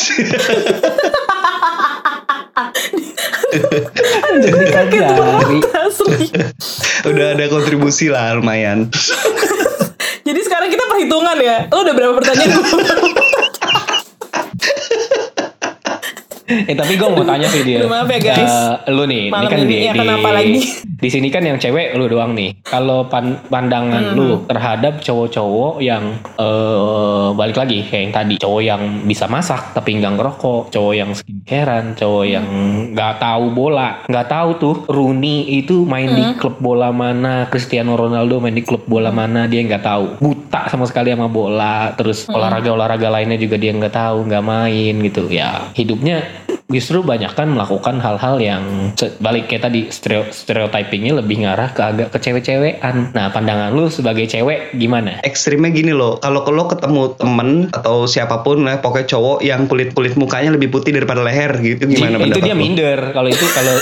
Jari. 4.37 5.59
asli. 5.87 6.29
Udah 7.07 7.39
ada 7.39 7.45
kontribusi 7.49 8.11
lah 8.11 8.35
lumayan. 8.37 8.91
Jadi 10.27 10.41
sekarang 10.43 10.69
kita 10.69 10.85
perhitungan 10.91 11.37
ya. 11.39 11.71
Lo 11.71 11.87
udah 11.87 11.95
berapa 11.95 12.13
pertanyaan 12.19 12.51
eh 16.71 16.75
tapi 16.75 16.95
gue 16.95 17.09
mau 17.09 17.23
tanya 17.23 17.47
sih 17.47 17.61
dia 17.61 17.83
maaf 17.85 18.07
ya, 18.07 18.19
guys. 18.19 18.55
Eh, 18.85 18.95
lu 18.95 19.03
nih 19.05 19.29
Malam 19.29 19.43
ini 19.43 19.49
kan 19.49 19.59
ini 19.59 19.67
di, 19.67 19.77
ya, 19.81 19.93
di, 19.93 19.99
kenapa 19.99 20.29
lagi? 20.31 20.61
di 21.05 21.09
sini 21.09 21.29
kan 21.29 21.43
yang 21.43 21.57
cewek 21.57 21.93
lu 21.93 22.07
doang 22.07 22.33
nih 22.33 22.57
kalau 22.63 23.05
pan- 23.05 23.43
pandangan 23.45 24.05
Hmm. 24.07 24.17
lu 24.17 24.29
terhadap 24.45 24.99
cowok-cowok 24.99 25.81
yang 25.81 26.05
eh 26.37 27.27
balik 27.33 27.57
lagi 27.57 27.83
kayak 27.83 28.03
yang 28.03 28.15
tadi 28.15 28.35
cowok 28.37 28.63
yang 28.63 28.83
bisa 29.03 29.27
masak 29.27 29.73
tapi 29.73 29.97
nggak 29.97 30.15
ngerokok 30.15 30.71
cowok 30.71 30.95
yang 30.95 31.11
skincarean 31.11 31.93
cowok 31.93 32.23
Hmm. 32.23 32.33
yang 32.33 32.47
nggak 32.93 33.15
tahu 33.19 33.45
bola 33.51 33.89
nggak 34.07 34.27
tahu 34.27 34.51
tuh 34.57 34.75
Rooney 34.87 35.37
itu 35.57 35.83
main 35.83 36.09
di 36.09 36.23
Hmm. 36.23 36.37
klub 36.37 36.57
bola 36.57 36.89
mana 36.91 37.47
Cristiano 37.47 37.93
Ronaldo 37.93 38.39
main 38.39 38.53
di 38.53 38.63
klub 38.63 38.85
bola 38.85 39.11
mana 39.11 39.45
dia 39.45 39.61
nggak 39.61 39.83
tahu 39.83 40.05
buta 40.19 40.69
sama 40.69 40.85
sekali 40.85 41.11
sama 41.11 41.27
bola 41.27 41.93
terus 41.93 42.25
Hmm. 42.25 42.37
olahraga 42.37 42.71
olahraga 42.71 43.09
lainnya 43.11 43.37
juga 43.37 43.57
dia 43.57 43.71
nggak 43.71 43.93
tahu 43.93 44.25
nggak 44.25 44.45
main 44.45 44.95
gitu 45.03 45.29
ya 45.29 45.69
hidupnya 45.73 46.36
justru 46.67 47.01
banyak 47.01 47.31
kan 47.31 47.47
melakukan 47.47 47.97
hal-hal 47.97 48.37
yang 48.37 48.61
balik 49.17 49.47
kayak 49.47 49.65
tadi 49.65 49.87
stereo, 49.87 50.27
stereotypingnya 50.27 51.17
lebih 51.17 51.41
ngarah 51.41 51.71
ke 51.71 51.81
agak 51.81 52.07
ke 52.11 52.19
cewek-cewekan. 52.21 53.13
Nah 53.13 53.31
pandangan 53.31 53.71
lu 53.71 53.87
sebagai 53.87 54.25
cewek 54.25 54.75
gimana? 54.75 55.19
ekstrimnya 55.23 55.71
gini 55.71 55.91
loh 55.91 56.19
kalau 56.19 56.43
lo 56.45 56.65
ketemu 56.67 57.15
temen 57.15 57.49
atau 57.71 58.05
siapa 58.05 58.41
pun 58.41 58.61
lah 58.61 58.77
pokoknya 58.77 59.05
cowok 59.09 59.37
yang 59.41 59.65
kulit 59.65 59.93
kulit 59.93 60.13
mukanya 60.15 60.51
lebih 60.51 60.69
putih 60.69 60.91
daripada 60.91 61.21
leher 61.21 61.53
gitu 61.57 61.85
gimana 61.85 62.17
itu 62.21 62.39
dia 62.41 62.49
lo? 62.49 62.57
minder 62.57 62.99
kalau 63.13 63.27
itu 63.27 63.45
kalau 63.49 63.75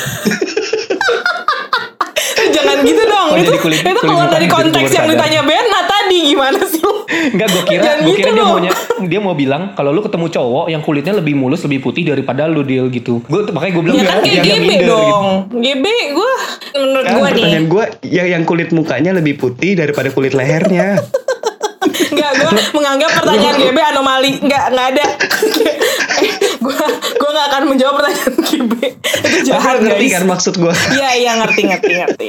jangan 2.54 2.76
gitu 2.82 3.02
dong 3.02 3.12
Oh, 3.24 3.36
itu 3.36 3.46
jadi 3.46 3.58
kulit- 3.58 3.80
itu 3.80 3.88
kulit 3.88 3.98
keluar 3.98 4.26
dari 4.28 4.46
konteks 4.46 4.90
yang 4.90 5.06
ditanya 5.08 5.40
Bena 5.42 5.78
tadi 6.04 6.36
gimana 6.36 6.60
sih 6.68 6.80
lu 6.84 6.92
Enggak 7.04 7.48
gue 7.48 7.62
kira 7.64 7.90
gue 8.04 8.12
gitu 8.12 8.20
kira 8.20 8.30
dia 8.36 8.44
maunya 8.44 8.72
dia 9.08 9.20
mau 9.20 9.32
bilang 9.32 9.72
kalau 9.72 9.90
lu 9.96 10.04
ketemu 10.04 10.28
cowok 10.28 10.66
yang 10.68 10.82
kulitnya 10.84 11.16
lebih 11.16 11.34
mulus 11.36 11.64
lebih 11.64 11.80
putih 11.80 12.04
daripada 12.12 12.44
lu 12.44 12.60
deal 12.60 12.92
gitu. 12.92 13.24
Gue 13.24 13.48
makanya 13.48 13.72
gue 13.72 13.82
bilang 13.88 13.96
ya 13.96 14.04
kan 14.04 14.18
kayak 14.20 14.42
GB 14.44 14.60
minder 14.60 14.76
gitu. 14.76 14.92
dong 14.92 15.24
GB 15.56 15.86
gue 16.12 16.32
menurut 16.76 17.04
kan 17.04 17.14
gue 17.16 17.20
nih 17.24 17.32
pertanyaan 17.32 17.66
gue 17.68 17.84
yang 18.12 18.26
yang 18.28 18.42
kulit 18.44 18.68
mukanya 18.76 19.10
lebih 19.16 19.34
putih 19.40 19.72
daripada 19.78 20.08
kulit 20.12 20.36
lehernya 20.36 21.00
Enggak, 21.84 22.30
gue 22.40 22.50
menganggap 22.74 23.10
pertanyaan 23.22 23.56
GB 23.60 23.78
anomali. 23.78 24.32
Enggak, 24.40 24.72
enggak 24.72 24.86
ada. 24.96 25.06
gue 26.64 26.76
gue 27.20 27.30
nggak 27.34 27.46
akan 27.52 27.62
menjawab 27.68 27.94
pertanyaan 28.00 28.34
GB. 28.40 28.72
Itu 29.04 29.38
jahat 29.52 29.76
ngerti 29.84 30.06
guys. 30.08 30.14
kan 30.16 30.24
maksud 30.24 30.54
gue 30.56 30.74
Iya 30.96 31.10
iya 31.20 31.32
ngerti 31.44 31.60
ngerti 31.68 31.92
ngerti. 32.00 32.28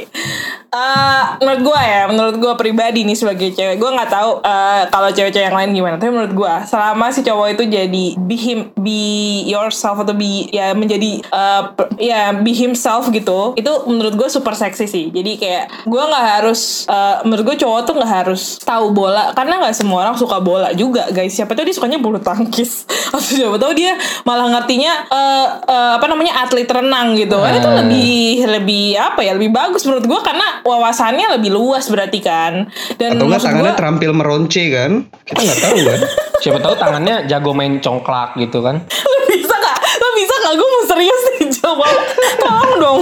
Eh, 0.76 1.22
menurut 1.40 1.60
gue 1.64 1.80
ya, 1.80 2.02
menurut 2.04 2.36
gue 2.36 2.52
pribadi 2.54 3.00
nih 3.02 3.16
sebagai 3.16 3.48
cewek, 3.50 3.76
gue 3.76 3.90
nggak 3.90 4.10
tahu 4.10 4.44
eh, 4.44 4.82
kalau 4.86 5.08
cewek-cewek 5.08 5.46
yang 5.46 5.56
lain 5.56 5.70
gimana. 5.72 5.96
Tapi 5.96 6.10
menurut 6.10 6.34
gue, 6.34 6.54
selama 6.68 7.08
si 7.08 7.24
cowok 7.24 7.48
itu 7.50 7.64
jadi 7.66 8.06
be 8.18 8.36
him, 8.36 8.58
be 8.76 9.00
yourself 9.46 9.96
atau 9.98 10.12
be 10.12 10.50
ya 10.50 10.76
menjadi 10.76 11.24
per- 11.72 11.96
ya 11.96 12.36
be 12.36 12.52
himself 12.52 13.08
gitu, 13.08 13.56
itu 13.56 13.72
menurut 13.86 14.12
gue 14.14 14.28
super 14.28 14.52
seksi 14.52 14.84
sih. 14.84 15.04
Jadi 15.08 15.40
kayak 15.40 15.88
gue 15.88 16.02
nggak 16.02 16.26
harus, 16.34 16.84
eh, 16.84 17.24
menurut 17.24 17.44
gue 17.46 17.56
cowok 17.58 17.80
tuh 17.82 17.94
nggak 17.96 18.12
harus 18.14 18.60
tahu 18.60 18.92
bola 18.92 19.32
karena 19.32 19.56
nggak 19.58 19.72
semua 19.72 20.04
orang 20.04 20.16
suka 20.16 20.36
bola 20.38 20.76
juga 20.76 21.08
guys. 21.08 21.32
Siapa 21.32 21.56
tahu 21.56 21.64
dia 21.64 21.72
sukanya 21.72 21.96
bulu 21.96 22.20
tangkis 22.20 22.84
atau 23.08 23.22
siapa 23.22 23.56
tahu 23.56 23.72
dia 23.72 23.96
malah 24.22 24.52
ngertinya 24.52 24.92
eh, 25.08 25.46
eh, 25.64 25.92
apa 25.96 26.04
namanya 26.04 26.44
atlet 26.44 26.68
renang 26.68 27.16
gitu. 27.16 27.38
Kan 27.38 27.54
itu 27.54 27.64
Hmm. 27.66 27.82
lebih 27.82 28.14
lebih 28.46 28.86
apa 28.94 29.20
ya 29.20 29.34
lebih 29.34 29.50
bagus 29.50 29.82
menurut 29.84 30.06
gue 30.06 30.20
karena 30.22 30.62
wawasannya 30.66 31.38
lebih 31.38 31.54
luas 31.54 31.86
berarti 31.86 32.18
kan. 32.18 32.66
Dan 32.98 33.16
Atau 33.16 33.30
nggak 33.30 33.42
tangannya 33.42 33.72
gua, 33.72 33.78
terampil 33.78 34.10
meronce 34.10 34.64
kan? 34.74 34.90
Kita 35.22 35.40
nggak 35.40 35.60
tahu 35.62 35.78
kan? 35.86 36.00
Siapa 36.42 36.58
tahu 36.60 36.74
tangannya 36.74 37.14
jago 37.30 37.54
main 37.54 37.78
congklak 37.78 38.34
gitu 38.36 38.60
kan. 38.60 38.82
lo 39.10 39.18
bisa 39.30 39.54
gak 39.54 39.78
lo 40.02 40.08
bisa 40.18 40.34
gak 40.42 40.54
gue 40.58 40.68
mau 40.68 40.84
serius 40.84 41.22
nih 41.38 41.46
jawab 41.62 41.94
tolong 42.42 42.72
dong. 42.82 43.00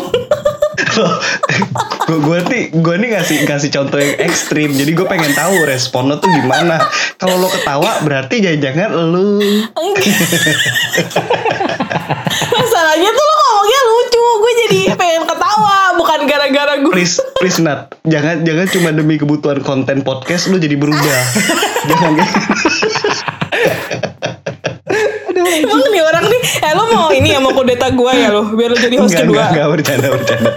Gue 2.04 2.18
gue 2.20 2.38
nih 2.52 2.62
gue 2.76 2.94
nih 3.00 3.08
ngasih 3.16 3.36
ngasih 3.48 3.70
contoh 3.72 3.98
yang 3.98 4.14
ekstrim. 4.20 4.70
Jadi 4.76 4.90
gue 4.92 5.06
pengen 5.08 5.32
tahu 5.32 5.64
respon 5.64 6.12
lo 6.12 6.20
tuh 6.20 6.28
gimana. 6.28 6.78
Kalau 7.16 7.40
lo 7.40 7.48
ketawa 7.48 8.04
berarti 8.04 8.44
jangan-jangan 8.44 8.90
lu 8.92 9.40
masalahnya 12.54 13.10
tuh 13.10 13.33
jadi 14.64 14.96
pengen 14.96 15.22
ketawa 15.28 15.92
bukan 16.00 16.20
gara-gara 16.24 16.74
gue 16.80 16.92
please 16.92 17.20
please 17.36 17.60
Nat. 17.60 17.92
Jangan 18.08 18.44
jangan 18.44 18.66
cuma 18.72 18.90
demi 18.96 19.20
kebutuhan 19.20 19.60
konten 19.60 20.00
podcast 20.00 20.48
lu 20.48 20.56
jadi 20.56 20.76
berubah. 20.80 21.20
Jangan 21.88 22.12
emang 25.34 25.80
nih 25.92 26.02
orang 26.02 26.24
nih. 26.28 26.42
Eh 26.64 26.72
lo 26.72 26.84
mau 26.90 27.08
ini 27.12 27.28
ya 27.34 27.38
mau 27.42 27.52
kudeta 27.52 27.92
gue 27.92 28.12
ya 28.16 28.28
lo 28.32 28.42
biar 28.56 28.70
lo 28.72 28.78
jadi 28.78 28.96
host 28.98 29.14
enggak 29.14 29.26
kedua. 29.28 29.34
enggak 29.34 29.50
enggak 29.52 29.68
bercanda 29.70 30.08
bercanda 30.10 30.50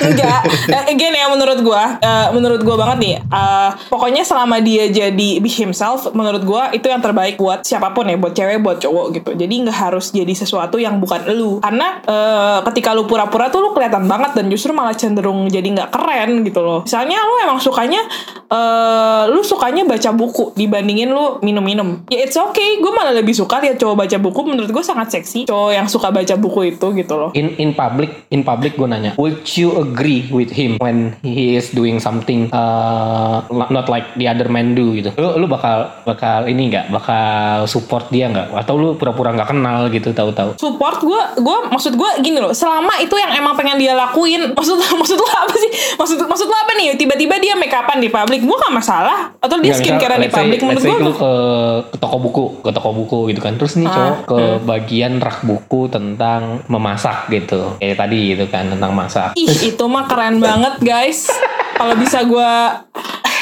Enggak, 0.00 0.40
Eh, 0.64 0.94
again 0.94 1.12
ya 1.12 1.26
menurut 1.28 1.58
gua, 1.60 1.96
eh, 1.98 2.28
menurut 2.32 2.60
gua 2.62 2.76
banget 2.78 2.98
nih. 3.00 3.14
eh, 3.20 3.70
pokoknya 3.88 4.22
selama 4.22 4.60
dia 4.60 4.88
jadi 4.88 5.38
be 5.38 5.48
himself, 5.48 6.08
menurut 6.12 6.42
gua 6.42 6.70
itu 6.70 6.86
yang 6.86 7.00
terbaik 7.00 7.36
buat 7.36 7.62
siapa 7.62 7.90
pun 7.90 8.06
ya, 8.06 8.16
buat 8.16 8.32
cewek, 8.32 8.60
buat 8.60 8.78
cowok 8.78 9.06
gitu. 9.12 9.30
Jadi 9.34 9.54
nggak 9.64 9.76
harus 9.76 10.10
jadi 10.10 10.30
sesuatu 10.30 10.76
yang 10.76 10.98
bukan 10.98 11.26
lu. 11.30 11.58
Karena 11.60 12.00
eh, 12.00 12.58
ketika 12.70 12.92
lu 12.92 13.04
pura-pura 13.04 13.48
tuh 13.48 13.60
lu 13.60 13.70
kelihatan 13.72 14.04
banget 14.04 14.34
dan 14.34 14.46
justru 14.48 14.72
malah 14.72 14.94
cenderung 14.94 15.46
jadi 15.48 15.64
nggak 15.64 15.90
keren 15.90 16.42
gitu 16.42 16.60
loh. 16.60 16.80
Misalnya 16.84 17.18
lu 17.20 17.34
emang 17.42 17.58
sukanya, 17.60 18.00
eh, 18.48 19.22
lu 19.30 19.40
sukanya 19.42 19.82
baca 19.84 20.10
buku 20.12 20.54
dibandingin 20.54 21.10
lu 21.10 21.38
minum-minum. 21.40 22.06
Ya 22.08 22.24
it's 22.24 22.36
okay, 22.36 22.78
gue 22.78 22.92
malah 22.92 23.14
lebih 23.14 23.34
suka 23.34 23.60
lihat 23.60 23.78
cowok 23.78 24.06
baca 24.06 24.16
buku. 24.18 24.40
Menurut 24.44 24.70
gue 24.70 24.84
sangat 24.84 25.10
seksi. 25.12 25.46
Cowok 25.46 25.70
yang 25.72 25.86
suka 25.86 26.08
baca 26.10 26.34
buku 26.36 26.74
itu 26.74 26.86
gitu 26.94 27.14
loh. 27.14 27.30
In 27.34 27.56
in 27.58 27.72
public, 27.72 28.28
in 28.30 28.42
public 28.42 28.74
gue 28.74 28.86
nanya, 28.86 29.12
you 29.56 29.78
agree 29.78 30.26
with 30.28 30.50
him 30.50 30.76
when 30.82 31.14
he 31.22 31.54
is 31.54 31.70
doing 31.70 32.02
something 32.02 32.50
uh, 32.50 33.44
not 33.50 33.86
like 33.86 34.04
the 34.18 34.26
other 34.26 34.50
man 34.50 34.74
do 34.74 34.94
gitu? 34.98 35.14
Lu 35.16 35.38
lu 35.38 35.46
bakal 35.46 35.92
bakal 36.04 36.46
ini 36.50 36.70
nggak? 36.70 36.90
Bakal 36.90 37.64
support 37.70 38.10
dia 38.10 38.28
nggak? 38.30 38.52
Atau 38.54 38.76
lu 38.76 38.88
pura-pura 38.98 39.32
nggak 39.34 39.50
kenal 39.54 39.88
gitu 39.90 40.10
tahu-tahu? 40.10 40.56
support 40.58 40.98
gue 41.02 41.22
gue 41.44 41.56
maksud 41.70 41.92
gue 41.94 42.10
gini 42.24 42.38
loh 42.40 42.54
selama 42.56 42.96
itu 43.02 43.14
yang 43.18 43.36
emang 43.36 43.52
pengen 43.58 43.76
dia 43.76 43.92
lakuin 43.92 44.50
maksud 44.58 44.80
maksud 44.80 45.18
lo 45.18 45.28
apa 45.28 45.54
sih 45.60 45.70
maksud 46.00 46.18
maksud 46.24 46.46
lo 46.48 46.56
apa 46.56 46.72
nih 46.78 46.96
tiba-tiba 46.96 47.36
dia 47.38 47.54
make 47.58 47.74
upan 47.74 48.00
di 48.00 48.08
publik 48.08 48.40
gue 48.40 48.56
gak 48.56 48.74
masalah 48.74 49.34
atau 49.44 49.60
dia 49.60 49.76
skincare 49.76 50.16
di 50.16 50.30
publik 50.32 50.60
menurut 50.64 50.82
gue 50.82 50.98
lu 51.04 51.12
ke, 51.12 51.32
ke 51.92 51.96
toko 52.00 52.16
buku, 52.16 52.44
ke 52.64 52.70
toko 52.72 52.90
buku 52.96 53.18
gitu 53.34 53.40
kan. 53.44 53.54
Terus 53.60 53.76
nih 53.76 53.88
Ah, 53.88 53.92
cowok 53.92 54.18
ke 54.24 54.40
hmm. 54.40 54.60
bagian 54.64 55.12
rak 55.20 55.38
buku 55.44 55.80
tentang 55.92 56.64
memasak 56.66 57.28
gitu. 57.28 57.76
Kayak 57.78 57.96
tadi 58.06 58.18
gitu 58.34 58.44
kan 58.48 58.72
tentang 58.72 58.92
masak. 58.96 59.36
Ih 59.44 59.76
itu 59.76 59.84
mah 59.84 60.08
keren 60.08 60.40
banget 60.40 60.80
guys. 60.80 61.28
Kalau 61.76 61.94
bisa 62.00 62.24
gue 62.24 62.52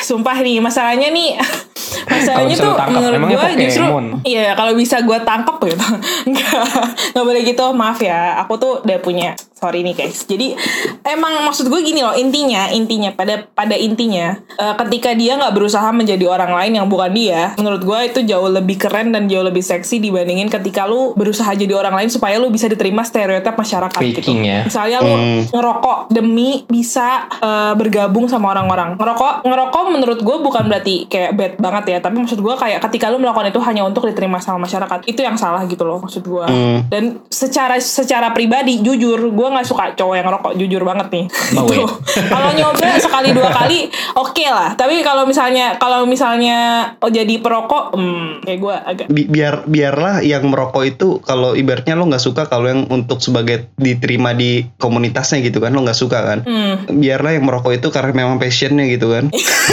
sumpah 0.03 0.37
nih 0.43 0.59
masalahnya 0.59 1.15
nih 1.15 1.39
masalahnya 2.11 2.57
tuh 2.59 2.75
tangkap, 2.75 2.91
menurut 2.91 3.21
gue 3.31 3.49
justru 3.63 3.87
iya 4.27 4.59
kalau 4.59 4.75
bisa 4.75 4.99
gue 5.01 5.19
tangkep 5.23 5.57
gitu. 5.71 5.87
Nggak 6.31 6.63
nggak 7.15 7.25
boleh 7.25 7.43
gitu 7.47 7.65
maaf 7.71 8.03
ya. 8.03 8.43
Aku 8.43 8.59
tuh 8.59 8.83
udah 8.83 8.99
punya 8.99 9.39
sorry 9.63 9.87
nih 9.87 9.95
guys. 9.95 10.27
Jadi 10.27 10.59
emang 11.07 11.47
maksud 11.47 11.71
gue 11.71 11.81
gini 11.87 12.03
loh 12.03 12.19
intinya 12.19 12.67
intinya 12.75 13.15
pada 13.15 13.47
pada 13.47 13.79
intinya 13.79 14.35
eh, 14.59 14.75
ketika 14.83 15.15
dia 15.15 15.39
nggak 15.39 15.55
berusaha 15.55 15.87
menjadi 15.95 16.27
orang 16.27 16.51
lain 16.51 16.83
yang 16.83 16.87
bukan 16.91 17.15
dia 17.15 17.55
menurut 17.55 17.87
gue 17.87 17.99
itu 18.11 18.21
jauh 18.27 18.51
lebih 18.51 18.83
keren 18.83 19.15
dan 19.15 19.31
jauh 19.31 19.47
lebih 19.47 19.63
seksi 19.63 20.03
dibandingin 20.03 20.51
ketika 20.51 20.91
lu 20.91 21.15
berusaha 21.15 21.55
jadi 21.55 21.71
orang 21.79 21.95
lain 21.95 22.11
supaya 22.11 22.43
lu 22.43 22.51
bisa 22.51 22.67
diterima 22.67 23.07
stereotip 23.07 23.55
masyarakat 23.55 24.01
gitu. 24.03 24.19
Faking 24.19 24.43
ya. 24.43 24.61
misalnya 24.67 24.99
lu 24.99 25.15
ngerokok 25.55 26.11
demi 26.11 26.67
bisa 26.67 27.31
eh, 27.39 27.73
bergabung 27.79 28.27
sama 28.27 28.51
orang-orang. 28.51 28.99
Ngerokok 28.99 29.47
ngerokok 29.47 29.85
menurut 29.95 30.19
gue 30.19 30.37
bukan 30.43 30.67
berarti 30.67 31.07
kayak 31.07 31.31
bad 31.39 31.53
banget 31.63 31.85
ya 31.95 31.99
tapi 32.03 32.19
maksud 32.19 32.43
gue 32.43 32.55
kayak 32.59 32.83
ketika 32.91 33.15
lu 33.15 33.23
melakukan 33.23 33.55
itu 33.55 33.63
hanya 33.63 33.87
untuk 33.87 34.11
diterima 34.11 34.43
sama 34.43 34.67
masyarakat 34.67 35.07
itu 35.07 35.23
yang 35.23 35.39
salah 35.39 35.63
gitu 35.71 35.87
loh 35.87 36.03
maksud 36.03 36.27
gue. 36.27 36.47
Dan 36.91 37.23
secara 37.31 37.79
secara 37.79 38.35
pribadi 38.35 38.83
jujur 38.83 39.31
gue 39.31 39.49
nggak 39.53 39.69
suka 39.69 39.85
cowok 39.95 40.15
yang 40.17 40.27
ngerokok 40.27 40.53
jujur 40.59 40.83
banget 40.83 41.09
nih 41.13 41.25
Bau 41.55 41.69
gitu. 41.69 41.87
kalau 42.35 42.51
nyoba 42.57 42.87
sekali 42.99 43.29
dua 43.37 43.51
kali 43.59 43.79
oke 44.17 44.45
lah 44.49 44.75
tapi 44.75 45.05
kalau 45.05 45.29
misalnya 45.29 45.77
kalau 45.77 46.09
misalnya 46.09 46.93
oh, 46.99 47.11
jadi 47.13 47.39
perokok 47.39 47.95
hmm, 47.95 48.45
kayak 48.45 48.59
gue 48.59 48.77
agak 48.77 49.07
Bi- 49.13 49.29
biar 49.29 49.55
biarlah 49.69 50.25
yang 50.25 50.49
merokok 50.49 50.85
itu 50.89 51.09
kalau 51.23 51.53
ibaratnya 51.53 51.95
lo 51.95 52.09
nggak 52.09 52.25
suka 52.25 52.49
kalau 52.49 52.69
yang 52.69 52.89
untuk 52.89 53.21
sebagai 53.21 53.71
diterima 53.77 54.33
di 54.33 54.67
komunitasnya 54.81 55.45
gitu 55.45 55.61
kan 55.61 55.77
lo 55.77 55.85
nggak 55.85 55.99
suka 55.99 56.19
kan 56.25 56.39
hmm. 56.45 56.99
biarlah 56.99 57.37
yang 57.37 57.45
merokok 57.45 57.77
itu 57.77 57.89
karena 57.93 58.13
memang 58.13 58.37
passionnya 58.41 58.89
gitu 58.89 59.13
kan 59.13 59.29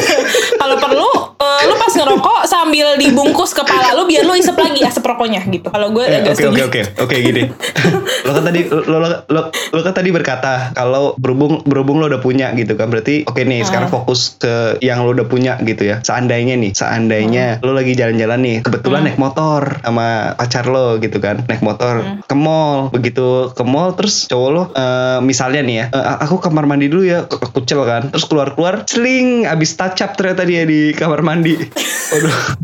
kalau 0.62 0.76
perlu 0.78 1.10
eh, 1.40 1.60
lu 1.68 1.76
pas 1.80 1.94
ngerokok 1.96 2.39
sambil 2.70 3.02
dibungkus 3.02 3.50
kepala 3.52 3.98
lu 3.98 4.06
biar 4.06 4.22
lu 4.22 4.38
isep 4.38 4.54
lagi 4.54 4.86
asap 4.86 5.02
rokoknya 5.04 5.42
gitu 5.44 5.68
kalau 5.68 5.90
gue 5.90 6.06
Eh, 6.06 6.22
agak 6.22 6.38
Oke 6.38 6.46
oke 6.46 6.62
oke 6.64 6.82
oke 7.02 7.16
gini. 7.18 7.50
lo 8.26 8.32
kan 8.32 8.44
tadi 8.44 8.62
lo, 8.70 8.86
lo, 8.86 8.98
lo, 9.26 9.42
lo 9.50 9.80
kan 9.82 9.90
tadi 9.92 10.10
berkata 10.10 10.70
kalau 10.72 11.18
berhubung 11.18 11.66
berhubung 11.66 11.98
lo 11.98 12.06
udah 12.06 12.22
punya 12.22 12.54
gitu 12.54 12.78
kan 12.78 12.88
berarti 12.88 13.26
oke 13.26 13.42
nih 13.42 13.66
sekarang 13.66 13.90
Ah. 13.90 13.94
fokus 13.96 14.38
ke 14.38 14.78
yang 14.80 15.02
lo 15.02 15.12
udah 15.12 15.26
punya 15.26 15.58
gitu 15.60 15.82
ya. 15.84 15.98
Seandainya 16.00 16.54
nih, 16.54 16.72
seandainya 16.72 17.58
Ah. 17.58 17.66
lo 17.66 17.74
lagi 17.74 17.96
jalan-jalan 17.96 18.38
nih, 18.40 18.58
kebetulan 18.62 19.02
naik 19.04 19.18
motor 19.18 19.82
sama 19.82 20.08
pacar 20.36 20.68
lo 20.68 21.00
gitu 21.00 21.18
kan, 21.18 21.42
naik 21.44 21.64
motor 21.64 22.06
Hmm. 22.06 22.22
ke 22.22 22.36
mall. 22.36 22.92
Begitu 22.92 23.50
ke 23.50 23.64
mall 23.64 23.96
terus 23.96 24.30
cowok 24.30 24.50
lo 24.52 24.64
eh, 24.70 25.18
misalnya 25.22 25.62
nih 25.64 25.76
ya, 25.76 25.86
"Eh, 25.90 26.18
aku 26.22 26.38
kamar 26.38 26.66
mandi 26.66 26.86
dulu 26.86 27.02
ya, 27.02 27.26
kucel 27.26 27.82
kan. 27.82 28.12
Terus 28.12 28.26
keluar-keluar, 28.26 28.86
seling 28.86 29.48
abis 29.48 29.74
touch 29.74 30.00
up 30.00 30.14
ternyata 30.14 30.44
dia 30.44 30.64
di 30.64 30.94
kamar 30.94 31.24
mandi. 31.24 31.56
Waduh. 32.14 32.59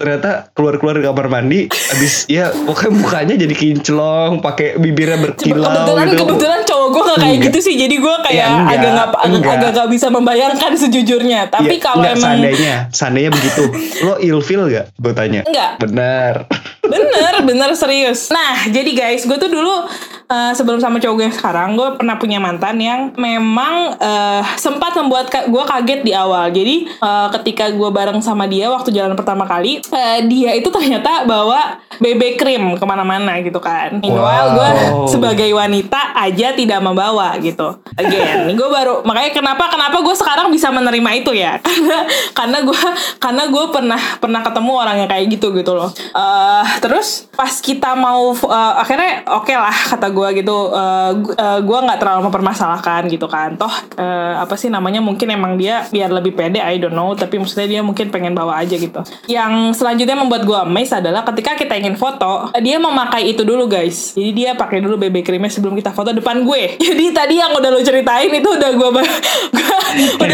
Ternyata 0.00 0.48
keluar-keluar 0.56 0.96
dari 0.96 1.04
kamar 1.04 1.28
mandi 1.28 1.60
habis 1.68 2.24
ya 2.24 2.48
pokoknya 2.64 2.92
mukanya 2.96 3.34
jadi 3.36 3.52
kinclong 3.52 4.40
pakai 4.40 4.80
bibirnya 4.80 5.20
berkilau 5.20 5.60
kebetulan 5.60 6.06
gitu. 6.08 6.20
kebetulan 6.24 6.60
cowok 6.64 6.88
gue 6.88 7.02
gak 7.04 7.18
kayak 7.20 7.38
gitu 7.44 7.58
sih 7.60 7.74
jadi 7.76 7.96
gue 8.00 8.14
kayak 8.24 8.38
Ya, 8.40 8.46
enggak, 8.48 8.72
agak 8.72 8.90
nggak 8.90 9.08
agak, 9.10 9.28
enggak. 9.28 9.52
agak 9.52 9.70
gak 9.74 9.88
bisa 9.90 10.06
membayangkan 10.08 10.72
sejujurnya. 10.72 11.40
Tapi 11.50 11.76
Ya, 11.76 11.82
kalau 11.82 12.00
emang 12.00 12.16
seandainya 12.16 12.74
seandainya 12.88 13.30
begitu. 13.30 13.64
Lo 14.00 14.14
ilfil 14.16 14.62
gak 14.70 14.86
gue 14.94 15.12
tanya. 15.12 15.40
Enggak. 15.44 15.70
benar. 15.76 16.34
Bener, 16.80 17.34
bener 17.44 17.70
serius. 17.74 18.30
Nah, 18.30 18.64
jadi 18.66 18.90
guys, 18.90 19.26
gue 19.26 19.36
tuh 19.36 19.50
dulu 19.50 19.84
eh, 20.30 20.52
sebelum 20.52 20.78
sama 20.78 20.96
cowok 20.96 21.14
gue 21.14 21.24
yang 21.24 21.34
sekarang, 21.34 21.68
gue 21.74 21.88
pernah 21.96 22.14
punya 22.14 22.38
mantan 22.38 22.78
yang 22.78 23.00
memang 23.14 23.74
eh, 23.96 24.42
sempat 24.56 24.94
membuat 24.94 25.26
ka- 25.26 25.44
gue 25.44 25.62
kaget 25.64 26.00
di 26.00 26.12
awal. 26.12 26.48
Jadi 26.48 26.76
eh, 26.88 27.28
ketika 27.34 27.68
gue 27.68 27.90
bareng 27.90 28.20
sama 28.20 28.46
dia 28.46 28.66
waktu 28.66 28.90
jalan 28.90 29.12
pertama 29.12 29.44
kali, 29.44 29.82
eh, 29.84 30.18
dia 30.24 30.54
itu 30.54 30.68
ternyata 30.68 31.24
bawa 31.24 31.58
BB 31.96 32.36
cream 32.36 32.64
ke 32.74 32.84
mana-mana 32.84 33.36
gitu 33.38 33.58
kan. 33.58 33.98
Meanwhile 33.98 34.48
gue 34.52 34.68
Wow. 34.70 35.04
sebagai 35.06 35.50
wanita 35.50 36.14
aja 36.14 36.52
tidak 36.52 36.78
membawa 36.78 37.34
gitu. 37.36 37.74
Again, 37.94 38.52
gue 38.52 38.68
baru 38.70 39.02
makanya 39.02 39.34
kenapa 39.34 39.66
kenapa 39.66 39.98
gue 39.98 40.14
sekarang 40.14 40.48
bisa 40.48 40.70
menerima 40.70 41.10
itu 41.16 41.32
ya? 41.32 41.58
Karena 42.38 42.60
gue 42.60 42.80
karena 43.18 43.44
gue 43.46 43.64
pernah 43.68 44.00
pernah 44.16 44.40
ketemu 44.40 44.72
orang 44.72 44.96
yang 44.96 45.08
kayak 45.08 45.26
gitu 45.28 45.50
gitu 45.52 45.72
loh. 45.72 45.90
Eh 45.92 46.66
terus 46.78 47.26
pas 47.32 47.50
kita 47.52 47.92
mau 47.92 48.30
eh, 48.32 48.72
akhirnya 48.78 49.10
oke 49.28 49.50
lah 49.50 49.74
kata 49.90 50.08
gue 50.08 50.19
gue 50.20 50.28
gitu 50.36 50.56
eh, 50.70 51.10
gu- 51.16 51.32
eh, 51.32 51.60
gue 51.60 51.78
nggak 51.80 51.96
terlalu 51.96 52.28
mempermasalahkan 52.28 53.08
gitu 53.08 53.24
kan. 53.24 53.56
Toh 53.56 53.72
eh, 53.96 54.34
apa 54.36 54.52
sih 54.54 54.68
namanya 54.68 55.00
mungkin 55.00 55.32
emang 55.32 55.56
dia 55.56 55.88
biar 55.88 56.12
lebih 56.12 56.36
pede 56.36 56.60
I 56.60 56.76
don't 56.76 56.92
know. 56.92 57.16
Tapi 57.16 57.40
maksudnya 57.40 57.64
dia 57.66 57.80
mungkin 57.80 58.08
pengen 58.08 58.32
bawa 58.32 58.60
aja 58.60 58.76
gitu. 58.76 59.00
Yang 59.24 59.76
selanjutnya 59.76 60.12
membuat 60.14 60.44
gue 60.44 60.58
amazed 60.58 60.92
adalah 60.94 61.24
ketika 61.24 61.56
kita 61.56 61.72
ingin 61.74 61.96
foto 61.96 62.52
dia 62.54 62.76
memakai 62.76 63.24
itu 63.26 63.40
dulu 63.40 63.64
guys. 63.64 64.12
Jadi 64.12 64.30
dia 64.34 64.52
pakai 64.52 64.78
dulu 64.78 65.00
BB 65.00 65.22
creamnya 65.22 65.48
sebelum 65.48 65.72
kita 65.72 65.90
foto 65.90 66.12
depan 66.12 66.44
gue. 66.44 66.76
Jadi 66.86 67.04
tadi 67.10 67.40
yang 67.40 67.50
udah 67.50 67.70
lo 67.70 67.80
ceritain 67.80 68.28
itu 68.28 68.48
udah 68.50 68.70
gue 68.70 68.88
udah 68.92 69.06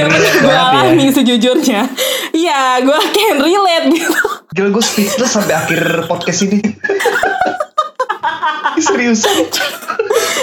relate 0.04 0.36
gue 0.36 0.42
banget 0.42 0.50
ya. 0.50 0.62
alami 0.66 1.06
sejujurnya. 1.08 1.82
Iya 2.36 2.84
gue 2.84 2.98
can 3.16 3.40
relate 3.40 3.86
gitu. 3.88 4.12
Gila 4.52 4.68
gue 4.68 4.84
speechless 4.84 5.32
sampai 5.32 5.56
akhir 5.56 6.04
podcast 6.04 6.44
ini. 6.44 6.60
Seriusan. 8.86 9.36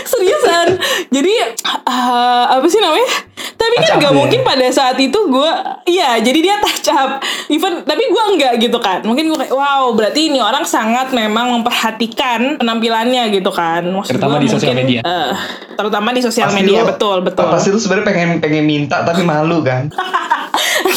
seriusan 0.04 0.68
jadi 1.10 1.32
eh, 1.56 2.44
apa 2.50 2.66
sih 2.66 2.80
namanya 2.80 3.10
tapi 3.54 3.76
Touch 3.76 3.86
kan 3.86 3.96
up 3.96 4.02
gak 4.02 4.12
ya? 4.12 4.18
mungkin 4.18 4.40
pada 4.42 4.68
saat 4.70 4.98
itu 4.98 5.16
gue 5.16 5.52
iya 5.86 6.18
jadi 6.18 6.40
dia 6.42 6.56
touch 6.60 6.90
up 6.90 7.20
even 7.48 7.82
tapi 7.82 8.04
gue 8.04 8.24
enggak 8.28 8.54
gitu 8.60 8.78
kan 8.78 9.02
mungkin 9.02 9.28
gue 9.28 9.38
kayak 9.38 9.52
wow 9.52 9.90
berarti 9.92 10.28
ini 10.28 10.40
orang 10.40 10.64
sangat 10.64 11.12
memang 11.12 11.50
memperhatikan 11.54 12.58
penampilannya 12.58 13.32
gitu 13.32 13.50
kan 13.50 13.86
Maksud 13.86 14.14
Terutama 14.14 14.36
gua 14.36 14.42
di 14.42 14.50
sosial 14.50 14.76
media. 14.76 15.00
eh, 15.02 15.32
terutama 15.74 16.10
di 16.12 16.22
sosial 16.22 16.48
Pasti 16.48 16.60
media 16.60 16.80
lu- 16.80 16.90
betul 16.90 17.18
betul 17.22 17.46
Pasti 17.48 17.70
lu 17.70 17.80
sebenarnya 17.80 18.06
pengen 18.06 18.30
pengen 18.40 18.64
minta 18.64 19.02
tapi 19.02 19.22
malu 19.22 19.62
kan. 19.62 19.88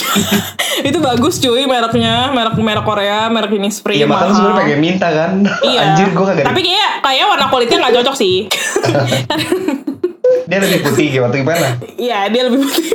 itu 0.88 0.98
bagus 1.00 1.40
cuy 1.40 1.64
mereknya 1.64 2.30
merek 2.32 2.56
merek 2.60 2.84
Korea 2.84 3.28
merek 3.32 3.52
Innisfree 3.56 4.02
Iya 4.02 4.06
makanya 4.06 4.34
sebenarnya 4.36 4.60
pengen 4.60 4.80
minta 4.80 5.08
kan. 5.08 5.32
Iya. 5.64 5.80
Anjir 5.92 6.08
gue 6.12 6.24
kagak. 6.24 6.46
Tapi 6.46 6.60
kayak 6.60 6.90
kayak 7.00 7.24
warna 7.26 7.46
kulitnya 7.48 7.76
nggak 7.80 7.94
cocok 8.02 8.16
sih. 8.16 8.36
Dia 10.50 10.58
lebih 10.58 10.82
putih 10.82 11.06
gitu 11.10 11.22
atau 11.22 11.38
gimana? 11.38 11.78
Iya 11.94 12.26
dia 12.30 12.42
lebih 12.50 12.66
putih 12.66 12.86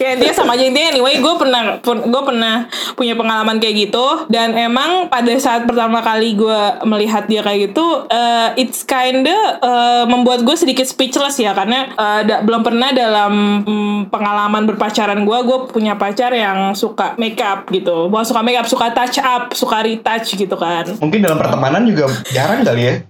Ya 0.00 0.16
intinya 0.16 0.34
sama 0.34 0.56
aja. 0.56 0.64
Intinya 0.66 0.88
anyway 0.90 1.20
gue 1.20 1.34
pernah 1.36 1.78
gue 1.84 2.22
pernah 2.24 2.66
punya 2.94 3.14
pengalaman 3.14 3.60
kayak 3.60 3.88
gitu. 3.88 4.06
Dan 4.26 4.56
emang 4.56 5.06
pada 5.06 5.30
saat 5.36 5.64
pertama 5.64 6.00
kali 6.00 6.34
gue 6.34 6.60
melihat 6.84 7.28
dia 7.28 7.40
kayak 7.40 7.70
gitu 7.70 8.06
eh, 8.08 8.56
it's 8.58 8.82
kinda 8.82 9.60
eh, 9.60 10.04
membuat 10.08 10.42
gue 10.42 10.56
sedikit 10.56 10.84
speechless 10.84 11.38
ya. 11.38 11.52
Karena 11.52 11.86
eh, 11.92 12.20
da- 12.24 12.42
belum 12.42 12.60
pernah 12.60 12.90
dalam 12.90 13.62
mm, 13.62 13.98
pengalaman 14.08 14.66
berpacaran 14.66 15.22
gue 15.22 15.38
gue 15.44 15.58
punya 15.70 15.94
pacar 15.94 16.32
yang 16.32 16.72
suka 16.74 17.14
makeup 17.16 17.68
gitu. 17.70 18.08
Bukan 18.08 18.24
suka 18.24 18.40
makeup 18.42 18.66
suka 18.66 18.90
touch 18.90 19.20
up 19.20 19.52
suka 19.54 19.84
retouch 19.84 20.34
gitu 20.34 20.56
kan. 20.56 20.88
Mungkin 20.98 21.20
dalam 21.22 21.38
pertemanan 21.38 21.84
juga 21.84 22.08
jarang 22.32 22.64
kali 22.64 22.82
ya. 22.82 22.94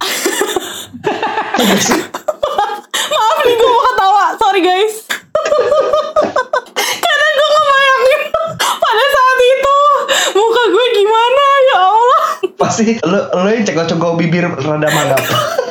Maaf 3.11 3.37
nih 3.41 3.55
gue 3.55 3.69
mau 3.69 3.83
ketawa. 3.85 4.25
Sorry 4.37 4.61
guys 4.61 4.95
Karena 6.81 7.27
gue 7.31 7.47
ngebayangin 7.47 8.21
Pada 8.57 9.03
saat 9.07 9.39
itu 9.39 9.77
Muka 10.33 10.63
gue 10.67 10.85
gimana 10.93 11.45
Ya 11.63 11.77
Allah 11.79 12.25
Pasti 12.61 13.01
lo 13.01 13.19
lo 13.33 13.49
yang 13.49 13.65
cekok-cekok 13.65 14.13
bibir 14.21 14.45
rada 14.45 14.89
mangap. 14.93 15.21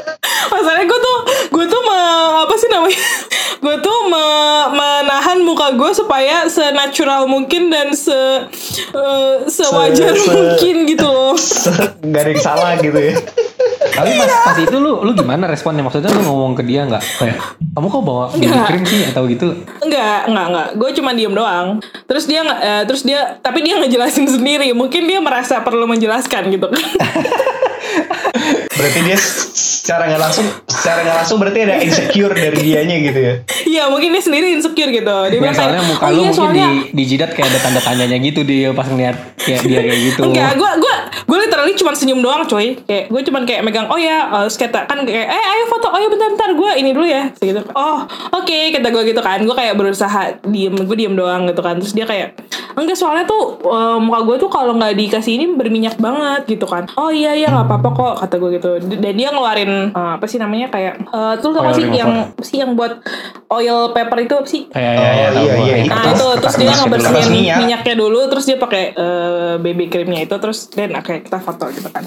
Masalahnya 0.61 0.87
gue 0.87 1.01
tuh 1.01 1.19
Gue 1.49 1.65
tuh 1.67 1.81
me- 1.81 1.99
Apa 2.41 2.55
sih 2.55 2.69
namanya 2.69 3.01
Gue 3.65 3.77
tuh 3.79 3.99
me- 4.07 4.29
menahan 4.71 5.39
muka 5.39 5.73
gue 5.73 5.91
supaya 5.91 6.45
senatural 6.47 7.25
mungkin 7.25 7.69
dan 7.69 7.93
se 7.93 8.17
eh, 8.91 9.35
sewajar 9.47 10.13
Se- 10.13 10.23
se- 10.23 10.31
mungkin 10.31 10.77
gitu 10.91 11.05
loh. 11.05 11.37
Gak 12.01 12.21
ada 12.21 12.31
yang 12.31 12.41
salah 12.41 12.73
gitu 12.77 12.97
ya. 12.97 13.21
Tapi 13.91 14.11
pas, 14.15 14.33
pas 14.47 14.57
itu 14.57 14.73
lu 14.75 15.03
lu 15.03 15.13
gimana 15.13 15.45
responnya? 15.45 15.83
Maksudnya 15.83 16.09
lu 16.11 16.23
ngomong 16.23 16.53
ke 16.55 16.63
dia 16.63 16.85
nggak 16.85 17.05
kayak 17.19 17.37
kamu 17.71 17.87
kok 17.87 18.03
bawa 18.03 18.25
Nggak. 18.33 18.65
cream 18.67 18.85
sih 18.85 19.01
atau 19.07 19.23
gitu? 19.27 19.53
Enggak, 19.79 20.21
enggak, 20.27 20.47
enggak. 20.49 20.69
Gue 20.75 20.91
cuma 20.95 21.11
diem 21.13 21.31
doang. 21.31 21.69
Terus 22.07 22.25
dia 22.25 22.41
nggak- 22.41 22.63
eh, 22.63 22.83
terus 22.87 23.03
dia 23.03 23.21
tapi 23.39 23.61
dia 23.61 23.77
ngejelasin 23.77 24.25
sendiri. 24.37 24.73
Mungkin 24.73 25.05
dia 25.05 25.21
merasa 25.21 25.61
perlu 25.61 25.85
menjelaskan 25.85 26.49
gitu 26.49 26.65
kan. 26.67 26.81
Berarti 28.81 29.01
dia 29.05 29.19
secara 29.53 30.09
nggak 30.09 30.23
langsung, 30.23 30.47
secara 30.65 30.99
nggak 31.05 31.17
langsung 31.21 31.37
berarti 31.37 31.59
ada 31.63 31.77
insecure 31.79 32.33
dari 32.33 32.57
dianya 32.57 32.97
gitu 32.97 33.21
ya. 33.21 33.35
Iya, 33.69 33.83
mungkin 33.93 34.09
dia 34.11 34.23
sendiri 34.25 34.47
insecure 34.57 34.89
gitu. 34.89 35.05
Dia 35.29 35.37
Ya, 35.37 35.37
bilang 35.37 35.53
kayak, 35.53 35.61
soalnya 35.61 35.83
muka 35.85 36.01
"Oh 36.01 36.09
lu 36.09 36.17
iya, 36.17 36.21
mungkin 36.25 36.33
soalnya 36.35 36.67
di, 36.67 36.79
di 36.97 37.05
jidat 37.05 37.31
kayak 37.37 37.49
ada 37.53 37.59
tanda 37.61 37.81
tanyanya 37.81 38.19
gitu 38.19 38.41
dia 38.41 38.73
pas 38.73 38.89
ngeliat 38.89 39.17
kayak 39.37 39.61
dia 39.63 39.81
kayak 39.85 40.01
gitu. 40.09 40.21
Enggak, 40.25 40.53
gue 40.57 40.71
gue 40.81 40.95
gue 41.29 41.39
literally 41.39 41.75
cuma 41.77 41.93
senyum 41.93 42.21
doang, 42.21 42.43
coy. 42.43 42.75
Kayak 42.89 43.05
gue 43.07 43.21
cuma 43.29 43.39
kayak 43.45 43.63
megang, 43.63 43.87
oh 43.87 44.01
ya, 44.01 44.17
uh, 44.33 44.49
sketa 44.49 44.89
kan 44.89 45.05
kayak, 45.05 45.29
eh 45.29 45.45
ayo 45.53 45.65
foto, 45.69 45.93
oh 45.93 46.01
ya 46.01 46.09
bentar-bentar 46.09 46.51
gue 46.57 46.71
ini 46.81 46.91
dulu 46.91 47.07
ya, 47.07 47.29
gitu. 47.37 47.61
Oh, 47.77 48.03
oke, 48.33 48.59
kata 48.73 48.89
gue 48.89 49.03
gitu 49.13 49.21
kan. 49.21 49.39
Gue 49.45 49.55
kayak 49.55 49.77
berusaha 49.77 50.41
diem, 50.49 50.73
gue 50.73 50.97
diem 50.97 51.13
doang 51.13 51.45
gitu 51.47 51.61
kan. 51.61 51.77
Terus 51.79 51.93
dia 51.93 52.09
kayak, 52.09 52.35
enggak 52.79 52.99
soalnya 52.99 53.25
tuh 53.27 53.59
uh, 53.67 53.99
muka 53.99 54.23
gue 54.27 54.37
tuh 54.47 54.51
kalau 54.51 54.77
nggak 54.77 54.95
dikasih 54.99 55.39
ini 55.39 55.47
berminyak 55.55 55.97
banget 55.99 56.47
gitu 56.47 56.67
kan. 56.67 56.87
Oh 56.99 57.11
iya 57.11 57.35
iya 57.35 57.51
nggak 57.51 57.67
apa-apa 57.67 57.89
kok, 57.95 58.15
kata 58.27 58.35
gue 58.39 58.51
gitu. 58.59 58.71
Dan 58.99 59.15
dia 59.15 59.31
ngeluarin 59.31 59.95
uh, 59.95 60.19
apa 60.19 60.27
sih 60.27 60.39
namanya 60.39 60.71
kayak, 60.71 61.01
uh, 61.11 61.35
tuh 61.39 61.55
tau 61.55 61.71
sih 61.75 61.87
yang 61.91 62.35
sih 62.43 62.63
yang 62.63 62.75
buat 62.75 63.03
oil 63.51 63.91
paper 63.91 64.19
itu 64.23 64.35
apa 64.39 64.49
sih? 64.49 64.63
Oh, 64.71 64.79
ya, 64.79 64.93
ya, 64.95 65.11
tahu 65.35 65.43
iya, 65.43 65.55
gua. 65.55 65.65
iya, 65.67 65.77
iya. 65.83 65.91
Nah 65.91 66.05
itu 66.15 66.27
terus 66.39 66.55
dia 66.55 66.71
gitu, 66.71 66.79
ngebersihin 66.87 67.29
minyak. 67.31 67.57
minyaknya 67.59 67.95
dulu 67.99 68.21
terus 68.31 68.45
dia 68.47 68.57
pakai 68.59 68.83
eh, 68.95 69.55
baby 69.59 69.85
creamnya 69.91 70.21
itu 70.23 70.35
terus 70.39 70.71
dan 70.71 70.95
oke 70.95 71.15
kita 71.27 71.39
foto 71.43 71.67
gitu 71.75 71.89
kan. 71.91 72.05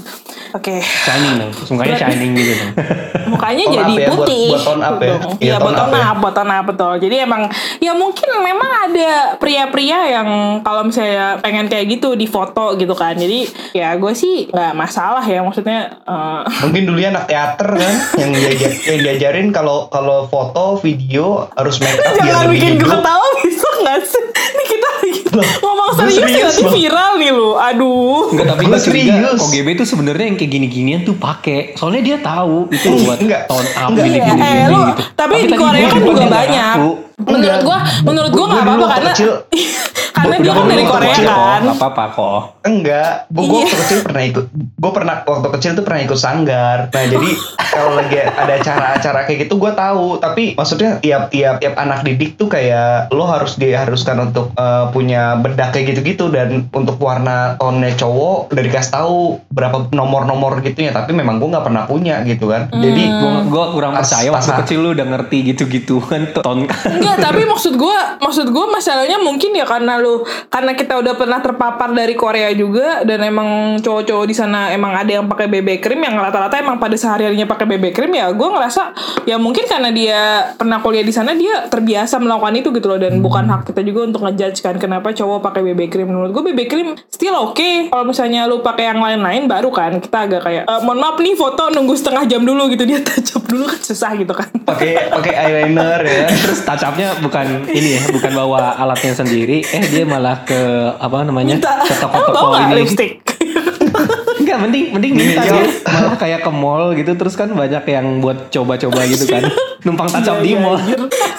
Oke. 0.53 0.79
shining 0.79 1.41
dong, 1.41 1.51
mukanya 1.73 1.95
shining 1.97 2.31
gitu 2.37 2.53
dong. 2.55 2.71
Mukanya 3.33 3.65
jadi 3.65 3.93
up 3.97 3.97
ya, 3.97 4.09
putih. 4.13 4.47
buat 4.53 4.65
tone 4.67 4.83
up 4.83 4.97
ya. 5.01 5.15
Gitu. 5.17 5.29
Iya, 5.41 5.41
Iya, 5.41 5.55
buat 5.57 5.73
tone 5.73 5.97
ya. 5.97 6.05
up, 6.05 6.17
buat 6.21 6.33
tone 6.37 6.53
up 6.53 6.65
betul. 6.69 6.93
Jadi 7.01 7.15
emang 7.25 7.41
ya 7.81 7.91
mungkin 7.97 8.29
memang 8.45 8.69
ada 8.89 9.11
pria-pria 9.41 9.99
yang 10.05 10.29
kalau 10.59 10.83
misalnya 10.83 11.39
pengen 11.39 11.65
kayak 11.65 11.89
gitu 11.89 12.13
di 12.13 12.25
foto 12.25 12.75
gitu 12.75 12.93
kan. 12.93 13.15
Jadi 13.15 13.45
ya 13.71 13.95
gue 13.95 14.13
sih 14.13 14.45
nggak 14.45 14.73
masalah 14.73 15.23
ya 15.23 15.39
maksudnya 15.39 15.97
eh, 15.99 16.41
Mungkin 16.61 16.83
dulu 16.83 16.99
anak 16.99 17.25
teater 17.25 17.69
kan 17.71 17.93
yang 18.21 18.31
diajar, 18.31 18.71
yang 18.85 18.99
diajarin 19.01 19.47
kalau 19.49 19.87
kalau 19.87 20.27
foto 20.27 20.77
video 20.77 21.47
harus 21.53 21.79
make 21.79 21.97
up 21.97 22.13
Jangan 22.15 22.45
bikin 22.47 22.71
gue 22.75 22.85
ketawa 22.85 23.25
bisa 23.39 23.69
gak 23.81 23.99
sih? 24.03 24.23
Ini 24.53 24.63
kita 24.67 24.89
Loh, 25.33 25.41
ngomong 25.63 25.87
gue 25.89 26.05
serius, 26.05 26.29
serius, 26.29 26.53
nanti 26.53 26.77
viral 26.77 27.11
nih 27.17 27.31
lu. 27.31 27.49
Aduh. 27.55 28.29
Enggak 28.29 28.53
tapi 28.53 28.63
gue 28.63 28.77
curiga 28.77 29.13
serius. 29.17 29.39
KGB 29.41 29.67
tuh 29.73 29.87
sebenarnya 29.87 30.25
yang 30.27 30.37
kayak 30.37 30.51
gini-ginian 30.51 31.01
tuh 31.01 31.15
pakai. 31.15 31.73
Soalnya 31.73 32.01
dia 32.03 32.17
tahu 32.19 32.69
itu 32.69 32.85
buat 33.01 33.17
tone 33.17 33.69
up 33.73 33.89
Enggak. 33.89 34.05
gini 34.05 34.13
Iya, 34.13 34.25
gini 34.27 34.39
eh, 34.39 34.53
gini 34.53 34.69
lu, 34.69 34.81
gitu. 34.83 35.01
tapi, 35.15 35.33
di 35.35 35.45
tadi 35.47 35.57
Korea 35.57 35.87
kan 35.87 35.97
juga 35.97 36.13
nggak 36.13 36.29
banyak. 36.29 36.75
Menurut 37.23 37.61
gua, 37.61 37.77
menurut 38.03 38.31
gua 38.31 38.39
Gua- 38.39 38.49
nggak 38.51 38.63
apa-apa 38.63 38.85
karena 38.89 39.11
karena 40.23 40.35
dia 40.35 40.43
Udah 40.45 40.55
kan 40.55 40.65
dari 40.65 40.85
Korea 40.85 41.11
kecil 41.11 41.25
kok, 41.25 41.35
kan. 41.35 41.59
nggak 41.61 41.77
apa-apa 41.77 42.03
kok. 42.09 42.39
Enggak, 42.63 43.11
gue 43.27 43.43
Iya. 43.43 43.53
waktu 43.59 43.77
kecil 43.77 43.99
pernah 44.01 44.23
ikut. 44.23 44.45
Gue 44.73 44.91
pernah 44.91 45.15
waktu 45.21 45.49
kecil 45.51 45.71
tuh 45.73 45.83
pernah 45.83 46.01
ikut 46.01 46.15
sanggar. 46.17 46.77
Nah 46.87 47.03
jadi 47.05 47.29
kalau 47.73 47.91
lagi 47.93 48.15
ada 48.17 48.53
acara-acara 48.53 49.19
kayak 49.23 49.39
gitu 49.41 49.53
gue 49.57 49.71
tahu. 49.73 50.07
Tapi 50.17 50.43
maksudnya 50.53 50.89
tiap-tiap 50.97 51.59
tiap 51.59 51.75
anak 51.75 51.99
didik 52.01 52.35
tuh 52.35 52.47
kayak 52.47 53.09
lo 53.09 53.25
harus 53.25 53.55
diharuskan 53.55 54.23
untuk 54.23 54.51
eh, 54.53 54.85
punya 54.89 55.35
bedak 55.35 55.71
kayak 55.71 55.91
gitu-gitu 55.91 56.29
dan 56.29 56.67
untuk 56.69 56.95
warna 56.97 57.55
tone 57.55 57.91
cowok 57.91 58.49
udah 58.49 58.63
dikasih 58.63 58.91
tahu 58.93 59.17
berapa 59.49 59.91
nomor-nomor 59.91 60.61
gitu 60.61 60.81
ya. 60.81 60.91
Tapi 60.91 61.11
memang 61.11 61.35
gue 61.35 61.49
nggak 61.49 61.63
pernah 61.63 61.83
punya 61.83 62.23
gitu 62.23 62.47
kan. 62.47 62.71
Jadi 62.71 63.03
Hmm. 63.05 63.21
Gue 63.45 63.55
gua 63.55 63.65
kurang 63.69 63.93
Pas- 63.93 64.03
percaya 64.03 64.29
pas- 64.29 64.43
waktu 64.43 64.61
kecil 64.63 64.79
lu 64.79 64.89
udah 64.91 65.07
ngerti 65.07 65.37
gitu-gitu 65.45 65.97
kan 65.99 66.29
ton 66.35 66.65
Enggak, 66.65 67.17
tapi 67.19 67.41
maksud 67.43 67.73
gua, 67.73 68.17
maksud 68.17 68.49
gua 68.49 68.69
masalahnya 68.69 69.17
mungkin 69.17 69.49
ya 69.51 69.63
karena 69.63 69.95
lu 69.95 70.12
karena 70.47 70.71
kita 70.77 70.93
udah 71.01 71.13
pernah 71.17 71.39
terpapar 71.41 71.89
dari 71.91 72.13
Korea 72.13 72.53
juga 72.53 73.01
dan 73.01 73.25
emang 73.25 73.79
cowok-cowok 73.81 74.25
di 74.29 74.35
sana 74.37 74.69
emang 74.69 74.93
ada 74.93 75.09
yang 75.09 75.25
pakai 75.25 75.49
BB 75.49 75.81
cream 75.81 76.01
yang 76.05 76.15
rata-rata 76.19 76.61
emang 76.61 76.77
pada 76.77 76.93
sehari-harinya 76.93 77.49
pakai 77.49 77.65
BB 77.65 77.85
cream 77.95 78.13
ya 78.13 78.29
gua 78.31 78.59
ngerasa 78.59 78.93
ya 79.25 79.41
mungkin 79.41 79.65
karena 79.65 79.89
dia 79.89 80.19
pernah 80.53 80.77
kuliah 80.83 81.05
di 81.05 81.13
sana 81.13 81.33
dia 81.33 81.65
terbiasa 81.67 82.21
melakukan 82.21 82.53
itu 82.59 82.69
gitu 82.75 82.87
loh 82.91 82.99
dan 83.01 83.17
bukan 83.23 83.49
hak 83.49 83.73
kita 83.73 83.81
juga 83.81 84.05
untuk 84.09 84.21
ngejudge 84.29 84.59
kan 84.61 84.75
kenapa 84.77 85.09
cowok 85.11 85.39
pakai 85.41 85.61
BB 85.73 85.81
cream 85.89 86.07
menurut 86.13 86.29
gua 86.29 86.43
BB 86.53 86.61
cream 86.69 86.87
still 87.09 87.33
oke 87.33 87.89
kalau 87.89 88.05
misalnya 88.05 88.45
lu 88.45 88.61
pakai 88.61 88.93
yang 88.93 89.01
lain-lain 89.01 89.49
baru 89.49 89.73
kan 89.73 89.97
kita 89.97 90.29
agak 90.29 90.41
kayak 90.45 90.63
"Eh, 90.69 90.79
mohon 90.85 90.99
maaf 91.01 91.17
nih 91.17 91.33
foto 91.33 91.73
nunggu 91.73 91.97
setengah 91.97 92.23
jam 92.29 92.45
dulu 92.45 92.69
gitu 92.69 92.83
dia 92.89 93.01
touch 93.01 93.39
up 93.39 93.43
dulu 93.47 93.65
kan 93.65 93.79
susah 93.81 94.11
gitu 94.17 94.33
kan 94.35 94.49
pakai 94.63 95.09
pakai 95.09 95.33
eyeliner 95.33 96.01
ya. 96.03 96.25
Terus 96.27 96.59
touch 96.65 96.83
up-nya 96.83 97.15
bukan 97.19 97.67
ini 97.69 97.99
ya, 97.99 98.01
bukan 98.09 98.31
bawa 98.33 98.75
alatnya 98.75 99.13
sendiri. 99.13 99.63
Eh 99.63 99.83
dia 99.87 100.02
malah 100.03 100.41
ke 100.41 100.59
apa 100.93 101.23
namanya? 101.23 101.55
minta 101.55 101.81
ke 101.81 101.93
toko-toko 101.95 102.55
ini. 102.59 102.73
lipstick 102.79 103.11
Enggak, 104.43 104.57
mending 104.59 104.85
mending 104.91 105.13
minta 105.13 105.41
Iya. 105.41 105.53
dia 105.53 105.65
malah 105.85 106.15
kayak 106.15 106.39
ke 106.41 106.51
mall 106.51 106.91
gitu 106.91 107.11
terus 107.13 107.33
kan 107.33 107.47
banyak 107.47 107.83
yang 107.85 108.19
buat 108.19 108.49
coba-coba 108.49 109.05
gitu 109.05 109.23
kan. 109.25 109.43
Numpang 109.81 110.09
touch 110.09 110.27
up 110.27 110.37
Iya, 110.37 110.43
di 110.43 110.49
iya, 110.49 110.57
mall. 110.59 110.77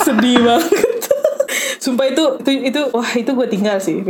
sedih 0.00 0.38
banget 0.40 0.70
sumpah 1.82 2.06
itu 2.06 2.24
itu, 2.40 2.50
itu 2.64 2.80
wah 2.90 3.10
itu 3.12 3.28
gue 3.28 3.46
tinggal 3.46 3.76
sih 3.76 4.00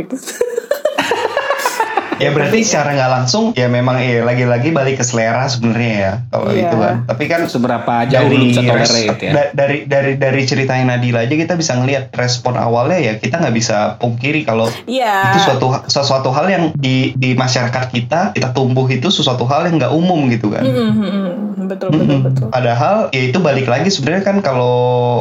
ya 2.17 2.29
berarti 2.29 2.59
secara 2.61 2.93
nggak 2.93 3.11
langsung 3.13 3.43
ya 3.51 3.67
memang 3.67 3.97
ya 3.97 4.21
lagi-lagi 4.21 4.69
balik 4.69 4.95
ke 4.95 5.03
selera 5.03 5.45
sebenarnya 5.45 5.93
ya 5.93 6.11
kalau 6.29 6.47
Iya. 6.47 6.61
itu 6.63 6.75
kan 6.77 6.95
tapi 7.05 7.23
kan 7.25 7.41
Seberapa 7.45 7.93
jauh 8.05 8.27
lu 8.27 8.45
bisa 8.45 8.61
tolerate 8.61 9.19
ya? 9.19 9.31
da- 9.31 9.51
dari 9.53 9.77
dari 9.83 10.11
dari 10.15 10.41
ceritanya 10.43 10.95
Nadila 10.95 11.21
aja 11.21 11.33
kita 11.33 11.53
bisa 11.53 11.73
ngelihat 11.73 12.11
respon 12.11 12.55
awalnya 12.55 12.97
ya 12.97 13.13
kita 13.15 13.37
nggak 13.37 13.51
bisa 13.53 13.77
pungkiri 13.97 14.41
kalau 14.41 14.67
Iya. 14.85 15.31
itu 15.31 15.39
suatu 15.41 15.67
sesuatu 15.85 16.29
hal 16.29 16.45
yang 16.47 16.63
di 16.73 17.11
di 17.13 17.33
masyarakat 17.33 17.89
kita 17.89 18.31
kita 18.31 18.51
tumbuh 18.51 18.85
itu 18.87 19.07
sesuatu 19.07 19.43
hal 19.43 19.65
yang 19.65 19.75
nggak 19.75 19.91
umum 19.91 20.29
gitu 20.29 20.49
kan 20.49 20.61
Mm, 20.61 20.71
mm, 20.71 20.95
mm. 20.97 21.31
betul 21.65 21.89
betul 21.89 22.05
Mm-mm. 22.05 22.21
betul. 22.23 22.47
Padahal 22.47 23.09
ya 23.09 23.21
itu 23.23 23.39
balik 23.39 23.65
lagi 23.65 23.89
sebenarnya 23.89 24.23
kan 24.23 24.37
kalau 24.39 24.77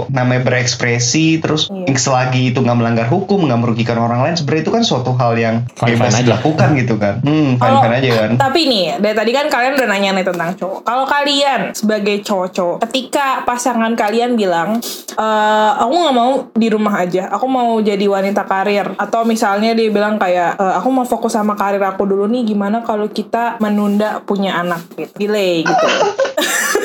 namanya 0.08 0.44
berekspresi 0.44 1.38
terus 1.38 1.66
Iya. 1.66 1.96
selagi 1.96 2.50
itu 2.50 2.58
nggak 2.58 2.76
melanggar 2.76 3.06
hukum 3.06 3.42
nggak 3.42 3.58
merugikan 3.58 3.96
orang 3.96 4.20
lain 4.20 4.34
sebenarnya 4.34 4.62
itu 4.62 4.72
kan 4.72 4.82
suatu 4.82 5.14
hal 5.14 5.34
yang 5.34 5.64
bebas 5.74 6.12
aja. 6.12 6.22
dilakukan 6.22 6.68
gitu 6.74 6.83
kan. 6.92 7.24
Hmm, 7.24 7.56
fine 7.56 7.64
Kalau- 7.64 7.82
fine 7.88 7.96
aja 7.96 8.10
kan. 8.20 8.30
Tapi 8.36 8.60
nih, 8.68 8.84
dari 9.00 9.16
tadi 9.16 9.30
kan 9.32 9.46
kalian 9.48 9.72
udah 9.80 9.88
nanya 9.88 10.10
nih 10.12 10.26
tentang 10.28 10.50
cowok. 10.52 10.80
Kalau 10.84 11.04
kalian 11.08 11.60
sebagai 11.72 12.16
cowok-cowok, 12.20 12.76
ketika 12.84 13.40
pasangan 13.48 13.96
kalian 13.96 14.36
bilang, 14.36 14.76
"Eh, 15.16 15.70
aku 15.80 15.94
nggak 15.96 16.16
mau 16.16 16.52
di 16.52 16.68
rumah 16.68 17.00
aja, 17.00 17.32
aku 17.32 17.46
mau 17.48 17.80
jadi 17.80 18.04
wanita 18.04 18.44
karir, 18.44 18.92
atau 19.00 19.24
misalnya 19.24 19.72
dia 19.72 19.88
bilang 19.88 20.20
kayak, 20.20 20.60
"Eh, 20.60 20.74
aku 20.76 20.88
mau 20.92 21.08
fokus 21.08 21.32
sama 21.32 21.56
karir 21.56 21.80
aku 21.80 22.04
dulu 22.04 22.28
nih, 22.28 22.44
gimana 22.44 22.84
kalau 22.84 23.08
kita 23.08 23.56
menunda 23.64 24.20
punya 24.20 24.60
anak, 24.60 24.84
gitu, 24.94 25.12
delay 25.16 25.64
gitu. 25.64 25.86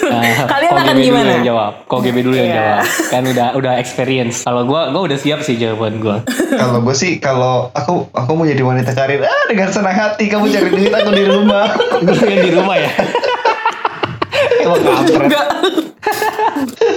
Nah, 0.09 0.45
Kalian 0.45 0.73
akan 0.73 0.93
GB 0.93 1.03
gimana? 1.03 1.21
Dulu 1.21 1.31
yang 1.31 1.45
jawab. 1.45 1.71
Kok 1.85 1.99
GB 2.01 2.17
dulu 2.19 2.35
yang 2.35 2.47
Iya. 2.47 2.57
jawab. 2.57 2.79
Kan 3.07 3.23
udah 3.25 3.47
udah 3.53 3.73
experience. 3.75 4.37
Kalau 4.41 4.63
gua 4.63 4.89
gua 4.89 5.01
udah 5.03 5.15
siap 5.15 5.39
sih 5.39 5.55
jawaban 5.55 5.97
gua. 5.97 6.25
kalau 6.51 6.81
gue 6.81 6.93
sih 6.93 7.17
kalau 7.17 7.69
aku 7.71 8.09
aku 8.09 8.31
mau 8.31 8.43
jadi 8.43 8.59
wanita 8.59 8.91
karir 8.91 9.21
ah 9.21 9.43
dengan 9.45 9.69
senang 9.69 9.93
hati 9.93 10.25
kamu 10.25 10.49
cari 10.49 10.69
duit 10.69 10.89
aku 10.91 11.11
di 11.11 11.23
rumah. 11.23 11.65
Lu 12.03 12.19
yang 12.19 12.41
di 12.41 12.51
rumah 12.51 12.75
ya. 12.75 12.91
Emang 14.59 14.79
kampret. 14.81 15.23
Enggak. 15.25 15.47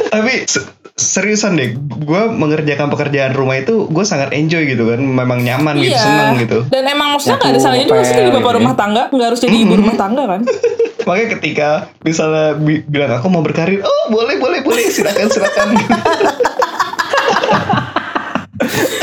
Tapi 0.08 0.32
se- 0.44 0.66
seriusan 0.92 1.54
deh, 1.54 1.72
gue 1.78 2.22
mengerjakan 2.28 2.86
pekerjaan 2.88 3.32
rumah 3.32 3.56
itu 3.56 3.86
gue 3.86 4.04
sangat 4.04 4.30
enjoy 4.32 4.66
gitu 4.66 4.86
kan, 4.86 5.00
memang 5.00 5.40
nyaman 5.40 5.74
gitu, 5.76 5.90
Iya. 5.90 6.00
seneng 6.00 6.30
gitu. 6.38 6.58
Dan 6.68 6.84
emang 6.86 7.10
maksudnya 7.10 7.34
Nyapu, 7.34 7.42
nggak 7.42 7.54
ada 7.54 7.60
salahnya 7.60 7.86
juga 7.86 8.02
sih 8.02 8.14
jadi 8.14 8.30
bapak 8.30 8.42
gitu 8.44 8.58
rumah 8.58 8.70
ya. 8.70 8.78
tangga, 8.78 9.02
nggak 9.08 9.26
harus 9.26 9.40
jadi 9.40 9.56
ibu 9.58 9.74
rumah 9.74 9.96
tangga 9.96 10.22
kan? 10.28 10.40
Makanya 11.02 11.28
ketika 11.32 11.68
misalnya 12.00 12.54
bi- 12.54 12.84
bilang 12.84 13.12
aku 13.12 13.26
mau 13.26 13.40
berkarir, 13.40 13.80
oh 13.80 14.04
boleh 14.08 14.36
boleh 14.36 14.60
boleh 14.60 14.86
silakan 14.86 15.28
silakan. 15.28 15.68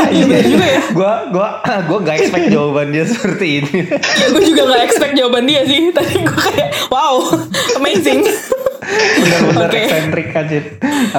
Iya 0.09 0.41
juga 0.41 0.65
ya. 0.65 0.81
gua 0.89 1.11
gua 1.29 1.49
gua 1.85 1.97
gak 2.01 2.17
expect 2.17 2.49
jawaban 2.49 2.89
dia 2.89 3.05
seperti 3.05 3.61
ini. 3.61 3.77
Ya, 4.19 4.25
gue 4.31 4.41
juga 4.41 4.61
gak 4.67 4.83
expect 4.83 5.13
jawaban 5.13 5.45
dia 5.45 5.61
sih. 5.63 5.93
Tadi 5.93 6.15
gue 6.17 6.39
kayak, 6.49 6.89
wow, 6.89 7.21
amazing. 7.77 8.25
Bener-bener 8.79 9.69
Oke. 9.69 9.79
eksentrik 9.83 10.29
aja. 10.31 10.59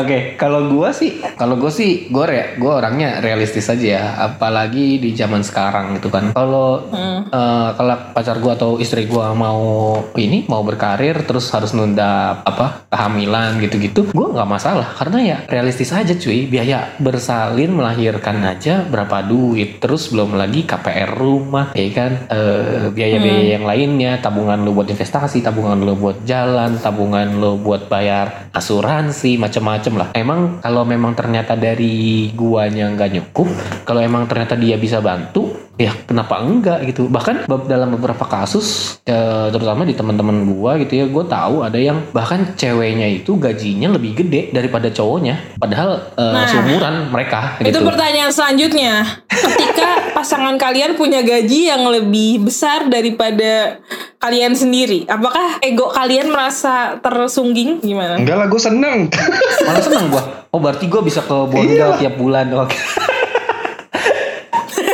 Oke, 0.01 0.19
kalau 0.41 0.71
gua 0.73 0.93
sih, 0.93 1.21
kalau 1.37 1.57
gua 1.61 1.73
sih, 1.73 2.09
gua 2.09 2.25
re, 2.29 2.57
gua 2.57 2.81
orangnya 2.81 3.21
realistis 3.21 3.69
aja 3.69 3.87
ya. 3.87 4.05
Apalagi 4.17 5.01
di 5.01 5.13
zaman 5.13 5.45
sekarang 5.45 5.97
gitu 6.01 6.09
kan. 6.09 6.33
Kalau 6.33 6.89
eh, 7.31 7.69
kalau 7.77 7.97
pacar 8.13 8.37
gua 8.41 8.57
atau 8.57 8.81
istri 8.81 9.05
gua 9.09 9.33
mau 9.37 9.97
ini 10.17 10.45
mau 10.49 10.65
berkarir 10.65 11.25
terus 11.25 11.49
harus 11.53 11.77
nunda 11.77 12.41
apa 12.45 12.89
kehamilan 12.89 13.61
gitu-gitu, 13.61 14.11
gua 14.13 14.33
nggak 14.33 14.51
masalah 14.51 14.89
karena 14.97 15.19
ya 15.21 15.37
realistis 15.49 15.93
aja 15.93 16.13
cuy. 16.17 16.49
Biaya 16.51 16.97
bersalin 17.01 17.73
melahirkan 17.77 18.43
aja 18.45 18.85
berapa 18.85 19.23
duit, 19.25 19.79
terus 19.81 20.11
belum 20.11 20.37
lagi 20.37 20.65
KPR 20.65 21.17
rumah, 21.17 21.73
ya 21.77 21.89
kan? 21.93 22.13
Eh, 22.31 22.89
biaya-biaya 22.91 23.61
yang 23.61 23.65
lainnya, 23.65 24.19
tabungan 24.19 24.61
lu 24.65 24.73
buat 24.77 24.89
investasi, 24.91 25.45
tabungan 25.45 25.81
lu 25.81 25.95
buat 25.97 26.25
jalan, 26.25 26.77
tabungan 26.81 27.41
buat 27.57 27.88
bayar 27.88 28.51
asuransi, 28.55 29.38
macam-macam 29.38 29.92
lah. 29.96 30.09
Emang 30.14 30.62
kalau 30.62 30.84
memang 30.84 31.16
ternyata 31.16 31.55
dari 31.55 32.28
guanya 32.34 32.90
nggak 32.92 33.11
nyukup, 33.16 33.48
kalau 33.82 34.03
emang 34.03 34.26
ternyata 34.26 34.55
dia 34.55 34.76
bisa 34.76 34.98
bantu, 35.01 35.51
ya 35.80 35.96
kenapa 36.05 36.44
enggak 36.44 36.84
gitu. 36.92 37.09
Bahkan 37.09 37.48
dalam 37.64 37.96
beberapa 37.96 38.28
kasus, 38.28 38.98
eh, 39.09 39.48
terutama 39.48 39.88
di 39.88 39.96
teman-teman 39.96 40.44
gua 40.44 40.76
gitu 40.76 40.92
ya, 41.01 41.07
gue 41.09 41.24
tahu 41.24 41.64
ada 41.64 41.78
yang 41.80 42.05
bahkan 42.12 42.53
ceweknya 42.55 43.09
itu 43.09 43.40
gajinya 43.40 43.96
lebih 43.96 44.20
gede 44.20 44.53
daripada 44.53 44.92
cowoknya, 44.92 45.57
padahal 45.57 46.12
eh, 46.14 46.34
Nah, 46.36 46.46
seumuran 46.46 46.94
mereka 47.11 47.57
Itu 47.59 47.80
gitu. 47.80 47.86
pertanyaan 47.86 48.30
selanjutnya. 48.30 49.24
Ketika 49.30 49.88
pasangan 50.16 50.61
kalian 50.61 51.01
punya 51.01 51.24
gaji 51.24 51.72
yang 51.72 51.88
lebih 51.88 52.44
besar 52.44 52.86
daripada 52.92 53.80
kalian 54.21 54.53
sendiri, 54.53 55.09
apakah 55.09 55.64
ego 55.64 55.89
kalian 55.89 56.29
merasa 56.29 57.01
tersungging 57.01 57.81
gimana? 57.81 58.21
Enggak 58.21 58.37
lah, 58.37 58.47
gue 58.47 58.61
seneng. 58.61 59.09
Malah 59.66 59.81
seneng 59.81 60.12
gua. 60.12 60.23
Oh 60.53 60.61
berarti 60.61 60.85
gua 60.87 61.01
bisa 61.01 61.25
ke 61.25 61.33
bondol 61.33 61.97
tiap 61.97 62.14
bulan. 62.21 62.53
Oke. 62.53 62.77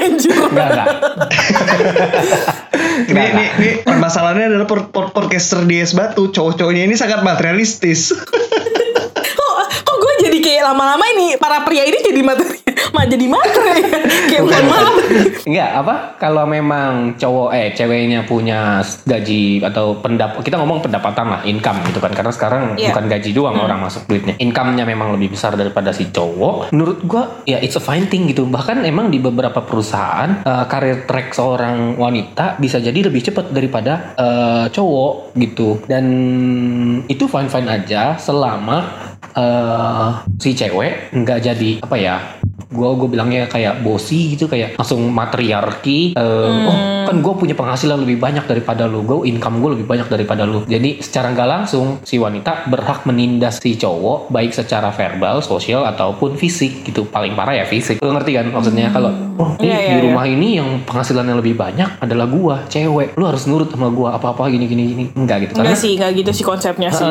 Anjir. 0.07 0.31
Enggak, 0.31 0.67
enggak. 0.71 0.89
Ini, 3.07 3.23
ini, 3.27 3.45
ini 3.59 3.69
permasalahannya 3.83 4.47
adalah 4.47 4.65
pod- 4.65 4.89
pod- 4.89 5.11
podcaster 5.11 5.67
di 5.67 5.83
es 5.83 5.91
batu 5.91 6.31
cowok-cowoknya 6.31 6.87
ini 6.87 6.95
sangat 6.95 7.21
materialistis. 7.21 8.15
jadi 10.27 10.39
kayak 10.43 10.63
lama-lama 10.67 11.05
ini 11.09 11.27
para 11.39 11.63
pria 11.63 11.87
ini 11.87 11.99
jadi 12.03 12.21
materi 12.21 12.59
mah 12.95 13.05
jadi 13.07 13.27
materi 13.27 13.73
ya? 13.79 13.99
kayak 14.27 14.43
mohon 14.43 14.65
maaf 14.67 14.95
Enggak, 15.47 15.71
apa? 15.79 15.95
Kalau 16.19 16.45
memang 16.45 17.15
cowok 17.15 17.55
eh 17.55 17.71
ceweknya 17.71 18.27
punya 18.27 18.83
gaji 18.83 19.63
atau 19.63 19.95
pendap 19.97 20.43
kita 20.43 20.59
ngomong 20.59 20.83
pendapatan 20.83 21.27
lah, 21.31 21.41
income 21.47 21.79
gitu 21.87 22.03
kan. 22.03 22.11
Karena 22.11 22.33
sekarang 22.35 22.63
Iya. 22.75 22.91
bukan 22.91 23.05
gaji 23.07 23.31
doang 23.31 23.57
orang 23.57 23.79
masuk 23.79 24.11
duitnya. 24.11 24.35
Income-nya 24.37 24.83
memang 24.83 25.15
lebih 25.15 25.33
besar 25.33 25.55
daripada 25.55 25.95
si 25.95 26.11
cowok. 26.11 26.75
Menurut 26.75 26.99
gua 27.07 27.47
ya 27.47 27.63
it's 27.63 27.79
a 27.79 27.83
fine 27.83 28.11
thing 28.11 28.27
gitu. 28.27 28.43
Bahkan 28.45 28.83
emang 28.83 29.09
di 29.09 29.23
beberapa 29.23 29.63
perusahaan 29.63 30.43
eh, 30.43 30.65
karir 30.67 31.07
track 31.07 31.31
seorang 31.33 31.95
wanita 31.95 32.59
bisa 32.59 32.83
jadi 32.83 33.07
lebih 33.07 33.23
cepat 33.23 33.55
daripada 33.55 34.19
eh, 34.19 34.67
cowok 34.75 35.39
gitu. 35.39 35.79
Dan 35.87 36.05
itu 37.07 37.31
fine-fine 37.31 37.69
aja 37.71 38.19
selama 38.19 39.15
eh 39.37 40.09
si 40.41 40.57
cewek 40.57 41.13
nggak 41.13 41.39
jadi 41.45 41.71
apa 41.85 41.97
ya 42.01 42.17
gue 42.67 42.91
gue 42.99 43.09
bilangnya 43.09 43.47
kayak 43.47 43.85
bosi 43.85 44.35
gitu 44.35 44.49
kayak 44.49 44.81
langsung 44.81 45.05
matriarki 45.13 46.17
eh, 46.17 46.67
oh 46.67 46.97
kan 47.07 47.23
gue 47.23 47.35
punya 47.39 47.55
penghasilan 47.55 48.03
lebih 48.03 48.19
banyak 48.19 48.45
daripada 48.51 48.91
lu 48.91 49.07
gue 49.07 49.31
income 49.31 49.63
gue 49.63 49.71
lebih 49.79 49.87
banyak 49.87 50.11
daripada 50.11 50.43
lu. 50.43 50.67
Jadi 50.67 50.99
secara 50.99 51.31
nggak 51.31 51.49
langsung 51.49 52.03
si 52.03 52.19
wanita 52.19 52.67
berhak 52.67 53.07
menindas 53.07 53.63
si 53.63 53.79
cowok 53.79 54.35
baik 54.35 54.51
secara 54.51 54.91
verbal 54.91 55.39
sosial 55.41 55.87
ataupun 55.87 56.35
fisik 56.35 56.83
gitu. 56.83 57.07
Paling 57.07 57.39
parah 57.39 57.63
ya 57.63 57.65
fisik. 57.65 58.03
Lu 58.03 58.11
ngerti 58.11 58.35
kan 58.35 58.51
maksudnya? 58.51 58.91
Kalau 58.91 59.15
oh 59.39 59.55
ini 59.63 59.71
Iya, 59.71 59.79
di 59.79 59.95
iya. 59.95 60.05
rumah 60.11 60.25
ini 60.27 60.49
yang 60.59 60.69
penghasilannya 60.83 61.35
lebih 61.39 61.55
banyak 61.55 62.03
adalah 62.03 62.27
gua 62.27 62.57
cewek. 62.67 63.15
Lu 63.15 63.25
harus 63.31 63.47
nurut 63.47 63.71
sama 63.71 63.89
gua 63.95 64.19
apa 64.19 64.35
apa 64.35 64.51
gini 64.51 64.67
gini 64.67 64.83
gini 64.91 65.05
enggak 65.15 65.47
gitu 65.47 65.63
enggak 65.63 65.79
sih 65.79 65.93
enggak 65.95 66.11
gitu 66.19 66.31
sih 66.35 66.45
konsepnya 66.45 66.91
sih. 66.91 67.07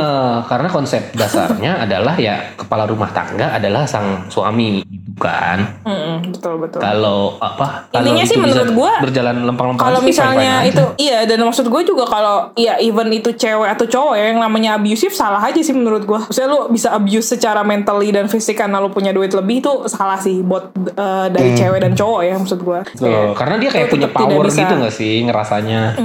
Karena 0.52 0.68
konsep 0.68 1.16
dasarnya 1.16 1.80
adalah 1.88 2.15
ya 2.18 2.36
kepala 2.56 2.84
rumah 2.84 3.10
tangga 3.10 3.52
adalah 3.52 3.84
sang 3.84 4.28
suami 4.28 4.82
gitu 4.82 5.04
kan. 5.18 5.80
Mm-mm, 5.82 6.28
betul 6.30 6.58
betul 6.58 6.78
Kalau 6.78 7.38
apa? 7.38 7.88
kalau 7.88 8.04
Intinya 8.04 8.24
sih 8.24 8.36
bisa 8.36 8.44
menurut 8.44 8.70
gua, 8.74 8.92
berjalan 9.00 9.36
lempeng-lempeng 9.44 9.80
kalau 9.82 10.00
sih 10.00 10.08
misalnya 10.10 10.52
aja. 10.60 10.68
itu 10.68 10.84
iya 11.00 11.24
dan 11.24 11.40
maksud 11.42 11.66
gue 11.66 11.82
juga 11.84 12.04
kalau 12.04 12.36
ya 12.54 12.76
even 12.78 13.08
itu 13.10 13.32
cewek 13.32 13.70
atau 13.70 13.86
cowok 13.86 14.14
ya 14.14 14.26
yang 14.30 14.40
namanya 14.40 14.76
abusive 14.76 15.12
salah 15.12 15.40
aja 15.40 15.56
sih 15.56 15.72
menurut 15.72 16.04
gue 16.04 16.20
maksudnya 16.20 16.48
lu 16.48 16.68
bisa 16.68 16.92
abuse 16.92 17.28
secara 17.30 17.62
mentally 17.62 18.10
dan 18.10 18.28
fisik 18.28 18.56
karena 18.56 18.78
lu 18.78 18.90
punya 18.90 19.10
duit 19.10 19.32
lebih 19.32 19.60
itu 19.60 19.72
salah 19.86 20.18
sih 20.18 20.42
buat 20.42 20.70
eh, 20.76 21.28
dari 21.30 21.56
cewek 21.56 21.80
dan 21.80 21.94
cowok 21.94 22.22
ya 22.22 22.36
maksud 22.36 22.60
gue 22.60 22.80
Tuh, 22.96 23.32
karena 23.34 23.56
dia 23.56 23.70
kayak 23.70 23.88
punya 23.88 24.10
power 24.10 24.46
gitu 24.46 24.74
gak 24.76 24.92
sih 24.92 25.24
ngerasanya. 25.24 25.96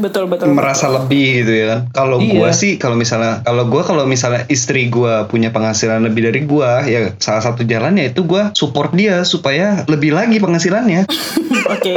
betul 0.00 0.26
betul 0.26 0.50
merasa 0.50 0.86
lebih 0.88 1.42
gitu 1.42 1.52
ya 1.52 1.66
kan. 1.66 1.80
Kalau 1.92 2.16
Iya. 2.20 2.32
gua 2.36 2.50
sih 2.52 2.76
kalau 2.76 2.94
misalnya 2.94 3.40
kalau 3.40 3.66
gua 3.66 3.82
kalau 3.82 4.04
misalnya 4.04 4.44
istri 4.46 4.86
gua 4.86 5.24
punya 5.26 5.50
penghasilan 5.60 6.00
lebih 6.02 6.26
dari 6.26 6.40
gua 6.42 6.80
ya 6.82 7.12
salah 7.16 7.44
satu 7.44 7.62
jalannya 7.62 8.10
itu 8.10 8.24
gua 8.24 8.48
support 8.52 8.90
dia 8.90 9.20
supaya 9.22 9.84
lebih 9.84 10.10
lagi 10.10 10.40
penghasilannya. 10.40 11.04
oke 11.74 11.96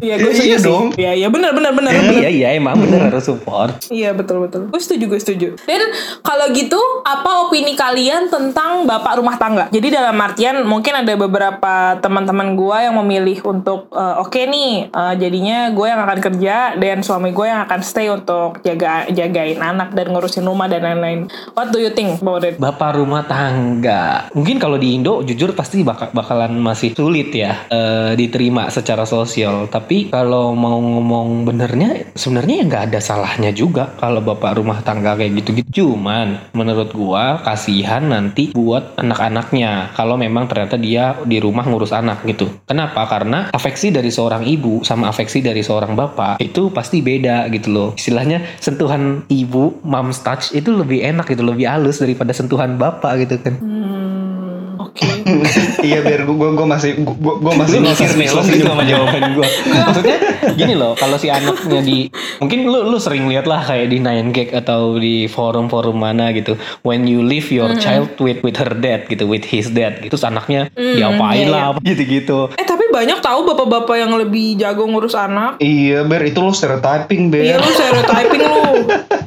iya 0.00 0.14
gue 0.16 0.26
Iya, 0.26 0.36
setuju 0.36 0.44
iya 0.44 0.58
sih 0.58 0.68
dong. 0.68 0.86
iya 0.94 1.12
iya 1.14 1.28
benar 1.28 1.50
benar 1.52 1.72
benar 1.72 1.92
Iya 1.92 2.02
benar. 2.02 2.20
iya 2.20 2.30
iya 2.30 2.48
emang 2.54 2.76
bener 2.76 3.08
harus 3.08 3.24
support. 3.24 3.72
Iya 3.94 4.10
betul 4.12 4.44
betul. 4.44 4.68
Gue 4.68 4.80
setuju 4.80 5.04
gue 5.06 5.20
setuju. 5.20 5.48
Dan 5.60 5.80
kalau 6.20 6.50
gitu 6.50 6.76
apa 7.02 7.46
opini 7.46 7.72
kalian 7.72 8.26
tentang 8.28 8.84
bapak 8.84 9.16
rumah 9.16 9.36
tangga? 9.36 9.70
Jadi 9.70 9.88
dalam 9.88 10.16
artian 10.18 10.60
mungkin 10.64 10.92
ada 10.94 11.14
beberapa 11.14 11.74
teman-teman 11.98 12.52
gue 12.52 12.76
yang 12.80 12.94
memilih 12.98 13.38
untuk 13.44 13.88
eh, 13.90 14.14
oke 14.18 14.36
nih 14.36 14.72
eh, 14.88 15.14
jadinya 15.16 15.70
gue 15.70 15.86
yang 15.86 16.00
akan 16.00 16.18
kerja 16.20 16.56
dan 16.76 16.98
suami 17.00 17.30
gue 17.30 17.46
yang 17.46 17.64
akan 17.64 17.80
stay 17.80 18.08
untuk 18.08 18.60
jaga 18.62 19.08
jagain 19.08 19.58
anak 19.58 19.94
dan 19.94 20.10
ngurusin 20.10 20.44
rumah 20.44 20.66
dan 20.66 20.84
lain-lain. 20.84 21.30
What 21.54 21.70
do 21.70 21.78
you 21.78 21.90
think 21.90 22.18
about 22.18 22.42
it? 22.42 22.58
Bapak 22.58 22.73
rumah 22.78 23.26
tangga. 23.26 24.30
Mungkin 24.34 24.56
kalau 24.62 24.76
di 24.78 24.94
Indo 24.96 25.20
jujur 25.26 25.52
pasti 25.52 25.82
bak- 25.82 26.14
bakalan 26.14 26.56
masih 26.58 26.94
sulit 26.94 27.34
ya 27.34 27.66
eh, 27.68 28.12
diterima 28.16 28.68
secara 28.70 29.04
sosial. 29.04 29.66
Tapi 29.68 30.08
kalau 30.08 30.56
mau 30.56 30.78
ngomong 30.78 31.44
benernya, 31.44 32.14
sebenarnya 32.14 32.54
ya 32.62 32.64
nggak 32.64 32.84
ada 32.92 33.00
salahnya 33.02 33.50
juga 33.50 33.92
kalau 33.98 34.24
bapak 34.24 34.56
rumah 34.56 34.80
tangga 34.80 35.18
kayak 35.18 35.44
gitu-gitu. 35.44 35.68
Cuman 35.84 36.54
menurut 36.56 36.94
gua 36.94 37.42
kasihan 37.42 38.06
nanti 38.06 38.54
buat 38.54 38.96
anak-anaknya 38.96 39.92
kalau 39.92 40.16
memang 40.16 40.46
ternyata 40.48 40.78
dia 40.78 41.18
di 41.26 41.42
rumah 41.42 41.66
ngurus 41.66 41.92
anak 41.92 42.24
gitu. 42.24 42.48
Kenapa? 42.64 43.04
Karena 43.04 43.52
afeksi 43.52 43.92
dari 43.92 44.08
seorang 44.08 44.46
ibu 44.48 44.80
sama 44.86 45.12
afeksi 45.12 45.44
dari 45.44 45.60
seorang 45.60 45.92
bapak 45.92 46.40
itu 46.40 46.72
pasti 46.72 47.04
beda 47.04 47.50
gitu 47.52 47.68
loh. 47.68 47.88
Istilahnya 47.98 48.40
sentuhan 48.62 49.26
ibu, 49.28 49.76
mom's 49.84 50.24
touch 50.24 50.56
itu 50.56 50.72
lebih 50.72 51.04
enak 51.04 51.28
gitu, 51.28 51.44
lebih 51.44 51.68
halus 51.68 52.00
daripada 52.00 52.32
sentuhan 52.32 52.63
bapak 52.80 53.12
gitu 53.28 53.36
kan. 53.44 53.54
Hmm, 53.60 54.80
Oke. 54.80 55.06
iya 55.88 56.00
biar 56.04 56.24
gue 56.28 56.34
gue 56.54 56.66
masih 56.66 56.90
gue 57.00 57.34
gue 57.40 57.52
masih 57.56 57.78
Lu 57.80 57.86
mikir 57.88 58.10
nih 58.14 58.28
lo 58.30 58.34
lo 58.36 58.40
gitu 58.42 58.50
senyum 58.52 58.68
sama 58.72 58.84
jawaban 58.84 59.22
gue. 59.36 59.48
Maksudnya 59.88 60.18
gini 60.54 60.74
loh, 60.76 60.92
kalau 60.96 61.16
si 61.16 61.28
anaknya 61.28 61.80
di 61.80 61.98
mungkin 62.40 62.68
lu 62.68 62.92
lu 62.92 62.98
sering 63.00 63.26
lihat 63.28 63.46
lah 63.48 63.64
kayak 63.64 63.90
di 63.90 63.98
Nine 64.00 64.30
Gag 64.30 64.50
atau 64.52 64.96
di 65.00 65.26
forum-forum 65.26 65.96
mana 65.96 66.30
gitu. 66.36 66.56
When 66.84 67.08
you 67.08 67.24
leave 67.24 67.48
your 67.50 67.72
child 67.80 68.16
with 68.20 68.44
with 68.44 68.56
her 68.60 68.72
dad 68.76 69.08
gitu, 69.08 69.24
with 69.26 69.44
his 69.48 69.72
dad 69.72 70.00
gitu, 70.04 70.14
terus 70.14 70.26
anaknya 70.26 70.70
diapain 70.74 71.48
iya, 71.48 71.52
lah 71.52 71.62
apa 71.74 71.78
gitu-gitu. 71.82 72.54
Eh 72.54 72.66
tapi 72.66 72.86
banyak 72.92 73.18
tahu 73.18 73.42
bapak-bapak 73.50 73.96
yang 73.98 74.12
lebih 74.14 74.54
jago 74.60 74.86
ngurus 74.86 75.18
anak. 75.18 75.58
Iya 75.58 76.06
ber 76.06 76.22
itu 76.22 76.38
lo 76.38 76.54
stereotyping 76.54 77.32
Iya 77.34 77.58
ber 77.58 77.66
lu 77.66 77.70
stereotyping 77.72 78.42
lu. 78.44 78.62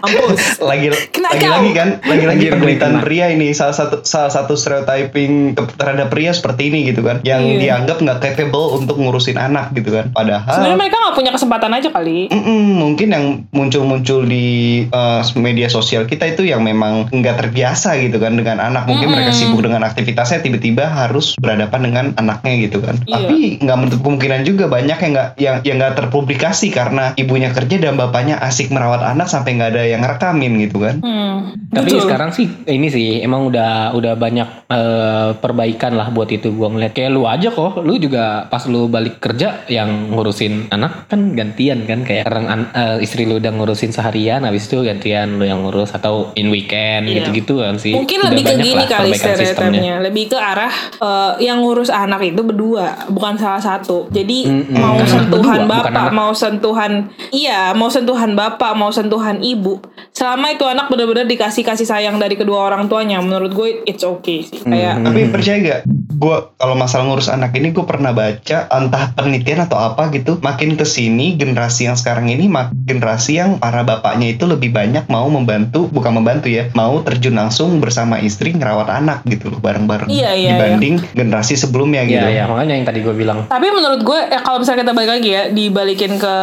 Ampus. 0.00 0.60
lagi 0.60 0.86
Kena 1.10 1.28
lagi 1.30 1.46
lagi 1.46 1.70
kan 1.72 1.88
lagi 2.02 2.24
lagi 2.24 2.38
Anjir, 2.38 2.48
gue 2.48 2.54
pemberitaan 2.54 2.94
kena. 2.94 3.02
pria 3.02 3.26
ini 3.28 3.50
salah 3.50 3.72
satu 3.72 4.02
salah 4.02 4.28
satu 4.28 4.54
stereotyping 4.54 5.32
terhadap 5.74 6.08
pria 6.08 6.30
seperti 6.30 6.68
ini 6.68 6.86
gitu 6.86 7.00
kan 7.00 7.20
yang 7.22 7.42
Iya. 7.42 7.58
dianggap 7.78 7.96
nggak 7.98 8.18
capable 8.20 8.76
untuk 8.76 8.96
ngurusin 8.96 9.36
anak 9.36 9.72
gitu 9.72 9.90
kan 9.90 10.10
padahal 10.10 10.46
Sebenarnya 10.50 10.78
mereka 10.78 10.96
nggak 10.98 11.16
punya 11.16 11.30
kesempatan 11.30 11.70
aja 11.72 11.88
kali. 11.90 12.18
Mm-mm, 12.28 12.62
mungkin 12.76 13.08
yang 13.08 13.24
muncul-muncul 13.50 14.24
di 14.24 14.46
uh, 14.88 15.20
media 15.36 15.66
sosial 15.66 16.04
kita 16.04 16.26
itu 16.28 16.42
yang 16.42 16.60
memang 16.60 17.08
nggak 17.08 17.36
terbiasa 17.38 17.96
gitu 17.98 18.16
kan 18.16 18.34
dengan 18.34 18.58
anak 18.58 18.84
mungkin 18.84 19.10
mereka 19.10 19.30
sibuk 19.30 19.60
dengan 19.60 19.82
aktivitasnya 19.82 20.40
tiba-tiba 20.40 20.86
harus 20.86 21.34
berhadapan 21.36 21.80
dengan 21.82 22.04
anaknya 22.16 22.54
gitu 22.60 22.78
kan 22.78 22.96
Iya. 23.00 23.14
tapi 23.16 23.36
nggak 23.58 23.76
menutup 23.76 24.00
kemungkinan 24.00 24.40
juga 24.42 24.64
banyak 24.66 24.96
yang 24.96 25.12
nggak 25.12 25.28
yang 25.36 25.56
yang 25.62 25.76
nggak 25.78 25.94
terpublikasi 25.96 26.68
karena 26.70 27.12
ibunya 27.14 27.50
kerja 27.50 27.76
dan 27.78 27.94
bapaknya 27.94 28.36
asik 28.38 28.68
merawat 28.68 29.00
anak 29.02 29.26
sampai 29.26 29.54
nggak 29.54 29.69
ada 29.70 29.82
yang 29.82 30.02
rekamin 30.02 30.52
gitu 30.60 30.78
kan 30.78 30.98
Hmm, 31.00 31.54
Tapi 31.70 31.86
betul. 31.88 32.02
sekarang 32.04 32.30
sih 32.30 32.46
ini 32.66 32.86
sih 32.86 33.20
emang 33.20 33.46
udah 33.46 33.94
udah 33.94 34.14
banyak 34.14 34.48
eh, 34.66 35.30
perbaikan 35.34 35.94
lah 35.94 36.10
buat 36.10 36.28
itu 36.28 36.50
gua 36.50 36.68
ngeliat 36.68 36.90
kayak 36.90 37.10
lu 37.10 37.24
aja 37.24 37.48
kok 37.48 37.80
lu 37.80 37.96
juga 37.96 38.44
pas 38.46 38.66
lu 38.66 38.86
balik 38.86 39.18
kerja 39.18 39.64
yang 39.66 40.10
ngurusin 40.10 40.68
anak 40.68 41.06
kan 41.06 41.32
gantian 41.32 41.84
kan 41.84 42.02
kayak 42.02 42.26
orang 42.26 42.46
an- 42.46 42.72
eh, 42.72 42.98
istri 43.00 43.24
lu 43.24 43.38
udah 43.38 43.50
ngurusin 43.50 43.90
seharian 43.90 44.42
habis 44.42 44.66
itu 44.66 44.82
gantian 44.82 45.38
lu 45.38 45.44
yang 45.44 45.62
ngurus 45.62 45.92
atau 45.92 46.34
in 46.34 46.48
weekend 46.48 47.02
Iya. 47.02 47.22
gitu-gitu 47.22 47.58
kan 47.58 47.76
sih. 47.76 47.92
Mungkin 47.92 48.18
Udah 48.18 48.28
lebih 48.28 48.44
ke 48.44 48.54
gini 48.58 48.84
kali 48.84 49.10
stereotipnya, 49.12 49.94
lebih 50.00 50.24
ke 50.26 50.36
arah 50.36 50.72
eh, 50.96 51.32
yang 51.40 51.60
ngurus 51.60 51.88
anak 51.88 52.20
itu 52.24 52.40
berdua, 52.40 53.06
bukan 53.08 53.34
salah 53.36 53.58
satu. 53.58 54.10
Jadi 54.10 54.46
Mm-mm. 54.46 54.74
mau 54.74 54.96
Anak 54.96 55.08
sentuhan 55.08 55.60
berdua, 55.64 55.80
bapak, 55.86 56.08
mau 56.10 56.32
sentuhan 56.32 56.92
iya, 57.30 57.70
mau 57.72 57.88
sentuhan 57.88 58.32
bapak, 58.32 58.72
mau 58.74 58.90
sentuhan 58.90 59.38
ibu. 59.56 59.82
Selama 60.14 60.52
itu 60.52 60.64
anak 60.66 60.90
benar-benar 60.90 61.26
dikasih 61.26 61.62
kasih 61.66 61.86
sayang 61.86 62.16
dari 62.18 62.34
kedua 62.38 62.70
orang 62.70 62.86
tuanya, 62.86 63.18
menurut 63.22 63.52
gue 63.54 63.68
it's 63.86 64.02
okay 64.06 64.42
sih. 64.46 64.62
Kayak 64.62 65.02
Tapi 65.02 65.20
percaya 65.32 65.56
gak? 65.60 65.80
Gue 66.20 66.36
kalau 66.60 66.76
masalah 66.76 67.08
ngurus 67.08 67.32
anak 67.32 67.56
ini 67.56 67.72
gue 67.72 67.84
pernah 67.86 68.12
baca 68.12 68.68
entah 68.68 69.04
penelitian 69.16 69.64
atau 69.64 69.80
apa 69.80 70.12
gitu. 70.12 70.36
Makin 70.38 70.76
ke 70.76 70.84
sini 70.84 71.34
generasi 71.34 71.88
yang 71.88 71.96
sekarang 71.96 72.28
ini 72.28 72.46
generasi 72.84 73.40
yang 73.40 73.56
para 73.56 73.82
bapaknya 73.82 74.36
itu 74.36 74.44
lebih 74.44 74.70
banyak 74.70 75.08
mau 75.08 75.26
membantu, 75.32 75.88
bukan 75.88 76.20
membantu 76.20 76.52
ya, 76.52 76.68
mau 76.76 77.00
terjun 77.00 77.34
langsung 77.38 77.80
bersama 77.80 78.20
istri 78.20 78.52
ngerawat 78.52 78.88
anak 78.90 79.24
gitu 79.26 79.48
loh 79.48 79.60
bareng-bareng. 79.62 80.12
Iya, 80.12 80.36
iya, 80.36 80.50
Dibanding 80.56 80.94
generasi 81.16 81.56
sebelumnya 81.56 82.04
gitu. 82.04 82.20
Iya, 82.20 82.28
iya, 82.28 82.44
makanya 82.44 82.74
yang 82.76 82.86
tadi 82.86 83.00
gue 83.00 83.14
bilang. 83.16 83.48
Tapi 83.48 83.66
menurut 83.72 84.00
gue 84.04 84.20
ya 84.28 84.40
kalau 84.44 84.60
misalnya 84.60 84.84
kita 84.84 84.92
balik 84.92 85.10
lagi 85.16 85.28
ya 85.30 85.42
dibalikin 85.48 86.12
ke 86.20 86.36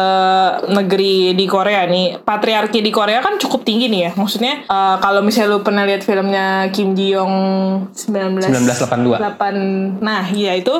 negeri 0.72 1.38
di 1.38 1.46
Korea 1.46 1.86
nih 1.86 2.22
patriarki 2.22 2.82
di 2.82 2.90
Korea 2.98 3.22
kan 3.22 3.38
cukup 3.38 3.62
tinggi 3.62 3.86
nih 3.86 4.00
ya. 4.02 4.10
Maksudnya 4.18 4.66
eh, 4.66 4.96
kalau 4.98 5.22
misalnya 5.22 5.54
lu 5.54 5.62
pernah 5.62 5.86
lihat 5.86 6.02
filmnya 6.02 6.66
Kim 6.74 6.98
Ji 6.98 7.14
Young 7.14 7.34
19 7.94 8.42
1982. 8.42 9.22
8 9.38 10.02
nah 10.02 10.26
iya 10.28 10.58
itu 10.58 10.74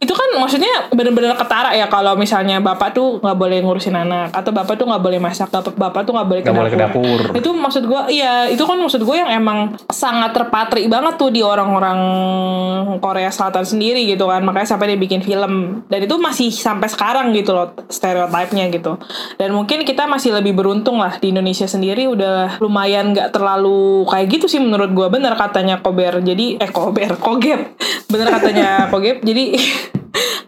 itu 0.00 0.10
kan 0.10 0.28
maksudnya 0.40 0.90
bener-bener 0.90 1.36
ketara 1.36 1.76
ya 1.76 1.86
kalau 1.86 2.16
misalnya 2.16 2.58
bapak 2.58 2.90
tuh 2.90 3.20
nggak 3.20 3.36
boleh 3.36 3.58
ngurusin 3.60 3.94
anak 3.94 4.32
atau 4.32 4.50
bapak 4.50 4.74
tuh 4.74 4.88
nggak 4.88 5.02
boleh 5.02 5.20
masak 5.20 5.52
bapak 5.52 5.76
bapak 5.76 6.02
tuh 6.02 6.12
nggak 6.16 6.28
boleh, 6.28 6.40
Nggak 6.40 6.56
boleh 6.56 6.70
ke 6.72 6.78
dapur. 6.80 7.20
itu 7.36 7.50
maksud 7.52 7.84
gue 7.84 8.00
iya 8.10 8.48
itu 8.48 8.64
kan 8.64 8.80
maksud 8.80 9.04
gue 9.04 9.16
yang 9.16 9.28
emang 9.28 9.76
sangat 9.92 10.32
terpatri 10.32 10.88
banget 10.88 11.20
tuh 11.20 11.28
di 11.28 11.44
orang-orang 11.44 12.00
Korea 12.98 13.28
Selatan 13.30 13.62
sendiri 13.62 14.08
gitu 14.08 14.26
kan. 14.26 14.40
Makanya 14.42 14.68
sampai 14.76 14.94
dia 14.94 14.98
bikin 14.98 15.20
film. 15.20 15.84
Dan 15.86 16.00
itu 16.04 16.16
masih 16.16 16.48
sampai 16.50 16.88
sekarang 16.88 17.30
gitu 17.36 17.52
loh 17.52 17.76
stereotipnya 17.86 18.66
gitu. 18.72 18.96
Dan 19.36 19.52
mungkin 19.54 19.84
kita 19.84 20.08
masih 20.08 20.34
lebih 20.34 20.56
beruntung 20.56 20.98
lah 20.98 21.20
di 21.20 21.30
Indonesia 21.30 21.59
sendiri 21.66 22.08
udah 22.08 22.62
lumayan 22.62 23.12
nggak 23.12 23.34
terlalu 23.34 24.06
kayak 24.08 24.26
gitu 24.38 24.46
sih 24.46 24.60
menurut 24.62 24.92
gue 24.92 25.06
bener 25.10 25.36
katanya 25.36 25.82
Kober. 25.82 26.22
Jadi 26.22 26.56
eh 26.56 26.70
Kober 26.70 27.18
Kogep. 27.18 27.60
Bener 28.08 28.28
katanya 28.32 28.88
Kogep. 28.88 29.20
Jadi 29.20 29.44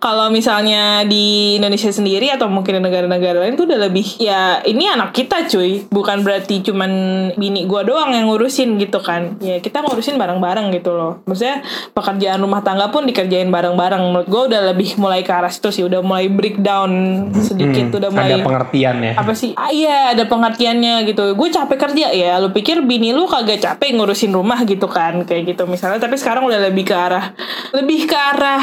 kalau 0.03 0.27
misalnya 0.29 1.07
di 1.07 1.55
Indonesia 1.57 1.87
sendiri 1.89 2.27
atau 2.27 2.51
mungkin 2.51 2.75
di 2.75 2.83
negara-negara 2.83 3.39
lain 3.39 3.55
tuh 3.55 3.71
udah 3.71 3.87
lebih 3.87 4.19
ya 4.19 4.59
ini 4.67 4.91
anak 4.91 5.15
kita 5.15 5.47
cuy 5.47 5.87
bukan 5.87 6.27
berarti 6.27 6.59
cuman 6.59 6.91
bini 7.39 7.63
gua 7.65 7.87
doang 7.87 8.11
yang 8.11 8.27
ngurusin 8.27 8.75
gitu 8.77 8.99
kan 8.99 9.39
ya 9.39 9.63
kita 9.63 9.79
ngurusin 9.79 10.19
bareng-bareng 10.19 10.75
gitu 10.75 10.91
loh 10.91 11.23
maksudnya 11.23 11.63
pekerjaan 11.95 12.43
rumah 12.43 12.61
tangga 12.61 12.91
pun 12.91 13.07
dikerjain 13.07 13.47
bareng-bareng 13.47 14.03
menurut 14.03 14.27
gua 14.27 14.51
udah 14.51 14.75
lebih 14.75 14.99
mulai 14.99 15.23
ke 15.23 15.31
arah 15.31 15.49
situ 15.49 15.71
sih 15.71 15.87
udah 15.87 16.03
mulai 16.03 16.27
breakdown 16.27 16.91
sedikit 17.39 17.95
udah 17.95 18.11
mulai 18.11 18.21
Hmm, 18.23 18.31
Ada 18.33 18.49
pengertian 18.49 18.97
ya. 18.99 19.13
apa 19.15 19.33
sih? 19.33 19.51
Ah, 19.53 19.69
iya 19.69 20.11
ada 20.11 20.25
pengertiannya 20.25 21.05
gitu. 21.05 21.37
Gue 21.37 21.47
capek 21.47 21.77
kerja 21.77 22.09
ya. 22.11 22.41
Lu 22.41 22.49
pikir 22.49 22.81
bini 22.81 23.13
lu 23.13 23.29
kagak 23.29 23.61
capek 23.61 23.93
ngurusin 23.93 24.33
rumah 24.33 24.57
gitu 24.65 24.89
kan? 24.89 25.21
Kayak 25.23 25.53
gitu 25.53 25.69
misalnya. 25.69 26.01
Tapi 26.01 26.17
sekarang 26.17 26.43
udah 26.43 26.59
lebih 26.59 26.89
ke 26.89 26.97
arah 26.97 27.37
lebih 27.77 28.09
ke 28.09 28.17
arah 28.17 28.63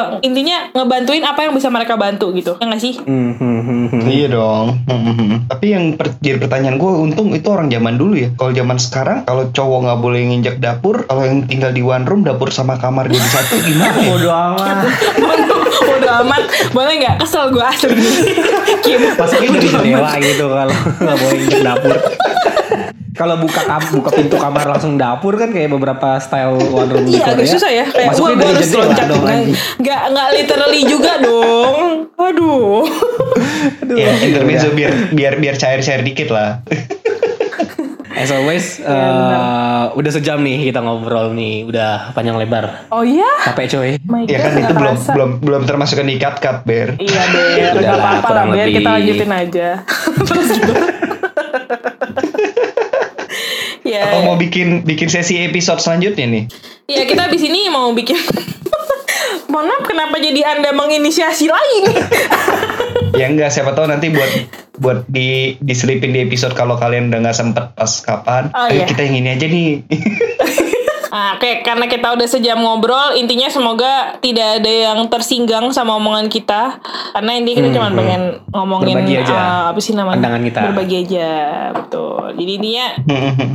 eh 0.00 0.06
intinya 0.24 0.72
ngebantuin 0.72 1.20
apa 1.22 1.44
yang 1.44 1.52
bisa 1.52 1.68
mereka 1.68 2.00
bantu 2.00 2.32
gitu. 2.32 2.56
Ya 2.56 2.64
nggak 2.64 2.82
sih? 2.82 2.94
Hmm, 3.04 3.36
hmm, 3.36 3.60
hmm, 3.60 3.84
hmm. 3.92 4.02
Iya 4.08 4.26
dong. 4.32 4.66
Hmm. 4.88 5.44
Tapi 5.46 5.66
yang 5.68 5.84
per- 5.94 6.16
jadi 6.18 6.40
pertanyaan 6.40 6.80
gue, 6.80 6.90
untung 6.90 7.28
itu 7.36 7.46
orang 7.52 7.68
zaman 7.68 7.94
dulu 8.00 8.14
ya. 8.16 8.32
Kalau 8.34 8.52
zaman 8.56 8.78
sekarang, 8.80 9.18
kalau 9.28 9.52
cowok 9.52 9.78
nggak 9.84 9.98
boleh 10.00 10.20
nginjak 10.32 10.56
dapur, 10.58 11.04
kalau 11.04 11.22
yang 11.22 11.44
tinggal 11.44 11.70
di 11.70 11.82
one 11.84 12.08
room, 12.08 12.24
dapur 12.24 12.48
sama 12.48 12.80
kamar 12.80 13.06
jadi 13.06 13.28
satu 13.28 13.54
gimana 13.60 13.96
ya? 14.00 14.08
Bodoh 14.08 14.32
amat. 14.32 14.76
Bodoh 15.88 16.12
amat. 16.24 16.42
Boleh 16.72 16.94
nggak? 16.98 17.14
Kesel 17.20 17.44
gue 17.52 17.64
asli. 17.64 17.92
Masuknya 19.20 19.48
dari 19.52 19.68
jendela 19.68 20.12
gitu 20.18 20.44
kalau 20.48 20.76
nggak 20.98 21.16
boleh 21.20 21.38
injek 21.44 21.60
dapur. 21.62 21.96
Kalau 23.20 23.36
buka 23.36 23.60
kam- 23.62 23.92
buka 23.92 24.10
pintu 24.10 24.34
kamar 24.34 24.64
langsung 24.66 24.96
dapur 24.96 25.36
kan 25.36 25.52
kayak 25.52 25.68
beberapa 25.68 26.16
style 26.16 26.56
one 26.64 26.88
room 26.88 27.04
di 27.04 27.14
Iya 27.14 27.20
Korea. 27.22 27.36
agak 27.36 27.46
susah 27.46 27.68
ya 27.70 27.84
Kayak 27.84 28.08
wah 28.10 28.32
gue 28.32 28.32
dari 28.34 28.54
harus 28.56 28.72
loncat 28.72 29.06
dong 29.06 29.22
Nggak-. 29.76 30.02
Nggak 30.08 30.28
literally 30.32 30.80
juga 30.84 31.12
dong 31.20 31.76
Aduh 32.16 32.88
Ya, 33.92 34.08
intermezzo 34.16 34.72
biar 34.72 35.12
biar 35.12 35.34
biar 35.36 35.54
cair-cair 35.54 36.00
dikit 36.00 36.30
lah. 36.30 36.62
As 38.12 38.28
always, 38.28 38.76
Iya, 38.76 38.90
eh, 38.90 39.84
udah 39.92 40.12
sejam 40.12 40.38
nih 40.38 40.68
kita 40.68 40.78
ngobrol 40.78 41.32
nih, 41.32 41.64
udah 41.64 42.12
panjang 42.12 42.36
lebar. 42.36 42.84
Oh 42.88 43.00
iya 43.00 43.24
Capek 43.42 43.66
coy. 43.70 43.90
My 44.04 44.22
ya 44.24 44.36
God, 44.36 44.44
kan 44.44 44.52
itu 44.58 44.74
belum 44.74 44.94
kerasa. 44.94 45.10
belum 45.10 45.30
belum 45.40 45.62
termasuk 45.64 45.96
yang 45.96 46.08
di 46.08 46.18
cut 46.18 46.36
ber. 46.62 46.94
Iya 46.96 47.22
Ber, 47.26 47.70
Udah 47.78 47.90
apa-apa 47.96 48.30
lah 48.30 48.44
Ber, 48.50 48.66
kita 48.68 48.88
lanjutin 48.92 49.30
aja 49.30 49.68
Terus 50.20 50.48
gitu 50.52 50.72
Ya, 53.90 54.06
Atau 54.06 54.22
mau 54.22 54.38
bikin 54.38 54.86
bikin 54.86 55.10
sesi 55.10 55.34
episode 55.42 55.82
selanjutnya 55.82 56.30
nih? 56.30 56.44
ya 56.86 57.02
kita 57.02 57.26
abis 57.26 57.42
ini 57.42 57.66
mau 57.66 57.90
bikin 57.90 58.14
Mohon 59.50 59.66
maaf 59.66 59.82
kenapa 59.82 60.14
jadi 60.18 60.46
anda 60.46 60.70
menginisiasi 60.70 61.50
lagi 61.50 61.76
nih 61.86 61.96
ya 63.20 63.26
enggak, 63.26 63.50
siapa 63.50 63.74
tahu 63.74 63.90
nanti 63.90 64.10
buat 64.10 64.30
buat 64.78 64.98
di 65.10 65.58
diselipin 65.58 66.14
di 66.14 66.22
episode 66.22 66.54
kalau 66.54 66.78
kalian 66.78 67.10
udah 67.10 67.18
nggak 67.20 67.36
sempet 67.36 67.74
pas 67.74 67.92
kapan. 68.00 68.48
Oh, 68.54 68.70
Ayo 68.70 68.80
iya. 68.80 68.86
kita 68.86 69.02
yang 69.04 69.16
ini 69.18 69.28
aja 69.34 69.46
nih. 69.46 69.68
Nah, 71.10 71.34
oke, 71.34 71.60
karena 71.60 71.84
kita 71.84 72.14
udah 72.14 72.24
sejam 72.24 72.58
ngobrol, 72.58 73.12
intinya 73.12 73.46
semoga 73.46 74.14
tidak 74.18 74.62
ada 74.62 74.70
yang 74.70 74.98
tersinggang 75.06 75.68
sama 75.70 75.94
omongan 75.94 76.26
kita. 76.26 76.78
Karena 77.10 77.34
intinya 77.34 77.56
kita 77.58 77.70
cuma 77.74 77.88
pengen 77.92 78.22
ngomongin 78.48 78.88
Hmm, 78.90 79.06
Berbagi 79.06 79.16
aja. 79.20 79.34
uh, 79.34 79.64
apa 79.70 79.80
sih 79.80 79.92
namanya? 79.92 80.16
Pandangan 80.18 80.42
kita. 80.42 80.60
Berbagi 80.66 80.96
aja, 81.02 81.28
betul. 81.72 82.22
Jadi 82.34 82.52
intinya 82.56 82.86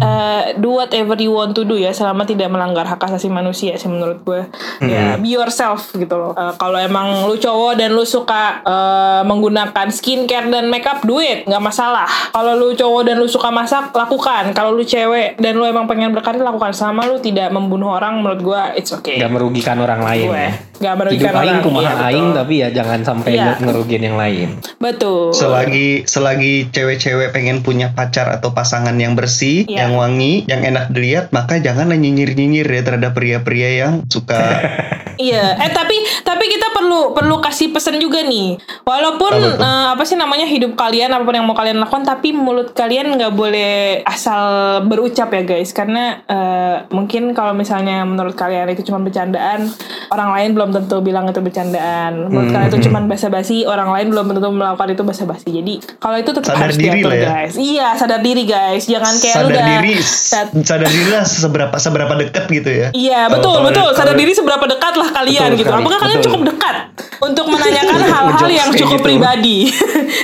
uh, 0.02 0.42
do 0.62 0.70
whatever 0.76 1.16
you 1.16 1.32
want 1.32 1.52
to 1.52 1.64
do 1.64 1.76
ya, 1.76 1.92
selama 1.92 2.24
tidak 2.24 2.48
melanggar 2.48 2.84
hak 2.84 3.00
asasi 3.00 3.28
manusia 3.28 3.76
sih 3.76 3.88
menurut 3.88 4.22
gue. 4.22 4.42
Hmm. 4.80 4.88
Ya, 4.88 5.16
be 5.16 5.32
yourself 5.32 5.92
gitu 5.92 6.12
loh. 6.12 6.32
Uh, 6.34 6.52
kalau 6.56 6.76
emang 6.76 7.24
lu 7.24 7.36
cowok 7.36 7.76
dan 7.76 7.92
lu 7.92 8.04
suka 8.04 8.60
uh, 8.62 9.22
menggunakan 9.24 9.88
skincare 9.90 10.48
dan 10.48 10.68
makeup, 10.68 11.04
do 11.04 11.18
it, 11.18 11.44
nggak 11.46 11.64
masalah. 11.64 12.08
Kalau 12.30 12.56
lu 12.56 12.74
cowok 12.74 13.02
dan 13.06 13.16
lu 13.16 13.28
suka 13.28 13.48
masak, 13.48 13.92
lakukan. 13.92 14.52
Kalau 14.52 14.72
lu 14.72 14.84
cewek 14.84 15.40
dan 15.40 15.56
lu 15.56 15.64
emang 15.64 15.88
pengen 15.88 16.12
berkarir, 16.12 16.42
lakukan. 16.42 16.72
Sama 16.72 17.08
lu 17.08 17.18
tidak 17.18 17.45
membunuh 17.50 17.92
orang, 17.92 18.20
menurut 18.20 18.42
gue 18.42 18.62
it's 18.76 18.90
okay. 18.90 19.18
Gak 19.18 19.30
merugikan 19.30 19.78
orang 19.78 20.02
lain. 20.02 20.26
gue 20.26 20.42
ya. 20.42 20.54
nggak 20.76 20.92
Hidup 20.92 21.00
merugikan 21.00 21.34
aing 21.34 21.48
orang. 21.48 21.64
kumaha 21.64 21.82
Iya, 21.82 21.94
betul. 21.94 22.06
aing 22.06 22.28
tapi 22.36 22.54
ya 22.56 22.68
jangan 22.70 23.00
sampai 23.02 23.32
Iya. 23.32 23.52
ngerugiin 23.60 24.04
yang 24.04 24.18
lain. 24.18 24.50
betul. 24.78 25.32
Selagi 25.32 25.88
selagi 26.06 26.54
cewek-cewek 26.70 27.32
pengen 27.32 27.62
punya 27.62 27.92
pacar 27.92 28.28
atau 28.30 28.52
pasangan 28.52 28.94
yang 28.94 29.16
bersih, 29.16 29.64
Iya. 29.66 29.88
yang 29.88 29.92
wangi, 29.96 30.44
yang 30.46 30.62
enak 30.62 30.92
dilihat, 30.92 31.32
maka 31.32 31.58
janganlah 31.58 31.96
nyinyir-nyinyir 31.96 32.68
ya 32.68 32.82
terhadap 32.82 33.12
pria-pria 33.12 33.70
yang 33.78 34.04
suka 34.06 34.36
Iya, 35.16 35.56
eh 35.56 35.72
tapi 35.72 35.96
tapi 36.22 36.44
kita 36.46 36.76
perlu 36.76 37.16
perlu 37.16 37.40
kasih 37.40 37.72
pesan 37.72 38.04
juga 38.04 38.20
nih. 38.20 38.60
Walaupun 38.84 39.32
eh, 39.56 39.88
apa 39.96 40.04
sih 40.04 40.16
namanya 40.16 40.44
hidup 40.44 40.76
kalian 40.76 41.08
apa 41.08 41.24
pun 41.24 41.32
yang 41.32 41.48
mau 41.48 41.56
kalian 41.56 41.80
lakukan, 41.80 42.04
tapi 42.04 42.36
mulut 42.36 42.76
kalian 42.76 43.16
nggak 43.16 43.32
boleh 43.32 44.04
asal 44.04 44.44
berucap 44.84 45.32
ya 45.32 45.48
guys, 45.48 45.72
karena 45.72 46.20
eh, 46.28 46.76
mungkin 46.92 47.32
kalau 47.36 47.52
misalnya 47.52 48.02
menurut 48.02 48.34
kalian 48.34 48.66
itu 48.68 48.82
cuma 48.82 48.98
bercandaan, 48.98 49.68
orang 50.08 50.30
lain 50.32 50.50
belum 50.52 50.70
tentu 50.72 50.98
bilang 51.00 51.28
itu 51.28 51.38
bercandaan. 51.38 52.26
Menurut 52.26 52.50
kalian 52.50 52.70
itu 52.70 52.80
cuma 52.82 53.04
basa-basi, 53.04 53.64
orang 53.64 53.92
lain 53.92 54.08
belum 54.10 54.32
tentu 54.32 54.50
melakukan 54.50 54.88
itu 54.90 55.04
basa-basi. 55.04 55.50
Jadi 55.52 55.74
kalau 55.98 56.16
itu 56.16 56.32
tetap 56.32 56.50
Sadar 56.50 56.64
harus 56.64 56.76
diri 56.76 56.90
diatur 56.98 57.12
lah 57.12 57.18
ya. 57.18 57.28
guys. 57.30 57.54
Iya, 57.56 57.88
sadar 57.94 58.20
diri 58.22 58.44
guys. 58.46 58.84
Jangan 58.86 59.14
kayak 59.16 59.36
sadar 59.36 59.50
udah 59.52 59.64
diri, 59.68 59.94
dat- 60.00 60.52
sadar 60.64 60.88
diri 60.88 61.10
lah 61.12 61.24
seberapa 61.24 61.76
seberapa 61.76 62.14
dekat 62.16 62.46
gitu 62.50 62.70
ya. 62.72 62.88
Iya 62.90 63.22
betul 63.28 63.52
kalau- 63.54 63.66
betul 63.68 63.88
sadar 63.92 64.08
kalau- 64.08 64.18
diri 64.18 64.32
seberapa 64.32 64.66
dekat 64.66 64.94
lah 64.96 65.10
kalian 65.12 65.42
Betul 65.46 65.58
gitu. 65.58 65.68
sekali, 65.68 65.84
Apakah 65.84 66.00
kalian 66.00 66.18
betul. 66.18 66.28
cukup 66.32 66.42
dekat 66.48 66.76
untuk 67.18 67.46
menanyakan 67.52 68.00
hal-hal 68.02 68.50
yang 68.50 68.70
cukup 68.72 68.98
gitu. 68.98 69.06
pribadi? 69.06 69.58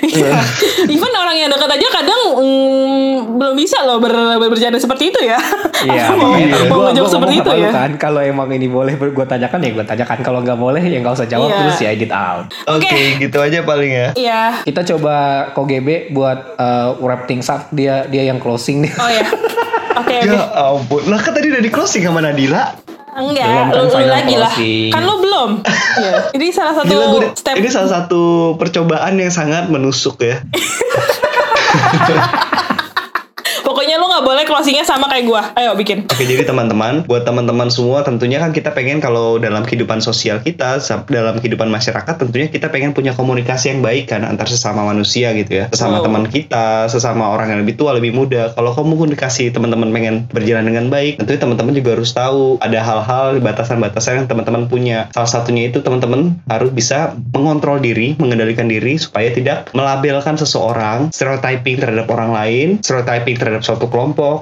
Iya. 0.01 0.33
Even 0.87 1.13
orang 1.13 1.37
yang 1.37 1.47
dekat 1.47 1.69
aja 1.69 1.87
kadang 1.93 2.21
mm, 2.35 3.07
belum 3.33 3.53
bisa 3.53 3.79
loh 3.81 3.97
ber, 3.97 4.11
ber- 4.11 4.49
bercanda 4.49 4.75
seperti 4.75 5.09
itu 5.09 5.19
ya. 5.21 5.39
Iya, 5.81 6.11
mau, 6.19 6.35
makanya 6.35 6.99
mau 6.99 7.00
gua 7.01 7.09
seperti 7.09 7.35
itu 7.35 7.51
ya. 7.57 7.69
kan 7.69 7.89
kalau 7.95 8.19
emang 8.19 8.49
ini 8.49 8.65
boleh 8.65 8.93
gue 8.93 9.25
tanyakan 9.25 9.59
ya 9.59 9.69
gue 9.71 9.83
tanyakan 9.83 10.17
kalau 10.19 10.39
nggak 10.39 10.55
boleh 10.55 10.79
ya 10.79 10.97
nggak 10.97 11.13
usah 11.13 11.25
jawab 11.25 11.47
Iya. 11.47 11.57
terus 11.59 11.77
ya 11.77 11.89
edit 11.91 12.11
out. 12.11 12.45
Oke, 12.67 12.85
Oke. 12.85 13.01
gitu 13.19 13.37
aja 13.37 13.59
paling 13.61 13.91
ya. 13.91 14.07
Iya. 14.13 14.41
Kita 14.61 14.81
coba 14.85 15.15
KGB 15.51 15.87
buat 16.09 16.55
uh, 16.55 16.95
wrap 16.99 17.25
things 17.25 17.47
up 17.47 17.67
dia 17.69 18.05
dia 18.05 18.23
yang 18.23 18.37
closing 18.37 18.81
nih. 18.81 18.93
Oh 18.95 19.07
ya. 19.07 19.25
Oke 19.93 20.15
oke. 20.17 20.31
Ya 20.31 20.41
ampun, 20.55 21.01
lah 21.05 21.19
kan 21.19 21.31
tadi 21.31 21.49
udah 21.49 21.59
di 21.59 21.67
closing 21.67 22.01
sama 22.01 22.19
Nadila. 22.19 22.77
Enggak, 23.11 23.75
Belum 23.75 23.91
kan 23.91 23.99
lu, 23.99 24.07
lagi 24.07 24.35
lah. 24.39 24.53
Kan 24.87 25.01
lu 25.03 25.15
belum. 25.19 25.49
Iya. 25.91 26.31
Ini 26.31 26.47
salah 26.49 26.71
satu 26.73 26.87
Gila, 26.87 27.05
gua- 27.11 27.35
step 27.35 27.55
ini 27.59 27.67
salah 27.67 27.91
satu 27.91 28.21
percobaan 28.55 29.19
yang 29.19 29.27
sangat 29.27 29.67
menusuk 29.67 30.23
ya. 30.23 30.39
Nggak 34.11 34.27
boleh 34.27 34.43
closingnya 34.43 34.83
sama 34.83 35.07
kayak 35.07 35.23
gua. 35.23 35.55
Ayo 35.55 35.71
bikin. 35.79 36.03
Oke, 36.03 36.27
jadi 36.27 36.43
teman-teman, 36.43 37.07
buat 37.07 37.23
teman-teman 37.23 37.71
semua 37.71 38.03
tentunya 38.03 38.43
kan 38.43 38.51
kita 38.51 38.75
pengen 38.75 38.99
kalau 38.99 39.39
dalam 39.39 39.63
kehidupan 39.63 40.03
sosial 40.03 40.43
kita, 40.43 40.83
dalam 41.07 41.39
kehidupan 41.39 41.71
masyarakat 41.71 42.19
tentunya 42.19 42.51
kita 42.51 42.67
pengen 42.67 42.91
punya 42.91 43.15
komunikasi 43.15 43.71
yang 43.71 43.79
baik 43.79 44.11
kan 44.11 44.27
antar 44.27 44.51
sesama 44.51 44.83
manusia 44.83 45.31
gitu 45.31 45.63
ya. 45.63 45.71
Sesama 45.71 46.03
Oh. 46.03 46.03
teman 46.03 46.27
kita, 46.27 46.91
sesama 46.91 47.31
orang 47.31 47.55
yang 47.55 47.59
lebih 47.63 47.79
tua, 47.79 47.95
lebih 47.95 48.11
muda. 48.11 48.51
Kalau 48.51 48.75
komunikasi 48.75 49.55
teman-teman 49.55 49.87
pengen 49.95 50.15
berjalan 50.27 50.67
dengan 50.67 50.91
baik, 50.91 51.15
tentunya 51.23 51.39
teman-teman 51.39 51.71
juga 51.71 51.95
harus 51.95 52.11
tahu 52.11 52.59
ada 52.59 52.83
hal-hal 52.83 53.39
batasan-batasan 53.39 54.25
yang 54.25 54.27
teman-teman 54.27 54.67
punya. 54.67 55.07
Salah 55.15 55.29
satunya 55.29 55.71
itu 55.71 55.79
teman-teman 55.79 56.35
harus 56.51 56.67
bisa 56.75 57.15
mengontrol 57.31 57.79
diri, 57.79 58.19
mengendalikan 58.19 58.67
diri 58.67 58.99
supaya 58.99 59.31
tidak 59.31 59.71
melabelkan 59.71 60.35
seseorang, 60.35 61.15
stereotyping 61.15 61.79
terhadap 61.79 62.11
orang 62.11 62.35
lain, 62.35 62.67
stereotyping 62.83 63.39
terhadap 63.39 63.61
suatu 63.61 63.85
kelompok, 63.87 64.00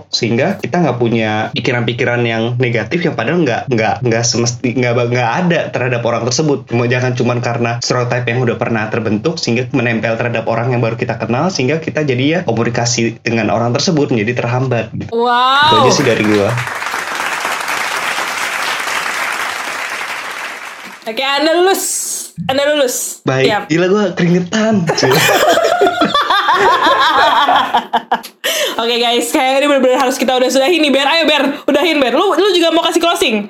sehingga 0.09 0.61
kita 0.61 0.79
nggak 0.79 0.97
punya 0.99 1.51
pikiran-pikiran 1.51 2.21
yang 2.23 2.43
negatif 2.55 3.03
yang 3.03 3.15
padahal 3.19 3.43
nggak 3.43 3.67
nggak 3.67 3.95
nggak 4.05 4.23
semesti 4.23 4.77
nggak 4.79 4.93
nggak 5.11 5.29
ada 5.45 5.59
terhadap 5.73 6.01
orang 6.05 6.23
tersebut. 6.23 6.69
Cuma 6.71 6.87
jangan 6.87 7.13
cuman 7.17 7.39
karena 7.43 7.71
stereotype 7.83 8.25
yang 8.29 8.39
udah 8.45 8.55
pernah 8.55 8.87
terbentuk 8.87 9.35
sehingga 9.41 9.67
menempel 9.75 10.15
terhadap 10.15 10.45
orang 10.47 10.71
yang 10.71 10.81
baru 10.83 10.95
kita 10.95 11.19
kenal 11.19 11.51
sehingga 11.51 11.83
kita 11.83 12.05
jadi 12.05 12.23
ya 12.23 12.39
komunikasi 12.47 13.19
dengan 13.23 13.51
orang 13.51 13.75
tersebut 13.75 14.11
menjadi 14.13 14.45
terhambat. 14.45 14.91
Itu 14.95 15.15
Wow. 15.15 15.83
aja 15.83 15.91
sih 15.91 16.05
dari 16.05 16.23
gua. 16.23 16.49
Oke, 21.09 21.25
Anda 21.25 21.57
lulus. 21.57 22.18
Anda 22.47 22.63
lulus. 22.75 23.25
Baik, 23.27 23.45
Siap. 23.49 23.63
gila 23.67 23.85
gua 23.91 24.03
keringetan. 24.15 24.85
Oke 28.79 28.95
guys, 28.95 29.27
kayak 29.35 29.59
ini 29.59 29.67
bener-bener 29.67 29.99
harus 29.99 30.15
kita 30.15 30.39
udah 30.39 30.47
sudahin 30.47 30.79
nih 30.79 30.87
Ber. 30.87 31.03
Ayo 31.03 31.27
Ber, 31.27 31.43
udahin 31.67 31.99
Ber. 31.99 32.15
Lu 32.15 32.31
lu 32.31 32.47
juga 32.55 32.71
mau 32.71 32.79
kasih 32.79 33.03
closing? 33.03 33.43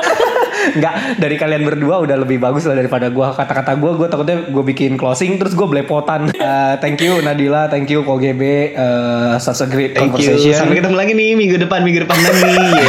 Enggak, 0.80 1.20
dari 1.20 1.36
kalian 1.36 1.60
berdua 1.68 2.00
udah 2.00 2.16
lebih 2.24 2.40
bagus 2.40 2.64
lah 2.64 2.72
daripada 2.72 3.12
gua 3.12 3.36
kata-kata 3.36 3.76
gua 3.76 3.92
gua 4.00 4.08
takutnya 4.08 4.48
gue 4.48 4.64
bikin 4.64 4.96
closing 4.96 5.36
terus 5.36 5.52
gue 5.52 5.68
belepotan. 5.68 6.32
Uh, 6.32 6.74
thank 6.82 6.96
you 7.04 7.20
Nadila, 7.20 7.68
thank 7.68 7.92
you 7.92 8.00
KGB, 8.00 8.72
uh, 8.80 9.36
such 9.36 9.60
a 9.60 9.68
great 9.68 9.92
Thank 9.92 10.16
you. 10.16 10.32
conversation. 10.32 10.56
Sampai 10.56 10.80
ketemu 10.80 10.96
lagi 10.96 11.12
nih 11.12 11.36
minggu 11.36 11.56
depan, 11.60 11.84
minggu 11.84 12.08
depan 12.08 12.16
lagi. 12.16 12.40
Yeay. 12.40 12.80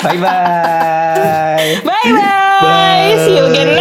Bye 0.00 0.16
bye. 0.16 1.76
bye 1.84 2.10
bye. 2.16 2.39
See 3.26 3.36
you 3.36 3.44
again 3.44 3.79